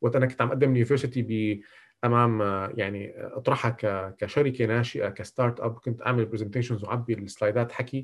[0.01, 1.61] وقت أنا كنت عم أقدم university ب
[2.05, 2.41] امام
[2.77, 3.71] يعني اطرحها
[4.19, 5.79] كشركة ناشئة ك startup.
[5.79, 8.03] كنت أعمل presentations وعبي السلايدات حكي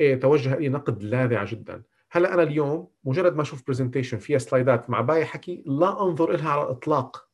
[0.00, 1.82] إيه توجه لي نقد لاذع جدا.
[2.10, 6.62] هلأ أنا اليوم مجرد ما أشوف presentation فيها سلايدات معباية حكي لا أنظر لها على
[6.62, 7.28] الإطلاق.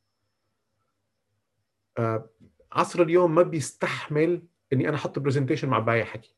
[1.97, 2.29] آه،
[2.71, 4.43] عصر اليوم ما بيستحمل
[4.73, 6.35] إني أنا أحط presentation معباية حكي.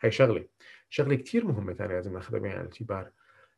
[0.00, 0.46] هي شغلة.
[0.90, 3.10] شغلة كثير مهمة ثانية لازم ناخذها بعين الاعتبار.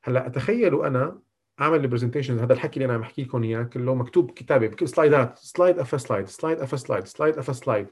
[0.02, 1.20] هلأ تخيلوا أنا
[1.60, 4.88] اعمل ال presentation هذا الحكي اللي أنا عم بحكي لكم إياه كله مكتوب كتابة بكل
[4.88, 7.86] سلايدات slide after slide slide after slide slide after slide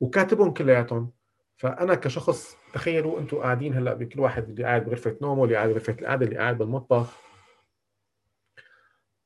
[0.00, 1.10] وكاتبهم كلياتهم.
[1.56, 5.96] فأنا كشخص تخيلوا أنتم قاعدين هلأ بكل واحد اللي قاعد بغرفة نومه اللي قاعد بغرفة
[6.00, 7.16] القعدة اللي قاعد بالمطبخ.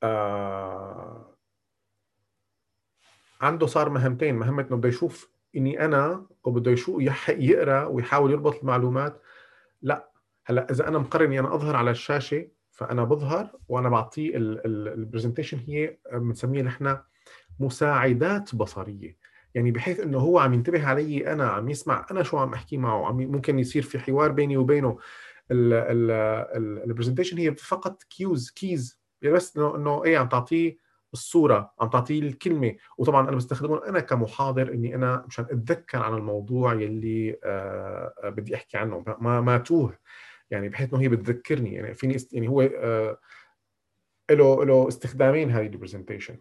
[0.03, 1.35] آه
[3.41, 4.35] عنده صار مهمتين.
[4.35, 9.21] مهمة إنه بده يشوف إني أنا وبده يشوف يقرأ ويحاول يربط المعلومات.
[9.81, 10.09] لا
[10.45, 12.47] هلأ إذا أنا مقرر إني أنا أظهر على الشاشة
[12.77, 16.97] فأنا بظهر وأنا بعطيه ال presentation هي بنسميها نحن
[17.59, 19.17] مساعدات بصرية.
[19.55, 23.05] يعني بحيث إنه هو عم ينتبه علي أنا عم يسمع أنا شو عم أحكي معه.
[23.05, 24.97] عم ممكن يصير في حوار بيني وبينه
[25.51, 30.77] ال presentation هي فقط cues keys يعني بس إنه إنه إيه عم تعطيه
[31.13, 32.75] الصورة عم تعطيه الكلمة.
[32.97, 38.55] وطبعا أنا بستخدمهم أنا كمحاضر إني أنا مشان أتذكر عن الموضوع يلي آه, آه، بدي
[38.55, 39.03] أحكي عنه.
[39.19, 39.93] ما ما توه.
[40.51, 41.73] يعني بحيث إنه هي بتذكرني.
[41.73, 42.33] يعني فيني است...
[42.33, 43.17] يعني هو آه
[44.31, 46.37] له له استخدامين هذه ال presentation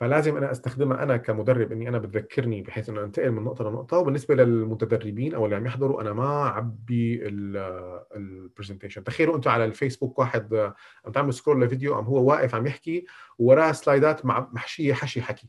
[0.00, 3.98] فلازم أنا أستخدمها أنا كمدرب إني أنا بتذكرني بحيث إنه أنتقل من نقطة لنقطة.
[3.98, 7.20] وبالنسبة للمتدربين أو اللي عم يحضروا أنا ما عبي
[8.14, 10.74] ال presentation تخيلوا أنتم على الفيسبوك واحد آه،
[11.06, 13.06] عم تعمل scroll لفيديو عم هو واقف عم يحكي
[13.38, 15.48] ووراه سلايدات محشية حشي حكي.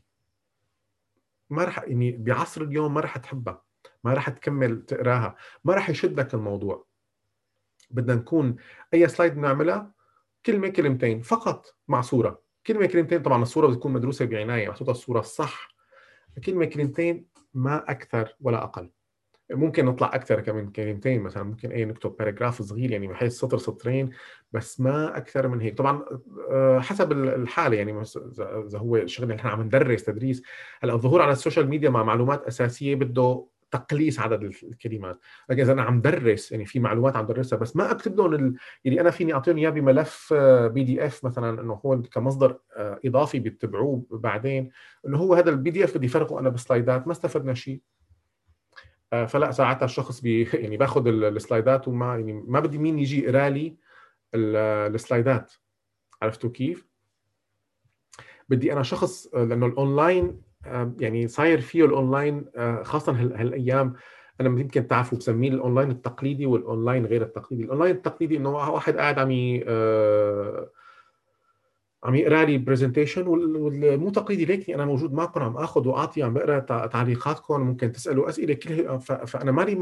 [1.50, 3.62] ما رح يعني بعصر اليوم ما رح تحبها.
[4.04, 5.36] ما راح تكمل تقراها.
[5.64, 6.86] ما راح يشدك الموضوع.
[7.94, 8.56] بدنا نكون
[8.94, 9.92] أي slide بنعملها
[10.46, 12.42] كلمة كلمتين فقط مع صورة.
[12.66, 15.74] كلمة كلمتين طبعا الصورة بتكون مدروسة بعناية محطوطة الصورة الصح.
[16.44, 18.90] كلمة كلمتين ما أكثر ولا أقل.
[19.50, 24.10] ممكن نطلع أكثر كمان كلمتين مثلا ممكن أي نكتب paragraph صغير يعني بحيث سطر سطرين
[24.52, 25.78] بس ما أكثر من هيك.
[25.78, 26.04] طبعا
[26.50, 28.02] آه، حسب الحاله يعني
[28.66, 30.42] اذا هو اللي إحنا عم ندرس تدريس.
[30.80, 33.46] هلأ الظهور على ال social media مع معلومات أساسية بده
[33.76, 35.20] تقليص عدد الكلمات.
[35.50, 38.56] لكن إذا أنا عم درس يعني في معلومات عم درسها بس ما أكتب لهم ال...
[38.84, 40.34] يعني أنا فيني أعطيهم إياه بملف
[40.72, 44.70] PDF مثلا إنه هو كمصدر آه، إضافي بيتبعوه بعدين
[45.06, 47.80] إنه هو هذا ال PDF بدي فرقه أنا بسلايدات ما استفدنا شيء.
[49.12, 53.48] آه، فلا ساعتها الشخص بي يعني باخذ السلايدات وما يعني ما بدي مين يجي يقرأ
[53.48, 53.76] لي
[54.34, 55.52] السلايدات.
[56.22, 56.86] عرفتوا كيف؟
[58.48, 60.40] بدي أنا شخص آه، لأنه الأونلاين
[61.00, 62.44] يعني صاير فيه الأونلاين
[62.82, 63.94] خاصة هالأيام
[64.40, 69.30] أنا يمكن تعرفوا بسميه الأونلاين التقليدي والأونلاين غير التقليدي، الأونلاين التقليدي إنه واحد قاعد عم
[72.04, 76.58] عم يقرأ لي presentation والمو تقليدي ليكني أنا موجود معكم عم اخذ وأعطي عم بقرأ
[76.86, 78.98] تعليقاتكم ممكن تسألوا أسئلة كلها.
[78.98, 79.74] فأنا مالي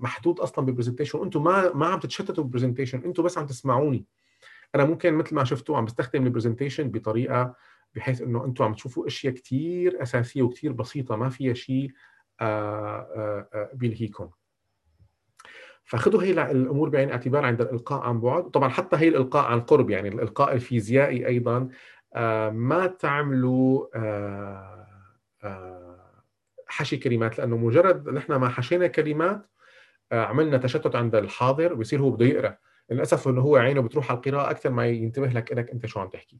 [0.00, 4.04] محدود أصلا بال presentation أنتم ما ما عم تتشتتوا بال presentation أنتم بس عم تسمعوني.
[4.74, 7.54] أنا ممكن مثل ما شفتوا عم بستخدم ال presentation بطريقة
[7.94, 11.90] بحيث إنه أنتم عم تشوفوا أشياء كثير أساسية وكثير بسيطة ما فيها شيء
[12.40, 14.30] آه، آه، بيلهيكم.
[15.84, 18.50] فخذوا هي الأمور بعين الاعتبار عند الإلقاء عن بعد.
[18.50, 21.68] طبعا حتى هي الإلقاء عن قرب يعني الإلقاء الفيزيائي أيضا
[22.14, 24.86] آه، ما تعملوا آه،
[25.44, 26.24] آه،
[26.66, 29.50] حشي كلمات لأنه مجرد نحن ما حشينا كلمات
[30.12, 32.56] عملنا تشتت عند الحاضر بصير هو بده يقرأ.
[32.90, 36.08] للأسف إنه هو عينه بتروح على القراءة أكثر ما ينتبه لك إنك أنت شو عم
[36.08, 36.38] تحكي.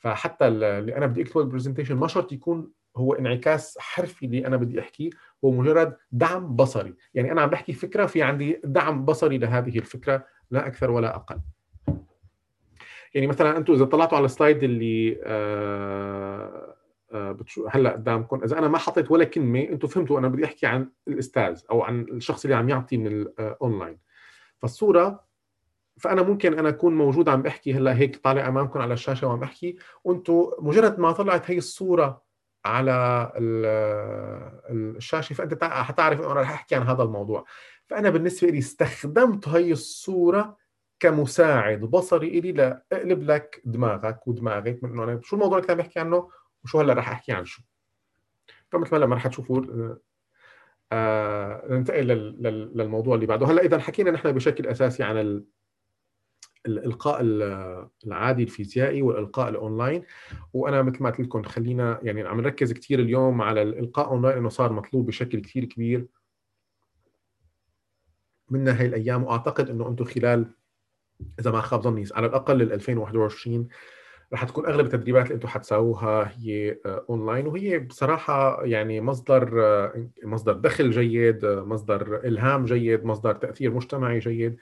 [0.00, 4.56] فحتى اللي أنا بدي أكتبه ال presentation ما شرط يكون هو انعكاس حرفي اللي أنا
[4.56, 5.10] بدي أحكيه
[5.44, 6.94] هو مجرد دعم بصري.
[7.14, 11.40] يعني أنا عم بحكي فكرة في عندي دعم بصري لهذه الفكرة لا أكثر ولا أقل.
[13.14, 16.76] يعني مثلا أنتم إذا طلعتوا على ال slide اللي آه
[17.12, 17.36] آه
[17.70, 21.60] هلأ قدامكم إذا أنا ما حطيت ولا كلمة أنتم فهمتوا أنا بدي أحكي عن الأستاذ
[21.70, 23.98] أو عن الشخص اللي عم يعطي من الاونلاين
[24.58, 25.29] فالصورة
[26.00, 29.76] فأنا ممكن أنا أكون موجود عم بحكي هلأ هيك طالع أمامكم على الشاشة وعم بحكي.
[30.04, 32.22] وأنتم مجرد ما طلعت هي الصورة
[32.64, 33.32] على
[34.70, 37.44] الشاشة فأنت حتعرف إنه أنا رح أحكي عن هذا الموضوع.
[37.86, 40.56] فأنا بالنسبة لي استخدمت هي الصورة
[41.00, 45.76] كمساعد بصري لي لأقلب لك دماغك ودماغك من إنه أنا شو الموضوع اللي كنت عم
[45.76, 46.30] بحكي عنه
[46.64, 47.62] وشو هلأ رح أحكي عن شو.
[48.68, 49.62] فمثل ما هلأ رح تشوفوا
[50.92, 52.06] آه ننتقل
[52.74, 53.46] للموضوع اللي بعده.
[53.46, 55.44] هلأ إذا حكينا نحن بشكل أساسي عن
[56.66, 57.20] الإلقاء
[58.06, 60.04] العادي الفيزيائي والإلقاء الأونلاين.
[60.52, 64.48] وأنا مثل ما قلت لكم خلينا يعني عم نركز كثير اليوم على الإلقاء أونلاين إنه
[64.48, 66.06] صار مطلوب بشكل كثير كبير
[68.50, 69.24] منا هاي الأيام.
[69.24, 70.46] وأعتقد إنه أنتم خلال
[71.40, 73.68] إذا ما خاب ظني على الأقل لل 2021
[74.32, 77.46] رح تكون أغلب التدريبات اللي أنتم حتساووها هي أونلاين.
[77.46, 79.50] وهي بصراحة يعني مصدر
[80.24, 84.56] مصدر دخل جيد مصدر إلهام جيد مصدر تأثير مجتمعي جيد.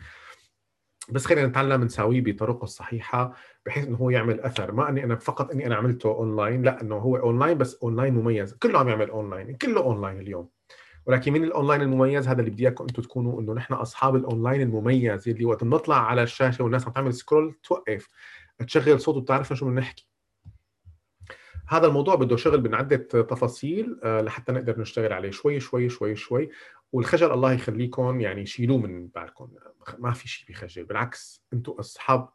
[1.11, 3.35] بس خلينا نتعلم نساويه بطرقه الصحيحه
[3.67, 4.73] بحيث إنه هو يعمل أثر.
[4.73, 8.55] ما إني أنا فقط إني أنا عملته اونلاين لا إنه هو اونلاين بس اونلاين مميز.
[8.55, 10.49] كله عم يعمل اونلاين كله اونلاين اليوم.
[11.07, 15.29] ولكن من الاونلاين المميز هذا اللي بدي إياكم أنتم تكونوا إنه نحن أصحاب الاونلاين المميز
[15.29, 18.09] اللي وقت نطلع على الشاشة والناس عم تعمل scroll توقف
[18.67, 20.09] تشغل صوت وتعرف شو بدنا نحكي.
[21.69, 25.31] هذا الموضوع بده شغل من عدة تفاصيل آه، لحتى نقدر نشتغل عليه.
[25.31, 26.51] شوي شوي شوي شوي.
[26.93, 29.51] والخجل الله يخليكم يعني شيلوه من بالكم.
[29.99, 32.29] ما في شيء بخجل بالعكس أنتم أصحاب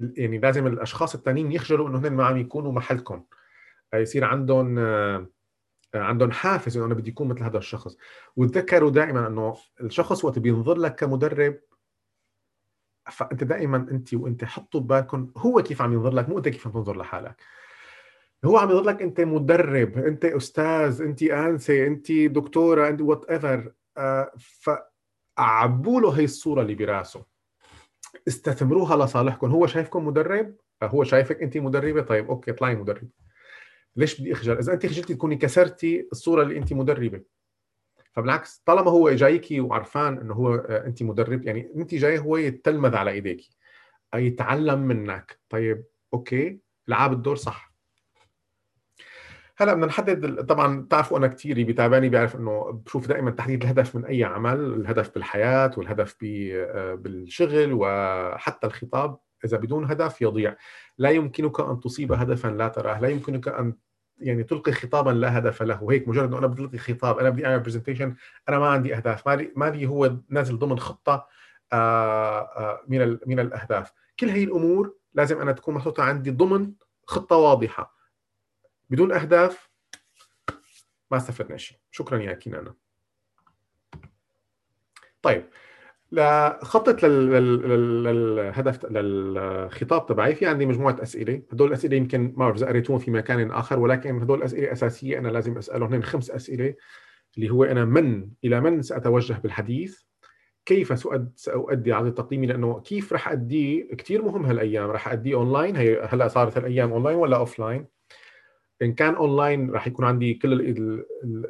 [0.00, 3.24] يعني لازم الأشخاص الثانيين يخجلوا إنه هن ما عم يكونوا محلكم.
[3.94, 5.26] يصير عندهم آه،
[5.94, 7.96] عندهم حافز إنه أنا بدي اكون مثل هذا الشخص.
[8.36, 11.60] وتذكروا دائما إنه الشخص وقت بينظر لك كمدرب
[13.10, 16.72] فأنت دائما انت وأنت حطوا ببالكم هو كيف عم ينظر لك مو أنت كيف عم
[16.72, 17.42] تنظر لحالك.
[18.44, 23.72] هو عم يظهر لك أنت مدرب أنت أستاذ أنت أنسة أنت دكتورة أنت whatever
[24.38, 27.24] فعبوا له هي الصورة اللي براسه.
[28.28, 29.50] استثمروها لصالحكم.
[29.50, 33.08] هو شايفكم مدرب؟ هو شايفك أنت مدربة؟ طيب okay اطلعي مدرب.
[33.96, 37.22] ليش بدي أخجل؟ إذا أنت خجلتي تكوني كسرتي الصورة اللي أنت مدربة.
[38.12, 42.96] فبالعكس طالما هو جايكي وعرفان إنه هو آه، أنت مدرب يعني أنت جاي هو يتلمذ
[42.96, 43.40] على ايديك
[44.14, 45.40] يتعلم منك.
[45.48, 45.84] طيب
[46.14, 47.67] أوكي لعب الدور صح.
[49.60, 54.04] هلا بدنا نحدد طبعا بتعرفوا أنا كثير بيتابعني بيعرف إنه بشوف دائما تحديد الهدف من
[54.04, 59.18] أي عمل، الهدف بالحياة والهدف آه، بالشغل وحتى الخطاب.
[59.44, 60.56] إذا بدون هدف يضيع،
[60.98, 63.74] لا يمكنك أن تصيب هدفا لا تراه، لا يمكنك أن
[64.18, 65.88] يعني تلقي خطابا لا هدف له.
[65.90, 68.14] هيك مجرد إنه أنا بدي القي خطاب أنا بدي أعمل برزنتيشن
[68.48, 69.28] أنا ما عندي أهداف.
[69.28, 71.26] مالي مالي هو نازل ضمن خطة
[71.72, 73.92] آه، آه، من من الأهداف.
[74.20, 76.72] كل هي الأمور لازم أنا تكون محطوطة عندي ضمن
[77.06, 77.97] خطة واضحة.
[78.90, 79.70] بدون أهداف
[81.10, 81.78] ما استفدنا شيء.
[81.90, 82.74] شكرا يا كينانا.
[85.22, 85.44] طيب
[86.12, 91.42] لخطط للهدف للخطاب تبعي في عندي مجموعة أسئلة.
[91.52, 95.28] هدول الأسئلة يمكن ما بعرف اذا قريتوهم في مكان آخر ولكن هدول الأسئلة أساسية أنا
[95.28, 95.94] لازم أسألهم.
[95.94, 96.74] هن خمس أسئلة
[97.36, 100.00] اللي هو أنا من إلى من سأتوجه بالحديث؟
[100.64, 100.98] كيف
[101.36, 104.90] سأؤدي عرض تقديمي لأنه كيف رح أديه؟ كثير مهم هالأيام.
[104.90, 107.86] رح أديه اونلاين هي هلأ صارت الأيام اونلاين ولا offline
[108.82, 110.52] إن كان أونلاين راح يكون عندي كل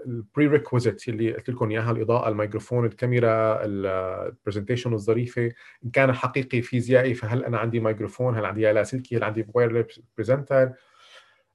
[0.06, 0.62] البري
[1.08, 5.52] اللي قلت لكم إياها الإضاءة الميكروفون الكاميرا ال presentation الظريفة.
[5.84, 10.72] إن كان حقيقي فيزيائي فهل أنا عندي ميكروفون؟ هل عندي لاسلكي هل عندي wireless presenter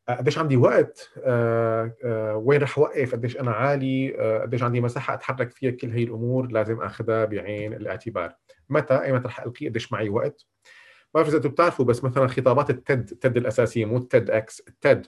[0.10, 5.14] قديش عندي وقت؟ آه، آه، وين رح اوقف قديش أنا عالي؟ آه، قديش عندي مساحة
[5.14, 8.36] أتحرك فيها كل هي الأمور؟ لازم أخذها بعين الاعتبار.
[8.70, 10.46] متى؟ ايمتى رح ألقي قديش معي وقت؟
[11.16, 15.08] ما بعرف إذا أنتم بتعرفوا بس مثلا خطابات التد التد الأساسية مو التد إكس التد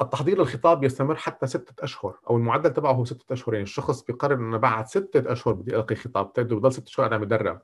[0.00, 4.34] التحضير للخطاب يستمر حتى ستة أشهر أو المعدل تبعه هو ستة أشهر يعني الشخص بيقرر
[4.34, 7.60] أنه بعد ستة أشهر بدي ألقي خطاب بده بضل ستة أشهر أنا مدرب.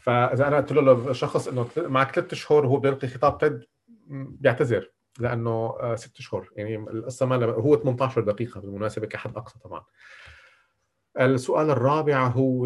[0.00, 3.64] فإذا أنا قلت له للشخص أنه معك ثلاث شهور وهو بده يلقي خطاب تد
[4.08, 9.82] بيعتذر لأنه آه، ست شهور يعني القصة ما هو 18 دقيقة بالمناسبة كحد أقصى طبعا.
[11.20, 12.64] السؤال الرابع هو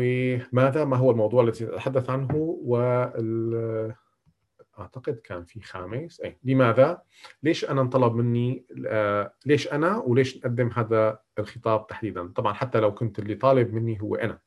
[0.53, 3.95] ماذا ما هو الموضوع الذي أتحدث عنه؟ وال
[4.81, 7.03] أعتقد كان في خامس اي لماذا؟
[7.43, 12.95] ليش أنا انطلب مني آه ليش أنا وليش نقدم هذا الخطاب تحديدا؟ طبعا حتى لو
[12.95, 14.39] كنت اللي طالب مني هو أنا.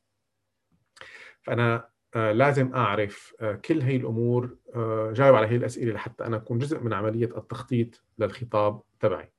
[1.42, 4.56] فأنا آه لازم أعرف آه كل هي الأمور
[5.12, 9.32] جاوب على هي الأسئلة لحتى أنا أكون جزء من عملية التخطيط للخطاب تبعي.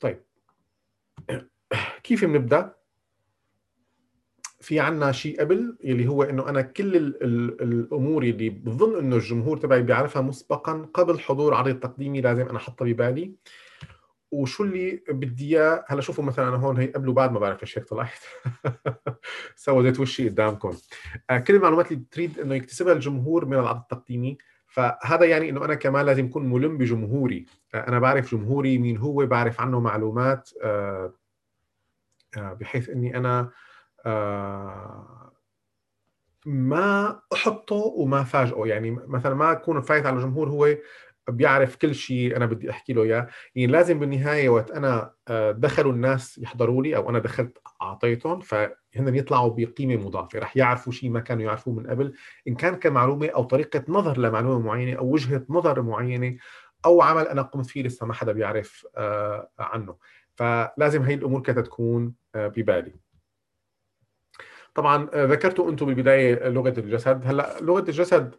[0.00, 0.22] طيب
[2.02, 2.75] كيف بنبدأ؟
[4.66, 9.16] في عنا شيء قبل اللي هو إنه أنا كل ال ال الأمور اللي بظن إنه
[9.16, 13.34] الجمهور تبعي بيعرفها مسبقا قبل حضور عرض تقديمي لازم أنا أحطها ببالي.
[14.30, 17.78] وشو اللي بدي إياه؟ هلأ شوفوا مثلا أنا هون هي قبل وبعد ما بعرف إيش
[17.78, 18.18] هيك طلعت.
[19.56, 20.76] سويت وشي قدامكم.
[21.30, 24.38] آه، كل المعلومات اللي بتريد إنه يكتسبها الجمهور من العرض التقديمي.
[24.66, 27.46] فهذا يعني إنه أنا كمان لازم اكون ملم بجمهوري.
[27.74, 30.50] آه، أنا بعرف جمهوري مين هو بعرف عنه معلومات.
[30.62, 31.12] آه،
[32.36, 33.50] بحيث إني أنا
[36.46, 38.66] ما أحطه وما فاجئه.
[38.66, 40.76] يعني مثلا ما أكون فايت على الجمهور هو
[41.28, 43.28] بيعرف كل شيء أنا بدي أحكي له إياه.
[43.54, 48.74] يعني لازم بالنهاية وقت أنا آه، دخلوا الناس يحضروا لي أو أنا دخلت أعطيتهم فهن
[48.96, 50.38] يطلعوا بقيمة مضافة.
[50.38, 52.14] رح يعرفوا شيء ما كانوا يعرفوه من قبل.
[52.48, 56.36] إن كان كمعلومة أو طريقة نظر لمعلومة معينة أو وجهة نظر معينة
[56.84, 59.96] أو عمل أنا قمت فيه لسه ما حدا بيعرف آه، عنه.
[60.34, 63.05] فلازم هي الأمور كانت تكون ببالي.
[64.76, 67.22] طبعا آه، ذكرتوا أنتم بالبداية لغة الجسد.
[67.24, 68.34] هلأ لغة الجسد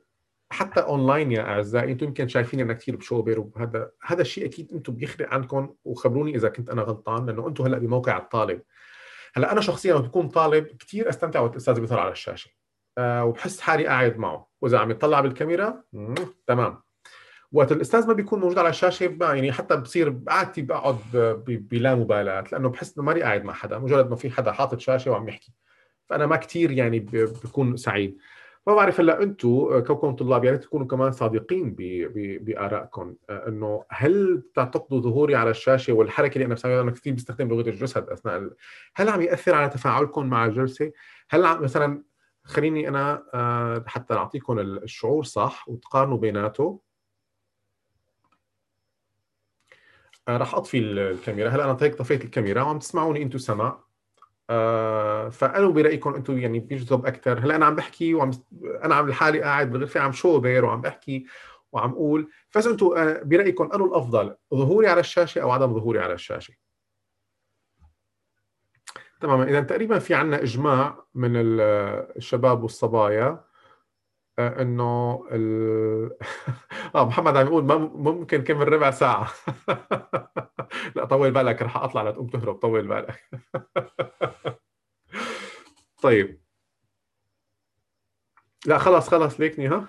[0.49, 4.93] حتى أونلاين يا أعزائي أنتم يمكن شايفين أنا كثير بشوبر وهذا هذا الشيء أكيد أنتم
[4.93, 8.61] بيخلق عندكم وخبروني إذا كنت أنا غلطان لأنه أنتم هلأ بموقع الطالب.
[9.34, 12.49] هلأ أنا شخصيا لما بكون طالب كثير أستمتع وقت الاستاذ بيظهر على الشاشة.
[12.97, 14.47] أه وبحس حالي قاعد معه.
[14.61, 15.84] وإذا عم يطلع بالكاميرا
[16.47, 16.81] تمام.
[17.51, 20.97] وقت الأستاذ ما بيكون موجود على الشاشة يعني حتى بصير قعدتي بقعد
[21.47, 23.80] بلا مبالاة لأنه بحس إنه ماني قاعد مع حدا.
[23.80, 25.53] مجرد ما في حدا حاطط شاشة وعم يحكي.
[26.09, 28.17] فأنا ما كثير يعني بكون سعيد.
[28.67, 31.75] ما بعرف هلأ أنتم آه، كونكم طلاب يا ريت تكونوا كمان صادقين
[32.41, 33.15] بآرائكم.
[33.29, 37.69] آه، إنه هل بتعتقدوا ظهوري على الشاشة والحركة اللي أنا بسويها؟ أنا كثير بستخدم لغة
[37.69, 38.49] الجسد أثناء
[38.95, 40.91] هل عم يأثر على تفاعلكم مع الجلسة؟
[41.29, 42.03] هل مثلا
[42.43, 46.81] خليني أنا آه، حتى أعطيكم الشعور صح وتقارنوا بيناته
[50.29, 51.49] راح أطفي الكاميرا.
[51.49, 53.86] هلأ أنا هيك طفيت الكاميرا وعم تسمعوني أنتم سمع
[54.49, 58.32] آه فقالوا برايكم أنتم يعني بيجذب أكثر هلأ أنا عم بحكي وعم
[58.84, 61.26] أنا عم لحالي قاعد بالغرفة عم شوبر وعم بحكي
[61.72, 62.32] وعم أقول.
[62.56, 66.53] بس أنتم آه برايكم انه الأفضل ظهوري على الشاشة أو عدم ظهوري على الشاشة؟
[69.19, 69.44] تماما.
[69.44, 73.47] اذا تقريبا في عندنا إجماع من الشباب والصبايا.
[74.39, 76.11] إنه ال...
[76.95, 77.64] آه محمد عم يقول
[77.95, 79.27] ممكن كمل ربع ساعة.
[80.95, 83.30] لا طول بالك رح أطلع لتقوم تهرب طول بالك.
[86.03, 86.41] طيب.
[88.65, 89.88] لا خلص خلص ليكني ها؟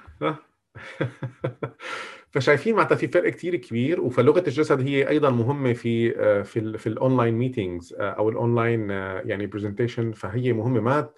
[2.30, 6.86] فشايفين معناتها في فرق كثير كبير وفلغه الجسد هي أيضا مهمة في آه، في في
[6.86, 10.80] ال online meetings آه، أو الاونلاين يعني presentation فهي مهمة.
[10.80, 11.10] ما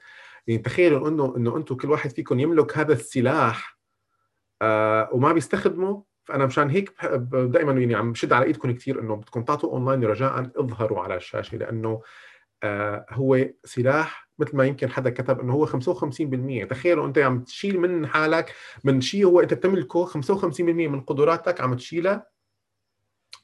[0.50, 3.78] يعني تخيلوا انه إنه أنتم كل واحد فيكم يملك هذا السلاح
[4.62, 6.94] آه وما بيستخدمه فأنا مشان هيك
[7.32, 11.56] دائما يعني عم بشد على إيدكم كثير إنه بدكم تعطوا أونلاين رجاء اظهروا على الشاشة
[11.56, 12.02] لأنه
[12.62, 17.80] آه هو سلاح مثل ما يمكن حدا كتب إنه هو 55% تخيلوا أنت عم تشيل
[17.80, 18.54] من حالك
[18.84, 22.26] من شيء هو أنت بتملكه 55% من قدراتك عم تشيلها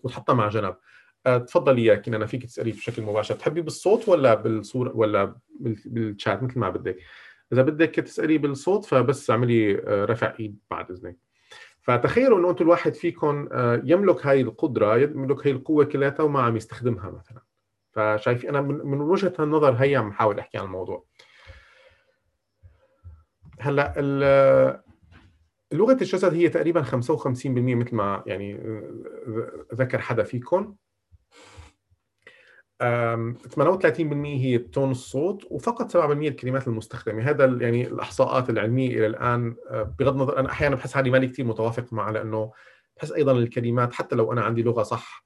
[0.03, 0.77] وتحطها مع جنب.
[1.27, 3.35] تفضلي يا كنا فيك تسألي بشكل مباشر.
[3.35, 6.97] تحبي بالصوت ولا بالصورة ولا بالشات؟ مثل ما بدك.
[7.53, 11.17] إذا بدك تسألي بالصوت فبس اعملي آه رفع إيد بعد إذنك.
[11.83, 16.57] فتخيلوا إنه أنتم الواحد فيكم آه، يملك هاي القدرة يملك هاي القوة كلياتها وما عم
[16.57, 17.43] يستخدمها مثلا.
[17.93, 21.05] فشايف أنا من وجهة النظر هي عم بحاول أحكي عن الموضوع.
[23.61, 24.83] هلأ
[25.73, 30.75] لغة الجسد هي تقريبا 55% مثل ما يعني آه، ذكر حدا فيكم
[32.83, 32.83] 38%
[34.25, 35.99] هي تون الصوت وفقط 7%
[36.29, 37.23] الكلمات المستخدمة.
[37.23, 41.45] هذا يعني الإحصاءات العلمية إلى الآن آه، بغض النظر أنا أحيانا بحس حالي مالي كثير
[41.45, 42.53] متوافق معها لأنه
[42.97, 45.25] بحس أيضا الكلمات حتى لو أنا عندي لغة صح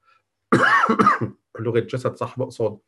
[1.59, 2.79] لغة جسد صح بقصد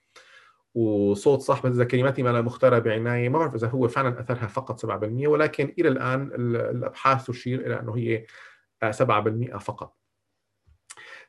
[0.76, 4.86] وصوت صح بس إذا كلماتي ما مختارة بعناية ما بعرف إذا هو فعلا أثرها فقط
[4.86, 4.88] 7%
[5.28, 8.26] ولكن إلى الآن الأبحاث تشير إلى أنه هي
[8.92, 10.03] 7% آه، فقط.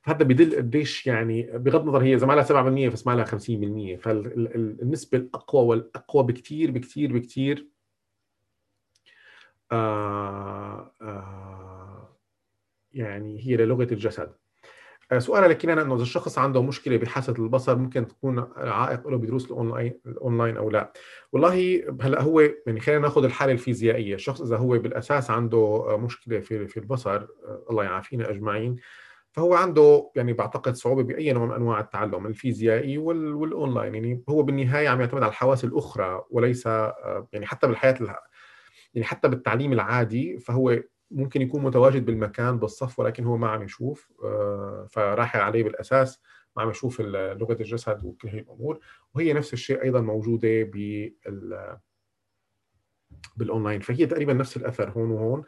[0.04, 4.00] فهذا بدل قديش يعني بغض النظر هي إذا ما لها 7% بس ما لها 50%
[4.00, 7.68] فالنسبه الأقوى والأقوى بكثير بكثير بكثير
[9.72, 12.18] آه آه
[12.92, 14.32] يعني هي للغة الجسد.
[15.12, 19.18] آه، سؤال لكن أنا إنه إذا الشخص عنده مشكلة بحاسة البصر ممكن تكون عائق له
[19.18, 20.92] بدروس ال online ال online أو لا.
[21.32, 24.14] والله هلأ هو يعني خلينا ناخذ الحالة الفيزيائية.
[24.14, 28.76] الشخص إذا هو بالأساس عنده مشكلة في في البصر آه، الله يعافينا أجمعين.
[29.34, 33.94] فهو عنده يعني بعتقد صعوبة بأي نوع من أنواع التعلم الفيزيائي والأونلاين.
[33.94, 37.96] يعني هو بالنهاية عم يعتمد على الحواس الأخرى وليس آه، يعني حتى بالحياة
[38.94, 40.80] يعني حتى بالتعليم العادي فهو
[41.10, 46.20] ممكن يكون متواجد بالمكان بالصف ولكن هو ما عم يشوف آه، فراح عليه بالأساس
[46.56, 48.78] ما عم يشوف لغة الجسد وكل هي الأمور.
[49.14, 51.78] وهي نفس الشيء أيضا موجودة بال
[53.36, 53.80] بالأونلاين.
[53.80, 55.44] فهي تقريبا نفس الأثر هون وهون.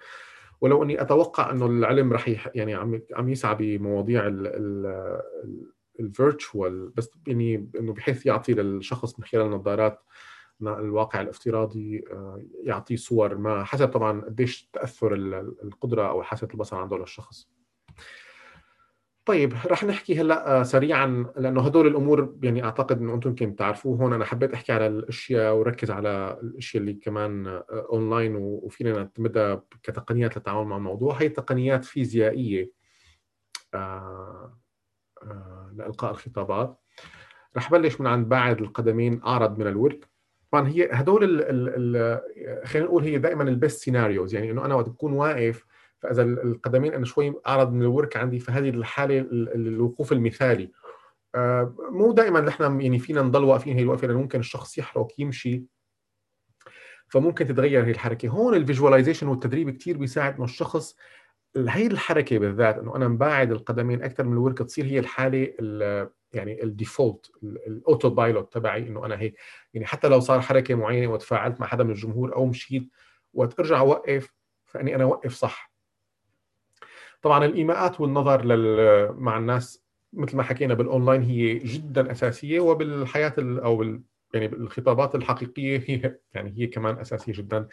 [0.61, 2.49] ولو أني أتوقع أنه العلم راح يح...
[2.55, 4.27] يعني عم عم يسعى بمواضيع
[6.01, 10.03] ال virtual بس يعني إنه بحيث يعطي للشخص من خلال النظارات
[10.63, 15.15] الواقع الافتراضي آه، يعطيه صور ما حسب طبعا قديش تأثر
[15.65, 17.49] القدرة أو حاسة البصر عنده للشخص.
[19.27, 23.97] طيب رح نحكي هلأ آه، سريعا لأنه هدول الأمور يعني أعتقد إنه أنتم يمكن تعرفوه
[23.99, 24.13] هون.
[24.13, 30.37] أنا حبيت أحكي على الأشياء وركز على الأشياء اللي كمان اونلاين آه، وفينا نعتمدها كتقنيات
[30.37, 31.15] للتعامل مع الموضوع.
[31.23, 32.71] هي تقنيات فيزيائية
[35.73, 36.81] لإلقاء الخطابات.
[37.57, 40.09] رح بلش من عند باعد القدمين أعرض من الورك.
[40.53, 41.43] طبعا هي هدول
[42.65, 45.65] خلينا نقول هي دائما ال best scenarios يعني إنه أنا وقت بكون واقف
[46.07, 50.73] فإذا القدمين أنا شوي أعرض من الورك عندي فهذه الحالة الوقوف المثالي.
[51.35, 55.65] آه، مو دائما نحن يعني فينا نضل واقفين هي الوقفة لأنه ممكن الشخص يحرك يمشي.
[57.09, 58.29] فممكن تتغير هي الحركة.
[58.29, 60.97] هون ال visualization والتدريب كثير بيساعد إنه الشخص
[61.57, 65.53] هي الحركة بالذات إنه أنا مباعد القدمين أكثر من الورك تصير هي الحالة
[66.33, 69.35] يعني ال default ال auto pilot تبعي إنه أنا هيك.
[69.75, 72.89] يعني حتى لو صار حركة معينة وتفاعلت مع حدا من الجمهور أو مشيت
[73.35, 74.35] وقت أرجع أوقف
[74.65, 75.76] فإني أنا أوقف صح.
[77.27, 79.13] طبعا الإيماءات والنظر لل...
[79.13, 83.61] مع الناس مثل ما حكينا بالأونلاين هي جدا أساسية وبالحياة ال...
[83.61, 84.03] أو بال...
[84.35, 87.69] يعني الخطابات الحقيقية هي يعني هي كمان أساسية جدا.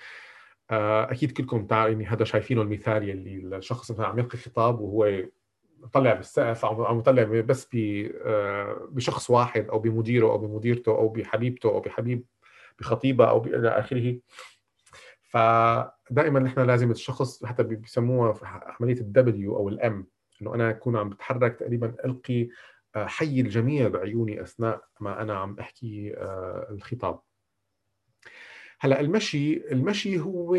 [0.72, 5.24] آه، أكيد كلكم تعرفوا يعني هذا شايفينه المثال يلي الشخص مثلا عم يلقي خطاب وهو
[5.94, 11.70] طلع بالسقف أو عم يطلع بس آه، بشخص واحد أو بمديره أو بمديرته أو بحبيبته
[11.70, 12.26] أو بحبيب
[12.80, 14.20] بخطيبة أو إلى آخره.
[16.14, 20.08] فدائما نحن لازم الشخص حتى بيسموها عملية الدبليو أو الام
[20.42, 22.50] إنه أنا أكون عم بتحرك تقريبا ألقي
[22.96, 27.20] آه، حي الجميع بعيوني أثناء ما أنا عم أحكي آه، الخطاب.
[28.80, 30.56] هلأ المشي المشي هو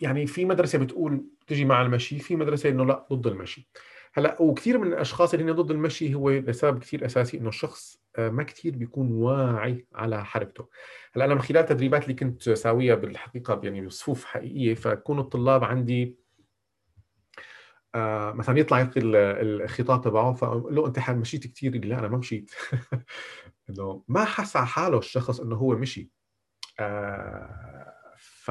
[0.00, 3.68] يعني في مدرسة بتقول تجي مع المشي في مدرسة إنه لأ ضد المشي.
[4.12, 8.76] هلأ وكثير من الأشخاص اللي ضد المشي هو لسبب كثير أساسي إنه الشخص ما كثير
[8.76, 10.68] بيكون واعي على حركته.
[11.16, 16.16] هلأ أنا من خلال التدريبات اللي كنت ساويها بالحقيقة يعني بصفوف حقيقية فكون الطلاب عندي
[17.94, 22.50] آه مثلا يطلع يلقي الخطاب تبعه فقول له انت مشيت كثير لا أنا ما مشيت.
[23.70, 26.10] إنه ما حس على حاله الشخص إنه هو مشي.
[26.80, 28.50] آه ف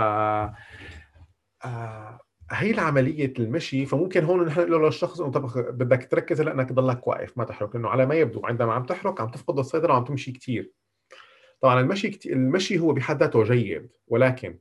[1.65, 2.19] آه
[2.51, 7.07] هي العملية المشي فممكن هون نحن نقول للشخص إنه طب بدك تركز هلأ إنك تضلك
[7.07, 10.31] واقف ما تحرك لأنه على ما يبدو عندما عم تحرك عم تفقد السيطرة وعم تمشي
[10.31, 10.73] كثير
[11.61, 14.59] طبعا المشي كتير المشي هو بحد ذاته جيد ولكن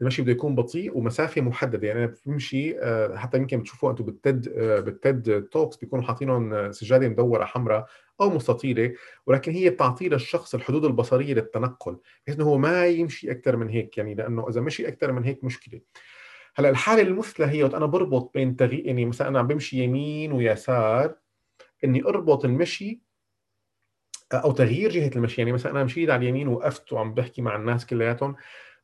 [0.00, 1.88] المشي بده يكون بطيء ومسافة محددة.
[1.88, 7.08] يعني أنا بمشي آه، حتى يمكن بتشوفوا أنتم بالتد آه، بالتد توكس بيكونوا حاطينهم سجادة
[7.08, 7.86] مدورة حمراء
[8.20, 8.94] أو مستطيلة
[9.26, 13.98] ولكن هي بتعطي للشخص الحدود البصرية للتنقل بحيث إنه هو ما يمشي أكثر من هيك
[13.98, 15.80] يعني لأنه إذا مشي أكثر من هيك مشكلة.
[16.56, 20.32] هلأ الحالة المثلى هي وقت أنا بربط بين تغيير يعني مثلا أنا عم بمشي يمين
[20.32, 21.14] ويسار
[21.84, 23.02] إني أربط المشي
[24.32, 25.40] أو تغيير جهة المشي.
[25.40, 28.36] يعني مثلا أنا مشيت على اليمين وقفت وعم بحكي مع الناس كلياتهم.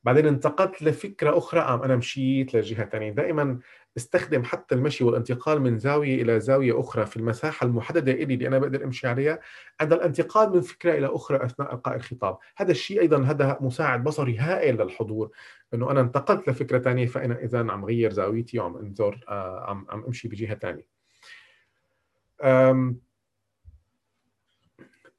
[0.05, 3.59] بعدين انتقلت لفكرة أخرى قام أنا مشيت لجهة ثانية دائما
[3.97, 8.59] استخدم حتى المشي والانتقال من زاوية إلى زاوية أخرى في المساحة المحددة لي اللي أنا
[8.59, 9.39] بقدر أمشي عليها
[9.81, 12.39] عند الانتقال من فكرة إلى أخرى أثناء إلقاء الخطاب.
[12.57, 15.31] هذا الشيء أيضا هذا مساعد بصري هائل للحضور
[15.75, 20.05] إنه أنا انتقلت لفكرة ثانية فأنا اذا عم غير زاويتي وعم انظر آه، عم عم
[20.05, 20.89] أمشي بجهة ثانية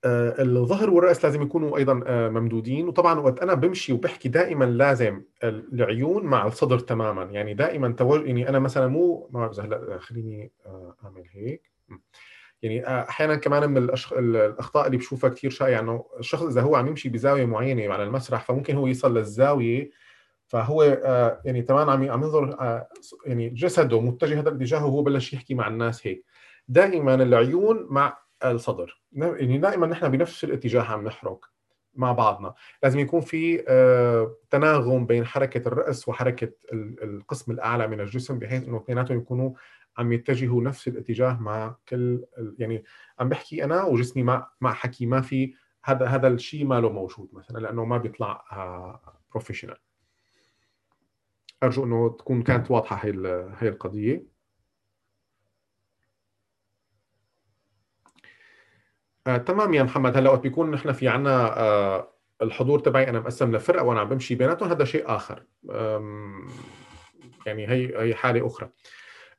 [0.06, 2.88] الظهر والرأس لازم يكونوا أيضا آه، ممدودين.
[2.88, 7.24] وطبعا وقت أنا بمشي وبحكي دائما لازم العيون مع الصدر تماما.
[7.24, 11.72] يعني دائما توجه يعني أنا مثلا مو ما بعرف هلأ خليني آه، أعمل هيك.
[12.62, 14.14] يعني أحيانا كمان من الأشخ...
[14.14, 18.44] الأخطاء اللي بشوفها كثير شائعة إنه الشخص إذا هو عم يمشي بزاوية معينة على المسرح
[18.44, 19.92] فممكن هو يصل للزاوية
[20.48, 20.84] فهو
[21.46, 22.58] يعني كمان عم عم ينظر
[23.26, 26.26] يعني جسده متجه هذا الاتجاه وهو بلش يحكي مع الناس هيك.
[26.68, 29.02] دائما العيون مع الصدر.
[29.14, 31.46] يعني دائما نحن بنفس الاتجاه عم نحرك
[31.94, 32.54] مع بعضنا.
[32.84, 36.52] لازم يكون في آه، تناغم بين حركة الرأس وحركة
[37.04, 39.52] القسم الأعلى من الجسم بحيث أنه اثنيناتهم يكونوا
[39.98, 42.26] عم يتجهوا نفس الاتجاه مع كل
[42.58, 42.84] يعني
[43.20, 45.54] عم بحكي أنا وجسمي مع مع حكي ما في
[45.84, 48.44] هذا هذا الشيء ما له موجود مثلا لأنه ما بيطلع
[49.32, 49.78] بروفيشنال
[51.64, 53.12] آه، أرجو أنه تكون كانت واضحة هي
[53.60, 54.39] هي القضية.
[59.30, 60.18] آه، تمام يا محمد.
[60.18, 64.36] هلا وقت بيكون نحن في عنا آه، الحضور تبعي أنا مقسم لفرقة وأنا عم بمشي
[64.36, 65.44] بيناتهم هذا شيء آخر.
[67.46, 68.70] يعني هي هي حالة أخرى.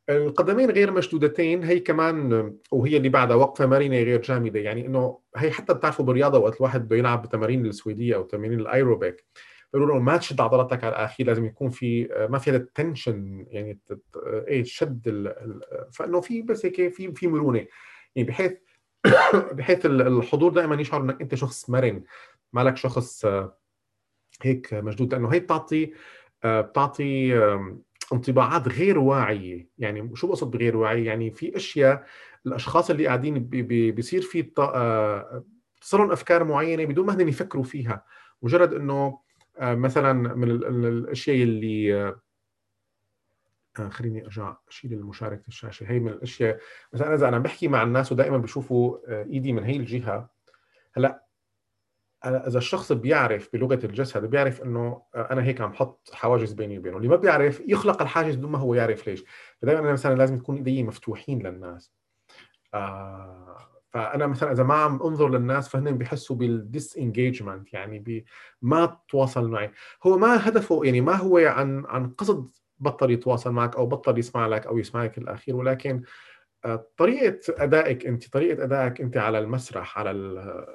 [0.08, 4.60] القدمين غير مشدودتين هي كمان وهي اللي بعدها وقفة مرنه غير جامدة.
[4.60, 9.24] يعني إنه هي حتى بتعرفوا بالرياضة وقت الواحد بده يلعب بتمارين السويدية أو تمارين الأيروبيك
[9.72, 13.78] بيقولوا ما تشد عضلاتك على الأخير لازم يكون في ما في هذا ال tension يعني
[14.48, 15.32] إيه شد
[15.92, 17.66] فإنه في بس هيك في في مرونة.
[18.16, 18.52] يعني بحيث
[19.52, 22.02] بحيث الحضور دائما يشعر إنك أنت شخص مرن
[22.52, 23.59] مالك شخص آه،
[24.43, 25.93] هيك مشدود لأنه هي بتعطي
[26.44, 27.39] آه، بتعطي
[28.12, 29.68] انطباعات غير واعية.
[29.78, 32.06] يعني شو بقصد بغير واعية؟ يعني في أشياء
[32.47, 33.39] الأشخاص اللي قاعدين
[33.93, 35.44] بيصير في آه،
[35.81, 38.05] تصلهم أفكار معينة بدون ما هن يفكروا فيها.
[38.43, 39.18] مجرد إنه
[39.60, 40.51] مثلا من
[40.85, 42.14] الأشياء اللي
[43.89, 45.90] خليني أرجع أشيل المشاركة الشاشة.
[45.90, 46.59] هي من الأشياء
[46.93, 50.31] مثلا إذا أنا بحكي مع الناس ودائما بشوفوا آه، إيدي من هي الجهة
[50.97, 51.27] هلأ
[52.24, 56.97] إذا الشخص بيعرف بلغة الجسد بيعرف إنه آه، أنا هيك عم حط حواجز بيني وبينه.
[56.97, 59.24] اللي ما بيعرف يخلق الحاجز بدون ما هو يعرف ليش.
[59.62, 61.93] فدائما أنا مثلا لازم تكون إيدي مفتوحين للناس.
[62.74, 63.57] آه
[63.90, 68.24] فأنا مثلا إذا ما عم أنظر للناس فهن بيحسوا بالديس إنجيجمنت يعني
[68.62, 69.70] ما تواصل معي.
[70.07, 72.51] هو ما هدفه يعني ما هو عن عن قصد
[72.81, 76.02] بطل يتواصل معك أو بطل يسمع لك أو يسمعك الأخير ولكن
[76.65, 80.11] آه، طريقة أدائك أنت طريقة أدائك أنت على المسرح على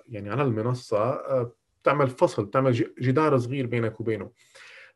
[0.07, 1.51] يعني على المنصة آه،
[1.81, 4.31] بتعمل فصل بتعمل جدار صغير بينك وبينه.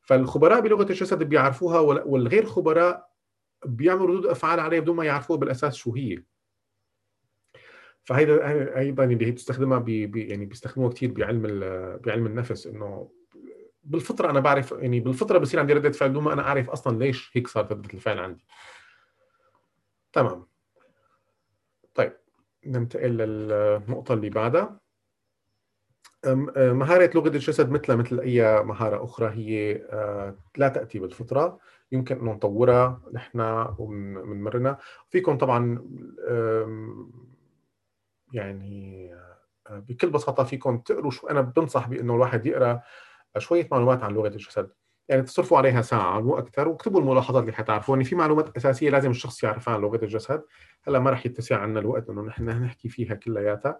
[0.01, 3.09] فالخبراء بلغة الجسد بيعرفوها والغير خبراء
[3.65, 6.23] بيعملوا ردود أفعال عليها بدون ما يعرفوها بالأساس شو هي.
[8.03, 11.41] فهيدا أيضا اللي هي بتستخدمها بي يعني بيستخدموها كثير بعلم
[12.05, 13.11] بعلم النفس إنه
[13.89, 17.47] بالفطرة أنا بعرف يعني بالفطرة بصير عندي ردة فعل ما أنا أعرف أصلا ليش هيك
[17.47, 18.45] صارت ردة الفعل عندي.
[20.13, 20.47] تمام.
[21.95, 22.13] طيب
[22.65, 24.79] ننتقل للنقطة اللي بعدها.
[26.55, 29.73] مهارة لغة الجسد مثل مثل أي مهارة أخرى هي
[30.57, 31.59] لا تأتي بالفطرة.
[31.91, 33.39] يمكن أن نطورها نحن
[33.77, 34.77] ونمرنا
[35.09, 35.85] فيكم طبعا
[38.33, 39.11] يعني
[39.69, 42.81] بكل بساطة فيكم تقروا شو أنا بنصح بأنه الواحد يقرأ
[43.37, 44.69] شوية معلومات عن لغة الجسد.
[45.09, 47.95] يعني تصرفوا عليها ساعة مو أكثر واكتبوا الملاحظات اللي حتعرفوا.
[47.95, 50.43] يعني في معلومات أساسية لازم الشخص يعرفها عن لغة الجسد.
[50.83, 53.77] هلا ما راح يتسع عنا الوقت إنه نحن نحكي فيها كلياتها.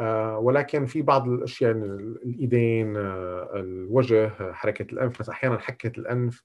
[0.00, 6.42] آه ولكن في بعض الأشياء الإيدين آه الوجه حركة الانف بس أحيانا حكة الأنف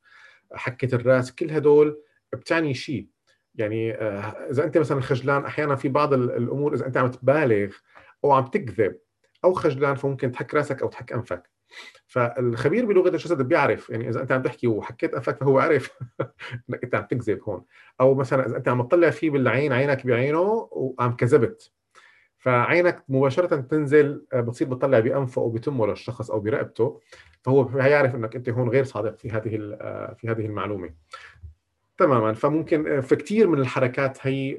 [0.53, 2.01] حكة الرأس كل هدول
[2.33, 3.07] بتعني شيء.
[3.55, 4.19] يعني آه
[4.51, 7.75] إذا أنت مثلا خجلان أحيانا في بعض الأمور إذا أنت عم تبالغ
[8.23, 8.99] أو عم تكذب
[9.43, 11.58] أو خجلان فممكن تحك رأسك أو تحك أنفك.
[12.07, 15.97] فالخبير بلغة الجسد بيعرف يعني إذا أنت عم تحكي وحكيت انفك فهو عرف
[16.69, 17.63] إنك أنت عم تكذب هون.
[18.01, 21.71] أو مثلا إذا أنت عم تطلع فيه بالعين عينك بعينه وعم كذبت.
[22.37, 26.99] فعينك مباشرة تنزل آه، بتصير بتطلع بأنفه أو بتمه للشخص أو برقبته
[27.41, 29.49] فهو هيعرف إنك أنت هون غير صادق في هذه
[30.17, 30.89] في هذه المعلومة.
[31.97, 32.33] تماما.
[32.33, 34.57] فممكن في كثير من الحركات هي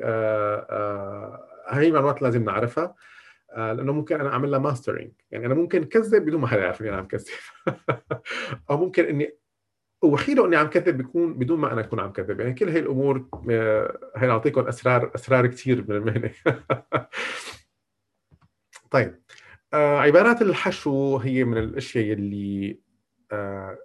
[1.69, 2.95] هي المعلومات لازم نعرفها.
[3.57, 6.89] لأنه ممكن أنا أعمل لها ماسترينج يعني أنا ممكن كذب بدون ما حدا يعرف إني
[6.91, 7.27] أنا عم كذب.
[8.71, 9.37] أو ممكن إني
[10.03, 12.41] وحيله إني عم كذب بيكون بدون ما أنا أكون عم كذب.
[12.41, 13.29] يعني كل هي الأمور
[14.17, 16.31] هي نعطيكم أسرار أسرار كثير من المهنة.
[18.91, 19.23] طيب
[19.75, 22.81] آه عبارات الحشو هي من الأشياء اللي
[23.33, 23.79] آه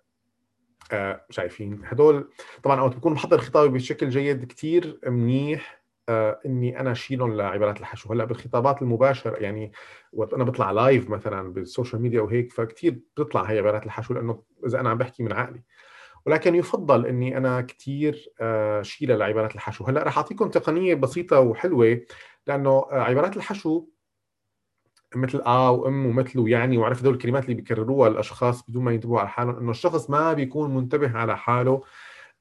[0.91, 2.29] آه شايفين هدول.
[2.63, 5.71] طبعا اوقات بكون محضر خطابي بشكل جيد كثير منيح.
[5.71, 8.13] آه إني أنا أشيلهم لعبارات الحشو.
[8.13, 9.71] هلأ بالخطابات المباشرة يعني
[10.13, 14.43] وقت أنا بطلع live مثلا بال social media وهيك فكتير بتطلع هي عبارات الحشو لأنه
[14.65, 15.63] إذا أنا عم بحكي من عقلي.
[16.25, 19.83] ولكن يفضل إني أنا كثير آه، شيلها لعبارات الحشو.
[19.85, 22.01] هلأ رح أعطيكم تقنية بسيطة وحلوة
[22.47, 23.85] لأنه آه، عبارات الحشو
[25.15, 29.29] مثل آه وأم ومثل ويعني وعرف هدول الكلمات اللي بيكرروها الأشخاص بدون ما ينتبهوا على
[29.29, 31.83] حالهم إنه الشخص ما بيكون منتبه على حاله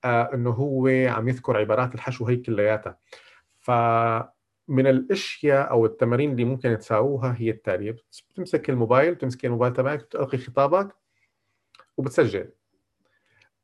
[0.05, 2.99] آه إنه هو عم يذكر عبارات الحشو هي كلياتها.
[3.65, 7.97] فمن الأشياء أو التمارين اللي ممكن تساووها هي التالية.
[8.31, 10.97] بتمسك الموبايل بتمسك الموبايل تبعك بتلقي خطابك
[11.97, 12.51] وبتسجل.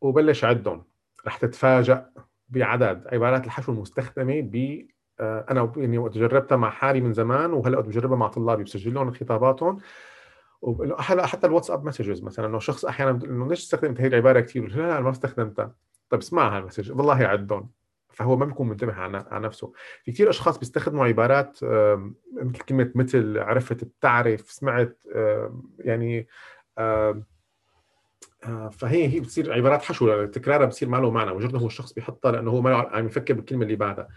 [0.00, 0.84] وبلش عدهم
[1.26, 2.10] رح تتفاجأ
[2.48, 4.86] بعدد عبارات الحشو المستخدمة ب
[5.20, 8.94] آه، أنا يعني وقت جربتها مع حالي من زمان وهلأ وقت بجربها مع طلابي بسجل
[8.94, 9.78] لهم خطاباتهم.
[10.98, 12.46] هلا حتى الواتساب مسجز مثلا.
[12.46, 15.74] انه شخص أحيانا انه ليش استخدمت هي العبارة كثير لا لا ما استخدمتها.
[16.10, 17.70] طيب اسمعها المسج والله عدهم
[18.12, 19.72] فهو ما بيكون منتبه على نفسه.
[20.04, 21.58] في كثير أشخاص بيستخدموا عبارات
[22.32, 25.02] مثل كلمة مثل عرفت بتعرف سمعت
[25.78, 26.26] يعني
[28.44, 32.32] آه، فهي هي بتصير عبارات حشو تكرارها بصير ما له معنى مجرد هو الشخص بيحطها
[32.32, 34.08] لأنه هو ما عم يفكر بالكلمة اللي بعدها.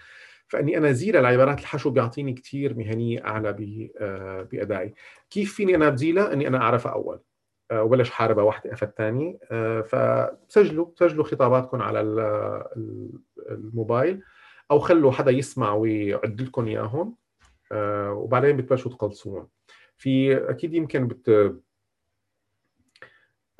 [0.48, 3.50] فإني أنا زيلها لعبارات الحشو بيعطيني كثير مهنية أعلى
[4.00, 4.94] آه، بأدائي.
[5.30, 7.20] كيف فيني أنا أبزيلها؟ إني أنا أعرفها أول.
[7.72, 9.40] آه، وبلش حاربها واحدة after ثاني
[9.86, 12.00] فسجلوا سجلوا خطاباتكم على
[13.50, 14.22] الموبايل
[14.72, 17.16] أو خلوا حدا يسمع ويعد لكم إياهم
[18.12, 19.48] وبعدين بتبلشوا تقلصوهم.
[19.98, 21.30] في أكيد يمكن بت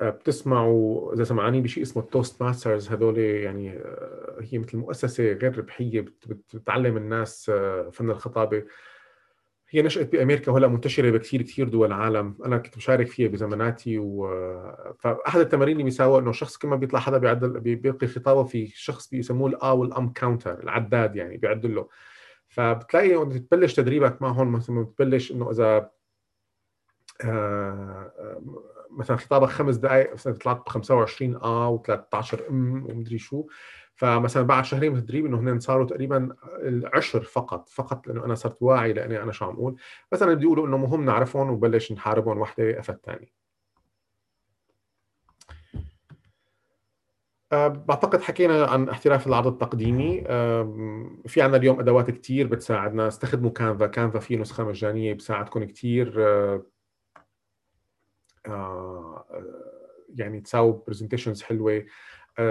[0.00, 5.58] آه، بتسمعوا إذا سمعانين بشيء اسمه ال Toastmasters هدول يعني آه، هي مثل مؤسسة غير
[5.58, 6.04] ربحية
[6.54, 8.64] بتعلم الناس آه، فن الخطابة.
[9.74, 14.28] هي نشأت بأمريكا وهلأ منتشرة بكثير كثير دول العالم، أنا كنت مشارك فيها بزماناتي و
[14.98, 16.32] فأحد التمارين اللي بيساووا إنه
[16.62, 21.36] كل ما بيطلع حدا بيعدل بيلقي خطابه في شخص بيسموه الآ والأم كاونتر العداد يعني
[21.36, 21.88] بيعدل له.
[22.48, 25.90] فبتلاقي وقت تبلش تدريبك معهم مثلا بتبلش إنه إذا
[28.90, 33.46] مثلا خطابك خمس دقائق طلعت ب 25 آه و13 أم ومدري شو.
[33.96, 38.62] فمثلا بعد شهرين من التدريب إنه هن صاروا تقريبا العشر فقط فقط لأنه أنا صرت
[38.62, 39.76] واعي لأني أنا شو عم أقول.
[40.12, 43.32] بس أنا بدي أقول إنه مهم نعرفهم وبلش نحاربهم وحدة after ثاني
[47.52, 50.24] أه بعتقد حكينا عن احتراف العرض التقديمي.
[50.26, 53.08] أه في عندنا اليوم أدوات كثير بتساعدنا.
[53.08, 53.86] استخدموا Canva.
[53.86, 56.14] Canva في نسخة مجانية بتساعدكم كثير
[58.46, 59.24] أه
[60.14, 61.84] يعني تساوي presentations حلوة.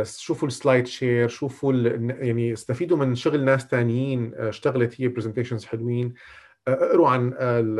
[0.03, 6.13] شوفوا ال SlideShare شوفوا يعني استفيدوا من شغل ناس ثانيين آه، اشتغلت هي presentations حلوين.
[6.67, 7.33] اقروا عن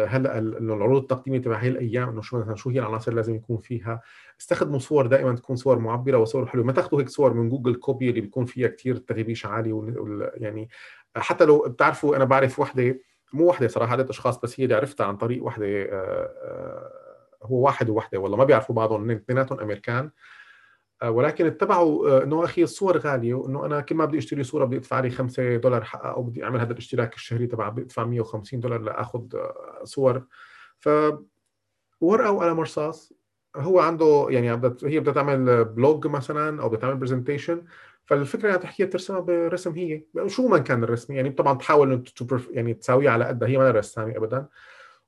[0.10, 3.58] هلا العروض التقديمية تبع هي الأيام إنه شو مثلا شو هي العناصر اللي لازم يكون
[3.58, 4.02] فيها.
[4.42, 6.66] استخدموا صور دائما تكون صور معبرة وصور حلوة.
[6.66, 9.94] ما تاخذوا هيك صور من Google copy اللي بيكون فيها كثير تغبيش عالي
[10.36, 10.70] يعني
[11.16, 13.00] حتى لو بتعرفوا أنا بعرف وحدة
[13.34, 15.90] مو وحدة صراحة عدة أشخاص بس هي اللي عرفتها عن طريق وحدة
[17.44, 20.06] هو واحد ووحدة والله ما بيعرفوا بعضهم اثنيناتهم أمريكان.
[20.06, 20.12] آه،
[21.10, 24.78] ولكن اتبعوا آه، إنه أخي الصور غالية وإنه أنا كل ما بدي أشتري صورة بدي
[24.78, 28.82] أدفع لي 5 دولار أو بدي أعمل هذا الاشتراك الشهري تبع بدي أدفع 150 دولار
[28.82, 30.26] لآخذ آه، صور.
[30.80, 30.90] ف
[32.02, 33.14] ورقة وقلم رصاص
[33.56, 34.52] هو عنده يعني
[34.84, 37.64] هي بدها تعمل blog مثلا أو بدها تعمل presentation
[38.06, 40.04] فالفكرة انها تحكيها ترسمها برسم هي.
[40.28, 42.04] شو ما كان الرسم يعني طبعا تحاول
[42.52, 44.48] يعني تساويها على قدها هي ما رسامة ابدا.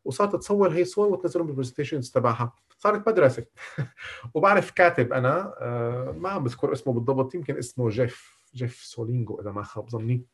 [0.06, 2.53] وصارت تصور هي صور وتنزلهم بال presentations تبعها.
[2.77, 3.45] صارت مدرسة.
[4.34, 9.52] وبعرف كاتب أنا آه، ما عم بذكر اسمه بالضبط يمكن اسمه جيف جيف سولينجو إذا
[9.52, 10.26] ما خاب ظني.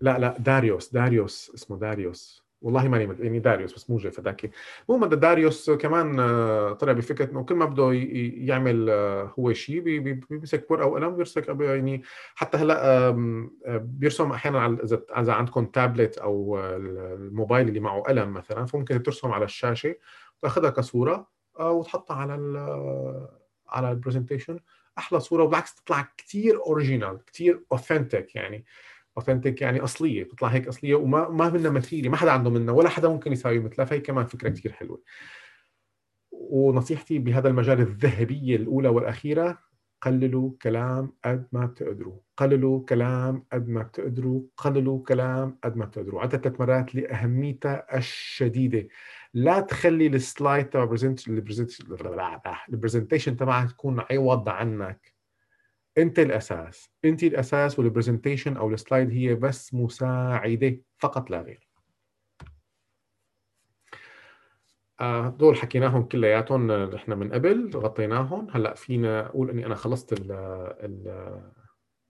[0.00, 2.45] لا لا داريوس داريوس اسمه داريوس.
[2.66, 4.50] والله ماني يعني داريوس بس مو جيف هذاك
[4.88, 7.92] المهم داريوس كمان آه، طلع بفكرة إنه كل ما بده
[8.46, 12.02] يعمل آه، هو شيء بيمسك ورقة وقلم بيرسم يعني
[12.34, 14.78] حتى هلأ آه، بيرسم أحيانا على
[15.16, 19.94] إذا عندكم تابلت أو الموبايل اللي معه قلم مثلا فممكن ترسم على الشاشة
[20.38, 21.28] وتأخذها كصورة
[21.60, 22.34] وتحطها على
[23.68, 24.58] على ال presentation
[24.98, 28.64] أحلى صورة وبالعكس تطلع كثير original كثير authentic يعني.
[29.18, 32.88] authentic يعني أصلية بتطلع هيك أصلية وما ما منها مثيله ما حدا عنده منها ولا
[32.88, 35.02] حدا ممكن يساوي مثلها فهي كمان فكرة كثير حلوة.
[36.32, 39.58] ونصيحتي بهذا المجال الذهبية الأولى والأخيرة
[40.02, 46.22] قللوا كلام قد ما بتقدروا قللوا كلام قد ما بتقدروا قللوا كلام قد ما بتقدروا.
[46.22, 48.88] عدة ثلاث مرات لأهميتها الشديدة.
[49.34, 50.82] لا تخلي ال slide تبع
[52.68, 55.15] ال presentation تبعك تكون عوض عنك.
[55.98, 61.68] انت الأساس انت الأساس وال presentation أو ال slide هي بس مساعدة فقط لا غير.
[65.00, 68.48] آه، دول حكيناهم كلياتهم نحن من قبل غطيناهم.
[68.50, 70.32] هلأ فينا أقول إني أنا خلصت ال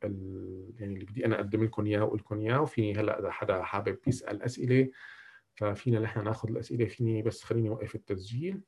[0.05, 3.63] ال يعني اللي بدي أنا أقدم لكم إياه وأقول لكم إياه وفيني هلأ إذا حدا
[3.63, 4.91] حابب يسأل أسئلة
[5.55, 8.63] ففينا نحن ناخذ الأسئلة فيني بس خليني أوقف التسجيل.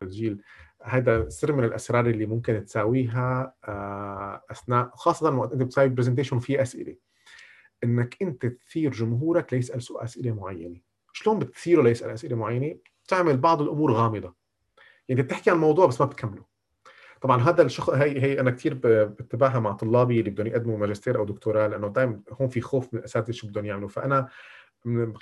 [0.00, 0.42] تسجيل
[0.84, 6.62] هذا سر من الأسرار اللي ممكن تساويها آه، أثناء خاصة وقت أنت بتساوي برزنتيشن فيه
[6.62, 6.96] أسئلة.
[7.84, 10.80] إنك أنت تثير جمهورك ليسأل سؤال أسئلة معينة.
[11.12, 12.76] شلون بتثيره ليسأل أسئلة معينة؟
[13.08, 14.34] تعمل بعض الأمور غامضة.
[15.08, 16.44] يعني بتحكي عن موضوع بس ما بتكمله.
[17.20, 21.24] طبعا هذا الشخص هي هي أنا كثير بتبعها مع طلابي اللي بدهم يقدموا ماجستير أو
[21.24, 23.88] دكتوراه لأنه دائما هون في خوف من الأساتذة شو بدهم يعملوا.
[23.88, 24.28] فأنا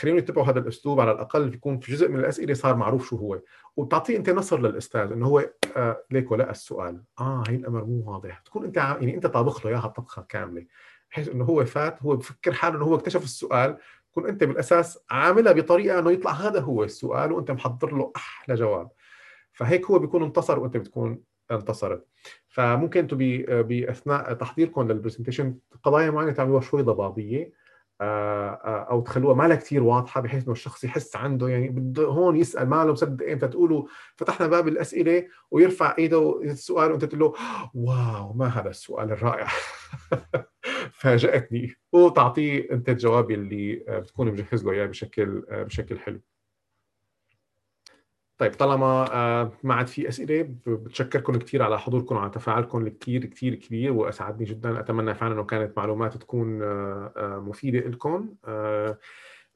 [0.01, 1.01] خليهم يتبعوا هذا الأسلوب.
[1.01, 3.41] على الأقل بيكون في جزء من الأسئلة صار معروف شو هو.
[3.77, 7.03] وبتعطيه أنت نصر للأستاذ إنه هو آه ليكو لقى السؤال.
[7.21, 8.39] آه هي الأمر مو واضح.
[8.39, 10.67] تكون أنت يعني أنت طابخ له إياها طبخة كاملة.
[11.11, 13.77] بحيث إنه هو فات هو بفكر حاله إنه هو اكتشف السؤال.
[14.13, 18.91] تكون أنت بالأساس عاملها بطريقة إنه يطلع هذا هو السؤال وأنت محضر له أحلى جواب.
[19.53, 22.07] فهيك هو بيكون انتصر وأنت بتكون انتصرت.
[22.49, 23.17] فممكن أنتم
[23.63, 27.45] بأثناء تحضيركم للبرزنتيشن قضايا معينة تعملوها شوي ضبابية.
[27.45, 27.62] آه، آه،
[28.91, 32.69] أو تخلوها ما لها كثير واضحة بحيث إنه الشخص يحس عنده يعني بده هون يسأل
[32.69, 33.85] ما له مصدق إمتى تقولوا
[34.17, 37.35] فتحنا باب الأسئلة ويرفع إيده السؤال وانت تقول له
[37.75, 39.49] واو ما هذا السؤال الرائع.
[41.01, 41.75] فاجأتني.
[41.93, 46.21] وتعطيه أنت الجواب اللي آه، بتكون مجهز له إياه بشكل بشكل حلو.
[48.43, 53.55] طيب طالما آه، ما عاد في أسئلة بتشكركم كثير على حضوركم وعلى تفاعلكم الكثير كثير
[53.55, 54.81] كبير وأسعدني جدا.
[54.81, 58.35] أتمنى فعلا إنه كانت معلومات تكون آه، آه، مفيدة لكم.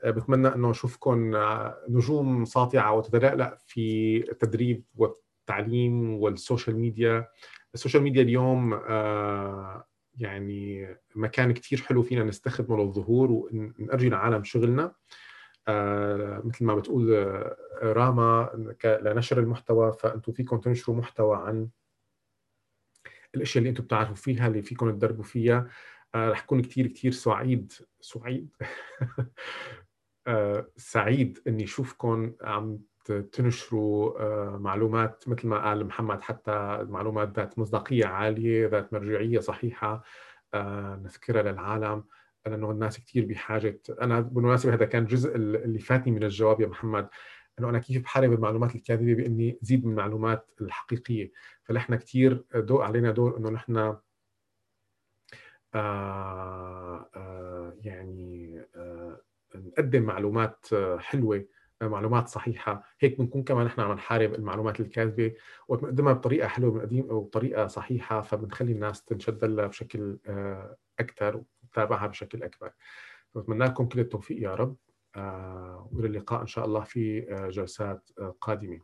[0.04, 1.36] بتمنى إنه أشوفكم
[1.88, 7.28] نجوم ساطعة وتتلألأ في التدريب والتعليم وال social media.
[7.74, 8.80] ال social media اليوم
[10.18, 14.92] يعني مكان كثير حلو فينا نستخدمه للظهور ونرجي لعالم شغلنا.
[16.44, 18.50] مثل ما بتقول آه، راما
[18.84, 21.68] لنشر المحتوى فانتم فيكم تنشروا محتوى عن
[23.34, 25.68] الأشياء اللي أنتم بتعرفوا فيها اللي فيكم تدربوا فيها.
[26.14, 28.48] آه، رح كون كثير كثير سعيد سعيد.
[30.76, 32.78] سعيد إني اشوفكم عم
[33.32, 40.02] تنشروا معلومات مثل ما قال محمد حتى معلومات ذات مصداقية عالية ذات مرجعية صحيحة
[41.02, 42.04] نذكرها للعالم.
[42.48, 43.80] لأنه الناس كثير بحاجة.
[44.00, 47.08] أنا بالمناسبة هذا كان جزء اللي فاتني من الجواب يا محمد
[47.58, 51.32] إنه أنا كيف بحارب المعلومات الكاذبة بإني زيد من المعلومات الحقيقية.
[51.64, 53.76] فنحن كثير دور علينا دور إنه نحن
[55.74, 59.20] آه آه يعني آه
[59.54, 60.66] نقدم معلومات
[60.98, 61.44] حلوة
[61.82, 62.84] معلومات صحيحة.
[63.00, 65.34] هيك بنكون كمان نحن عم نحارب المعلومات الكاذبة.
[65.68, 70.18] وبنقدمها بطريقة حلوة وبطريقه صحيحة فبنخلي الناس تنشد لها بشكل
[71.00, 71.42] أكثر
[71.76, 72.70] تتابعها بشكل أكبر.
[73.34, 74.76] بتمنى لكم كل التوفيق يا رب.
[75.16, 78.74] آه، وإلى اللقاء إن شاء الله في آه، جلسات آه، قادمة.